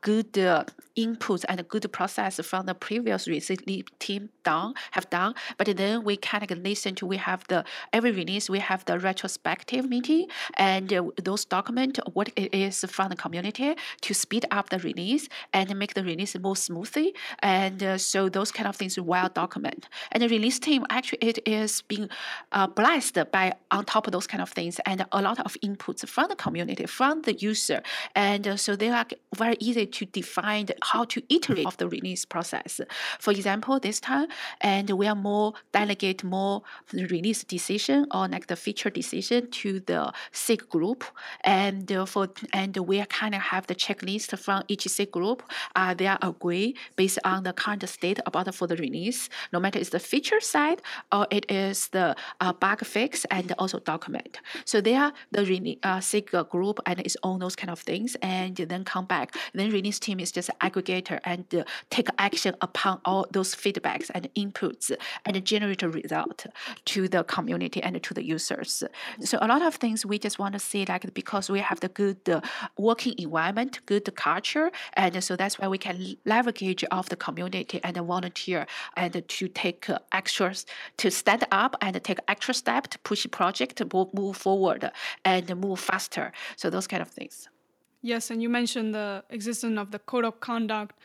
good 0.00 0.38
uh, 0.38 0.64
inputs 0.96 1.44
and 1.48 1.66
good 1.68 1.90
process 1.92 2.40
from 2.44 2.66
the 2.66 2.74
previous 2.74 3.26
release 3.26 3.50
team 3.98 4.28
done 4.44 4.74
have 4.92 5.08
done. 5.10 5.34
But 5.58 5.76
then 5.76 6.04
we 6.04 6.16
kind 6.16 6.50
of 6.50 6.58
listen 6.58 6.94
to 6.96 7.06
we 7.06 7.16
have 7.16 7.46
the 7.48 7.64
every 7.92 8.12
release 8.12 8.50
we 8.50 8.58
have 8.58 8.84
the 8.84 8.98
retrospective 8.98 9.88
meeting 9.88 10.26
and 10.54 10.92
uh, 10.92 11.04
those 11.22 11.44
document 11.44 11.98
what 12.12 12.28
it 12.36 12.54
is 12.54 12.84
from 12.88 13.08
the 13.10 13.16
community 13.16 13.74
to 14.00 14.14
speed 14.14 14.44
up 14.50 14.70
the 14.70 14.78
release 14.78 15.28
and 15.52 15.74
make 15.76 15.94
the 15.94 16.04
release 16.04 16.36
more 16.38 16.56
smoothly. 16.56 17.14
And 17.40 17.82
uh, 17.82 17.98
so 17.98 18.28
those 18.28 18.50
kind 18.52 18.68
of 18.68 18.76
things 18.76 18.98
well 18.98 19.28
document 19.28 19.88
And 20.12 20.22
the 20.22 20.28
release 20.28 20.49
team 20.58 20.84
actually 20.90 21.18
it 21.20 21.38
is 21.46 21.82
being 21.82 22.08
uh, 22.52 22.66
blessed 22.66 23.18
by 23.32 23.54
on 23.70 23.84
top 23.84 24.06
of 24.06 24.12
those 24.12 24.26
kind 24.26 24.42
of 24.42 24.50
things 24.50 24.80
and 24.86 25.04
a 25.12 25.22
lot 25.22 25.38
of 25.40 25.56
inputs 25.64 26.06
from 26.08 26.28
the 26.28 26.36
community, 26.36 26.86
from 26.86 27.22
the 27.22 27.34
user. 27.34 27.82
And 28.14 28.46
uh, 28.46 28.56
so 28.56 28.76
they 28.76 28.90
are 28.90 29.06
very 29.34 29.56
easy 29.60 29.86
to 29.86 30.06
define 30.06 30.66
how 30.82 31.04
to 31.04 31.22
iterate 31.28 31.66
of 31.66 31.76
the 31.76 31.88
release 31.88 32.24
process. 32.24 32.80
For 33.18 33.30
example, 33.30 33.78
this 33.80 34.00
time, 34.00 34.28
and 34.60 34.90
we 34.90 35.06
are 35.06 35.14
more 35.14 35.54
delegate 35.72 36.24
more 36.24 36.62
release 36.92 37.44
decision 37.44 38.06
or 38.12 38.28
like 38.28 38.46
the 38.46 38.56
feature 38.56 38.90
decision 38.90 39.50
to 39.50 39.80
the 39.80 40.12
SIG 40.32 40.68
group. 40.68 41.04
And 41.42 41.90
uh, 41.92 42.06
for 42.06 42.28
and 42.52 42.76
we 42.76 43.04
kind 43.06 43.34
of 43.34 43.42
have 43.42 43.66
the 43.66 43.74
checklist 43.74 44.38
from 44.38 44.62
each 44.68 44.86
SIG 44.86 45.10
group. 45.12 45.42
Uh, 45.76 45.94
they 45.94 46.06
are 46.06 46.18
agree 46.22 46.76
based 46.96 47.18
on 47.24 47.42
the 47.42 47.52
current 47.52 47.88
state 47.88 48.18
about 48.26 48.54
for 48.54 48.66
the 48.66 48.76
release, 48.76 49.28
no 49.52 49.60
matter 49.60 49.78
it's 49.78 49.90
the 49.90 49.98
feature 49.98 50.39
side 50.40 50.82
or 51.12 51.26
it 51.30 51.50
is 51.50 51.88
the 51.88 52.16
uh, 52.40 52.52
bug 52.52 52.84
fix 52.84 53.24
and 53.26 53.52
also 53.58 53.78
document. 53.78 54.38
So 54.64 54.80
they 54.80 54.94
are 54.94 55.12
the 55.30 55.44
release 55.44 55.78
uh, 55.82 56.00
SIG 56.00 56.30
group 56.48 56.80
and 56.86 57.00
it's 57.00 57.16
all 57.22 57.38
those 57.38 57.56
kind 57.56 57.70
of 57.70 57.80
things, 57.80 58.16
and 58.22 58.56
then 58.56 58.84
come 58.84 59.06
back. 59.06 59.34
Then 59.54 59.70
release 59.70 59.98
team 59.98 60.20
is 60.20 60.32
just 60.32 60.50
aggregator 60.60 61.20
and 61.24 61.44
uh, 61.54 61.64
take 61.90 62.08
action 62.18 62.54
upon 62.60 63.00
all 63.04 63.26
those 63.32 63.54
feedbacks 63.54 64.10
and 64.14 64.28
inputs 64.34 64.90
and 65.24 65.44
generate 65.44 65.82
a 65.82 65.88
result 65.88 66.46
to 66.86 67.08
the 67.08 67.24
community 67.24 67.82
and 67.82 68.02
to 68.02 68.14
the 68.14 68.24
users. 68.24 68.84
So 69.20 69.38
a 69.40 69.46
lot 69.46 69.62
of 69.62 69.74
things 69.76 70.04
we 70.04 70.18
just 70.18 70.38
want 70.38 70.52
to 70.54 70.58
see 70.58 70.84
like 70.86 71.12
because 71.14 71.50
we 71.50 71.60
have 71.60 71.80
the 71.80 71.88
good 71.88 72.28
uh, 72.28 72.40
working 72.78 73.14
environment, 73.18 73.80
good 73.86 74.14
culture, 74.16 74.70
and 74.94 75.22
so 75.22 75.36
that's 75.36 75.58
why 75.58 75.68
we 75.68 75.78
can 75.78 76.16
leverage 76.24 76.84
of 76.90 77.08
the 77.08 77.16
community 77.16 77.80
and 77.82 77.96
volunteer 77.96 78.66
and 78.96 79.22
to 79.28 79.48
take 79.48 79.88
uh, 79.90 79.98
extra 80.30 80.52
to 80.96 81.10
stand 81.10 81.44
up 81.50 81.76
and 81.80 82.02
take 82.02 82.18
extra 82.28 82.54
step 82.54 82.86
to 82.88 82.98
push 83.00 83.26
project 83.30 83.82
move 84.14 84.36
forward 84.36 84.90
and 85.24 85.56
move 85.56 85.80
faster. 85.80 86.32
So 86.56 86.70
those 86.70 86.86
kind 86.86 87.02
of 87.02 87.08
things. 87.08 87.48
Yes, 88.02 88.30
and 88.30 88.42
you 88.42 88.48
mentioned 88.48 88.94
the 88.94 89.24
existence 89.30 89.78
of 89.78 89.90
the 89.90 89.98
code 89.98 90.24
of 90.24 90.40
conduct 90.40 90.96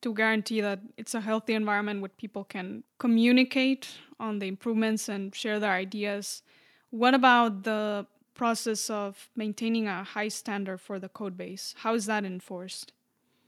to 0.00 0.14
guarantee 0.14 0.60
that 0.60 0.80
it's 0.96 1.14
a 1.14 1.20
healthy 1.20 1.54
environment 1.54 2.00
where 2.00 2.08
people 2.08 2.44
can 2.44 2.84
communicate 2.98 3.88
on 4.18 4.38
the 4.38 4.46
improvements 4.46 5.08
and 5.08 5.34
share 5.34 5.58
their 5.60 5.72
ideas. 5.72 6.42
What 6.90 7.14
about 7.14 7.64
the 7.64 8.06
process 8.34 8.88
of 8.88 9.28
maintaining 9.36 9.88
a 9.88 10.04
high 10.04 10.28
standard 10.28 10.80
for 10.80 10.98
the 10.98 11.08
code 11.08 11.36
base? 11.36 11.74
How 11.78 11.94
is 11.94 12.06
that 12.06 12.24
enforced? 12.24 12.92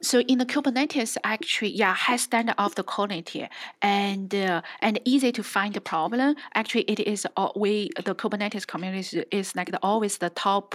So 0.02 0.20
in 0.20 0.38
the 0.38 0.46
Kubernetes, 0.46 1.18
actually, 1.24 1.72
yeah, 1.72 1.92
high 1.94 2.16
standard 2.16 2.54
of 2.56 2.74
the 2.74 2.82
quality 2.82 3.46
and 3.82 4.34
uh, 4.34 4.62
and 4.80 4.98
easy 5.04 5.30
to 5.32 5.42
find 5.42 5.74
the 5.74 5.80
problem. 5.80 6.36
Actually, 6.54 6.84
it 6.84 7.00
is 7.00 7.26
uh, 7.36 7.50
we 7.54 7.90
the 8.04 8.14
Kubernetes 8.14 8.66
community 8.66 9.24
is 9.30 9.54
like 9.54 9.70
the, 9.70 9.78
always 9.82 10.18
the 10.18 10.30
top 10.30 10.74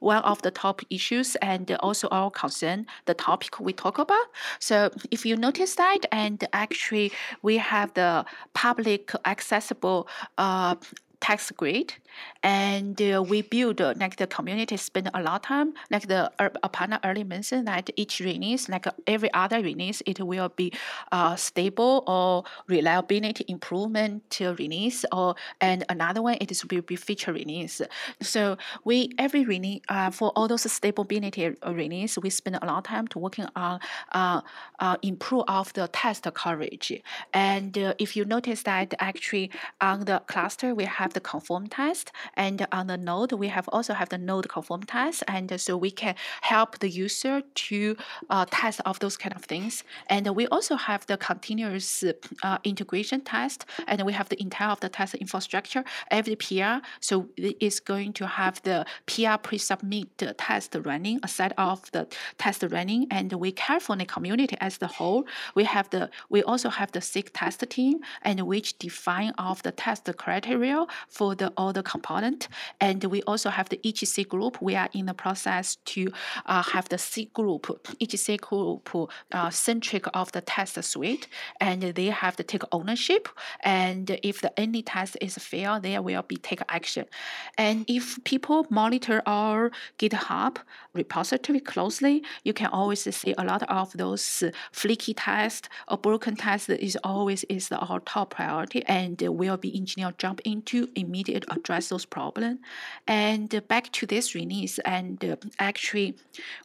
one 0.00 0.22
of 0.24 0.42
the 0.42 0.50
top 0.50 0.82
issues 0.90 1.36
and 1.36 1.70
also 1.80 2.08
our 2.08 2.30
concern 2.30 2.86
the 3.04 3.14
topic 3.14 3.60
we 3.60 3.72
talk 3.72 3.98
about. 3.98 4.26
So 4.58 4.90
if 5.12 5.24
you 5.24 5.36
notice 5.36 5.76
that, 5.76 6.00
and 6.10 6.44
actually 6.52 7.12
we 7.42 7.58
have 7.58 7.94
the 7.94 8.24
public 8.54 9.12
accessible 9.24 10.08
uh, 10.36 10.74
TestGrid 11.24 11.90
and 12.42 13.00
uh, 13.00 13.24
we 13.26 13.40
build 13.42 13.80
uh, 13.80 13.94
like 13.98 14.16
the 14.16 14.26
community 14.26 14.76
spend 14.76 15.10
a 15.14 15.22
lot 15.22 15.36
of 15.36 15.42
time 15.42 15.72
like 15.90 16.06
the 16.06 16.30
uh, 16.38 16.50
Aparna 16.62 17.00
early 17.04 17.24
mentioned 17.24 17.66
that 17.66 17.88
each 17.96 18.20
release 18.20 18.68
like 18.68 18.86
every 19.06 19.32
other 19.32 19.60
release 19.62 20.02
it 20.06 20.20
will 20.20 20.50
be 20.50 20.70
uh, 21.12 21.34
stable 21.36 22.04
or 22.06 22.44
reliability 22.68 23.44
improvement 23.48 24.38
release 24.58 25.04
or 25.12 25.34
and 25.60 25.84
another 25.88 26.20
one 26.20 26.36
it 26.40 26.50
will 26.70 26.82
be 26.82 26.96
feature 26.96 27.32
release. 27.32 27.80
So 28.20 28.58
we 28.84 29.10
every 29.18 29.44
release 29.44 29.80
uh, 29.88 30.10
for 30.10 30.30
all 30.36 30.46
those 30.46 30.70
stability 30.70 31.54
release 31.66 32.18
we 32.18 32.30
spend 32.30 32.56
a 32.60 32.66
lot 32.66 32.78
of 32.78 32.84
time 32.84 33.06
to 33.08 33.18
working 33.18 33.46
on 33.56 33.80
uh, 34.12 34.40
uh, 34.78 34.96
improve 35.02 35.44
of 35.48 35.72
the 35.72 35.88
test 35.88 36.26
coverage. 36.34 36.92
And 37.32 37.76
if 37.98 38.16
you 38.16 38.24
notice 38.24 38.62
that 38.64 38.92
actually 38.98 39.50
on 39.80 40.04
the 40.04 40.22
cluster 40.26 40.74
we 40.74 40.84
have 40.84 41.13
the 41.14 41.20
conform 41.20 41.66
test. 41.68 42.12
And 42.34 42.66
on 42.72 42.86
the 42.86 42.96
node, 42.96 43.32
we 43.32 43.48
have 43.48 43.68
also 43.68 43.94
have 43.94 44.08
the 44.08 44.18
node 44.18 44.48
conform 44.48 44.82
test. 44.82 45.22
And 45.28 45.60
so 45.60 45.76
we 45.76 45.90
can 45.90 46.14
help 46.42 46.78
the 46.78 46.88
user 46.88 47.42
to 47.42 47.96
uh, 48.30 48.46
test 48.50 48.80
of 48.84 48.98
those 48.98 49.16
kind 49.16 49.34
of 49.34 49.44
things. 49.44 49.84
And 50.08 50.26
we 50.36 50.46
also 50.48 50.76
have 50.76 51.06
the 51.06 51.16
continuous 51.16 52.04
uh, 52.42 52.58
integration 52.64 53.20
test. 53.22 53.64
And 53.86 54.02
we 54.02 54.12
have 54.12 54.28
the 54.28 54.40
entire 54.40 54.70
of 54.70 54.80
the 54.80 54.88
test 54.88 55.14
infrastructure, 55.14 55.84
every 56.10 56.36
PR. 56.36 56.76
So 57.00 57.28
it 57.36 57.56
is 57.60 57.80
going 57.80 58.12
to 58.14 58.26
have 58.26 58.62
the 58.62 58.84
PR 59.06 59.36
pre-submit 59.42 60.22
test 60.38 60.76
running, 60.84 61.20
a 61.22 61.28
set 61.28 61.52
of 61.58 61.90
the 61.92 62.06
test 62.38 62.64
running. 62.70 63.06
And 63.10 63.32
we 63.32 63.52
care 63.52 63.80
for 63.80 63.96
the 63.96 64.04
community 64.04 64.56
as 64.60 64.78
the 64.78 64.86
whole. 64.86 65.24
We 65.54 65.64
have 65.64 65.90
the 65.90 66.10
we 66.28 66.42
also 66.42 66.68
have 66.68 66.92
the 66.92 67.00
SIG 67.00 67.32
test 67.32 67.68
team 67.70 68.00
and 68.22 68.40
which 68.46 68.78
define 68.78 69.32
of 69.38 69.62
the 69.62 69.72
test 69.72 70.04
criteria 70.16 70.84
for 71.08 71.34
the 71.34 71.52
all 71.56 71.72
the 71.72 71.82
component. 71.82 72.48
And 72.80 73.02
we 73.04 73.22
also 73.22 73.50
have 73.50 73.68
the 73.68 73.80
SIG 73.84 74.28
group. 74.28 74.60
We 74.60 74.74
are 74.76 74.88
in 74.92 75.06
the 75.06 75.14
process 75.14 75.76
to 75.86 76.12
uh, 76.46 76.62
have 76.62 76.88
the 76.88 76.98
C 76.98 77.30
group, 77.32 77.66
SIG 78.00 78.40
group 78.40 78.90
uh, 79.32 79.50
centric 79.50 80.06
of 80.14 80.32
the 80.32 80.40
test 80.40 80.82
suite, 80.84 81.28
and 81.60 81.82
they 81.82 82.06
have 82.06 82.36
to 82.36 82.42
take 82.42 82.62
ownership. 82.72 83.28
And 83.62 84.18
if 84.22 84.40
the 84.40 84.58
any 84.58 84.82
test 84.82 85.16
is 85.20 85.36
failed, 85.38 85.82
there 85.82 86.02
will 86.02 86.22
be 86.22 86.36
take 86.36 86.62
action. 86.68 87.06
And 87.58 87.84
if 87.88 88.22
people 88.24 88.66
monitor 88.70 89.22
our 89.26 89.70
GitHub 89.98 90.58
repository 90.92 91.60
closely, 91.60 92.22
you 92.44 92.52
can 92.52 92.68
always 92.68 93.02
see 93.14 93.34
a 93.36 93.44
lot 93.44 93.62
of 93.64 93.92
those 93.92 94.44
flaky 94.72 95.14
tests 95.14 95.68
or 95.88 95.98
broken 95.98 96.36
tests 96.36 96.68
is 96.68 96.96
always 97.04 97.44
is 97.44 97.70
our 97.72 98.00
top 98.00 98.30
priority 98.30 98.84
and 98.86 99.20
will 99.22 99.56
be 99.56 99.76
engineer 99.76 100.12
jump 100.18 100.40
into 100.44 100.88
immediate 100.96 101.44
address 101.50 101.88
those 101.88 102.04
problems. 102.04 102.58
And 103.06 103.48
back 103.68 103.92
to 103.92 104.06
this 104.06 104.34
release, 104.34 104.78
and 104.80 105.24
uh, 105.24 105.36
actually, 105.58 106.16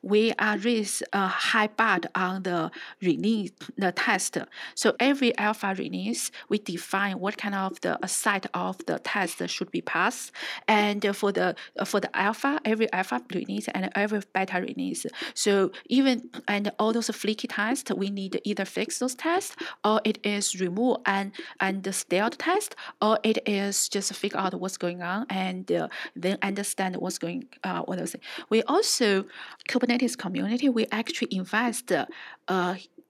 we 0.02 0.34
are 0.40 0.58
raised 0.58 1.04
a 1.14 1.28
high 1.28 1.68
bar 1.68 2.00
on 2.16 2.44
the 2.44 2.72
release, 3.02 3.52
the 3.78 3.92
test. 3.92 4.38
So 4.76 4.96
every 5.00 5.38
alpha 5.38 5.76
release, 5.78 6.32
we 6.50 6.60
define 6.60 7.20
what 7.20 7.38
kind 7.38 7.56
of 7.56 7.80
the 7.82 7.98
set 8.08 8.46
of 8.54 8.78
the 8.86 9.00
test 9.00 9.48
should 9.50 9.72
be 9.72 9.82
passed. 9.82 10.32
And 10.68 11.16
for 11.16 11.32
the 11.32 11.56
for 11.86 12.00
the 12.00 12.16
alpha, 12.16 12.60
every 12.66 12.92
alpha 12.94 13.22
release 13.34 13.68
and 13.70 13.90
every 13.96 14.22
beta 14.34 14.62
release. 14.62 15.06
So 15.34 15.72
even 15.88 16.30
and 16.48 16.72
all 16.80 16.94
those 16.94 17.10
flaky 17.10 17.48
tests, 17.48 17.92
we 17.92 18.10
need 18.10 18.40
either 18.44 18.66
fix 18.66 19.00
those 19.00 19.16
tests 19.16 19.56
or 19.84 20.02
it 20.04 20.20
is 20.24 20.60
remove 20.60 20.98
and 21.06 21.32
and 21.60 21.84
the 21.84 21.94
stale 21.94 22.30
test 22.30 22.76
or 23.02 23.20
it 23.24 23.38
is 23.46 23.90
just 23.90 24.09
figure 24.14 24.40
out 24.40 24.54
what's 24.60 24.78
going 24.78 25.02
on 25.02 25.26
and 25.30 25.72
uh, 25.72 25.88
then 26.16 26.38
understand 26.42 26.96
what's 26.98 27.18
going 27.18 27.48
uh, 27.64 27.82
what 27.84 27.98
saying. 28.08 28.24
We 28.50 28.64
also 28.64 29.26
Kubernetes 29.68 30.18
community 30.18 30.70
we 30.70 30.88
actually 30.92 31.30
invest 31.32 31.92
a 31.92 32.08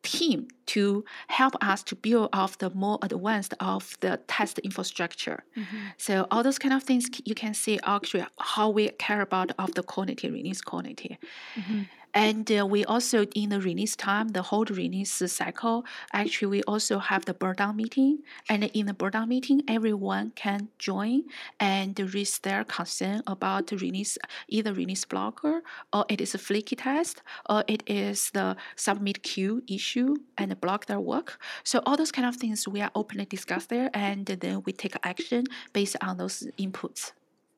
team 0.01 0.47
to 0.65 1.03
help 1.27 1.55
us 1.61 1.83
to 1.83 1.95
build 1.95 2.29
off 2.31 2.57
the 2.59 2.69
more 2.71 2.99
advanced 3.01 3.53
of 3.59 3.97
the 3.99 4.19
test 4.27 4.59
infrastructure. 4.59 5.43
Mm-hmm. 5.57 5.77
So 5.97 6.27
all 6.31 6.43
those 6.43 6.59
kind 6.59 6.73
of 6.73 6.83
things 6.83 7.09
you 7.25 7.35
can 7.35 7.53
see 7.53 7.79
actually 7.83 8.25
how 8.39 8.69
we 8.69 8.89
care 8.91 9.21
about 9.21 9.51
of 9.59 9.73
the 9.73 9.83
quality 9.83 10.29
release 10.29 10.61
quality. 10.61 11.17
Mm-hmm. 11.55 11.81
And 12.13 12.51
uh, 12.51 12.65
we 12.65 12.83
also, 12.85 13.25
in 13.35 13.49
the 13.49 13.61
release 13.61 13.95
time, 13.95 14.29
the 14.29 14.41
whole 14.41 14.65
release 14.65 15.11
cycle, 15.11 15.85
actually, 16.11 16.47
we 16.47 16.63
also 16.63 16.99
have 16.99 17.25
the 17.25 17.33
burn 17.33 17.55
down 17.55 17.75
meeting. 17.75 18.19
And 18.47 18.63
in 18.63 18.87
the 18.87 18.93
burn 18.93 19.11
down 19.11 19.29
meeting, 19.29 19.61
everyone 19.67 20.31
can 20.35 20.69
join 20.79 21.25
and 21.59 21.97
raise 22.13 22.39
their 22.39 22.63
concern 22.63 23.21
about 23.27 23.71
release, 23.71 24.17
either 24.47 24.73
release 24.73 25.05
blocker, 25.05 25.61
or 25.93 26.05
it 26.09 26.19
is 26.19 26.33
a 26.33 26.39
flaky 26.39 26.75
test, 26.75 27.21
or 27.49 27.63
it 27.67 27.83
is 27.85 28.31
the 28.31 28.55
submit 28.75 29.23
queue 29.23 29.63
issue 29.67 30.15
and 30.37 30.59
block 30.59 30.87
their 30.87 30.99
work. 30.99 31.39
So 31.63 31.81
all 31.85 31.97
those 31.97 32.11
kind 32.11 32.27
of 32.27 32.35
things 32.35 32.67
we 32.67 32.81
are 32.81 32.91
openly 32.95 33.25
discuss 33.25 33.67
there, 33.67 33.89
and 33.93 34.25
then 34.25 34.63
we 34.65 34.73
take 34.73 34.95
action 35.03 35.45
based 35.73 35.95
on 36.01 36.17
those 36.17 36.47
inputs. 36.57 37.11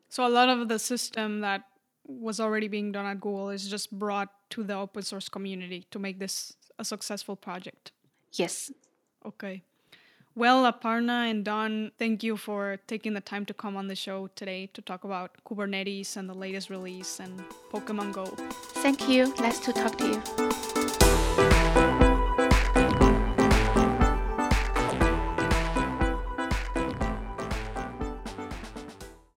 So 0.09 0.27
a 0.27 0.29
lot 0.29 0.49
of 0.49 0.67
the 0.67 0.77
system 0.77 1.39
that 1.39 1.70
was 2.19 2.39
already 2.39 2.67
being 2.67 2.91
done 2.91 3.05
at 3.05 3.19
Google 3.19 3.49
is 3.49 3.67
just 3.67 3.91
brought 3.97 4.29
to 4.51 4.63
the 4.63 4.75
open 4.75 5.03
source 5.03 5.29
community 5.29 5.85
to 5.91 5.99
make 5.99 6.19
this 6.19 6.53
a 6.79 6.85
successful 6.85 7.35
project. 7.35 7.91
Yes. 8.33 8.71
Okay. 9.25 9.63
Well, 10.33 10.71
Aparna 10.71 11.29
and 11.29 11.43
Dawn, 11.43 11.91
thank 11.99 12.23
you 12.23 12.37
for 12.37 12.77
taking 12.87 13.13
the 13.13 13.21
time 13.21 13.45
to 13.47 13.53
come 13.53 13.75
on 13.75 13.87
the 13.87 13.95
show 13.95 14.27
today 14.35 14.69
to 14.73 14.81
talk 14.81 15.03
about 15.03 15.31
Kubernetes 15.45 16.15
and 16.15 16.29
the 16.29 16.33
latest 16.33 16.69
release 16.69 17.19
and 17.19 17.43
Pokemon 17.71 18.13
Go. 18.13 18.25
Thank 18.81 19.09
you. 19.09 19.33
Nice 19.39 19.59
to 19.59 19.73
talk 19.73 19.97
to 19.97 20.07
you. 20.07 20.80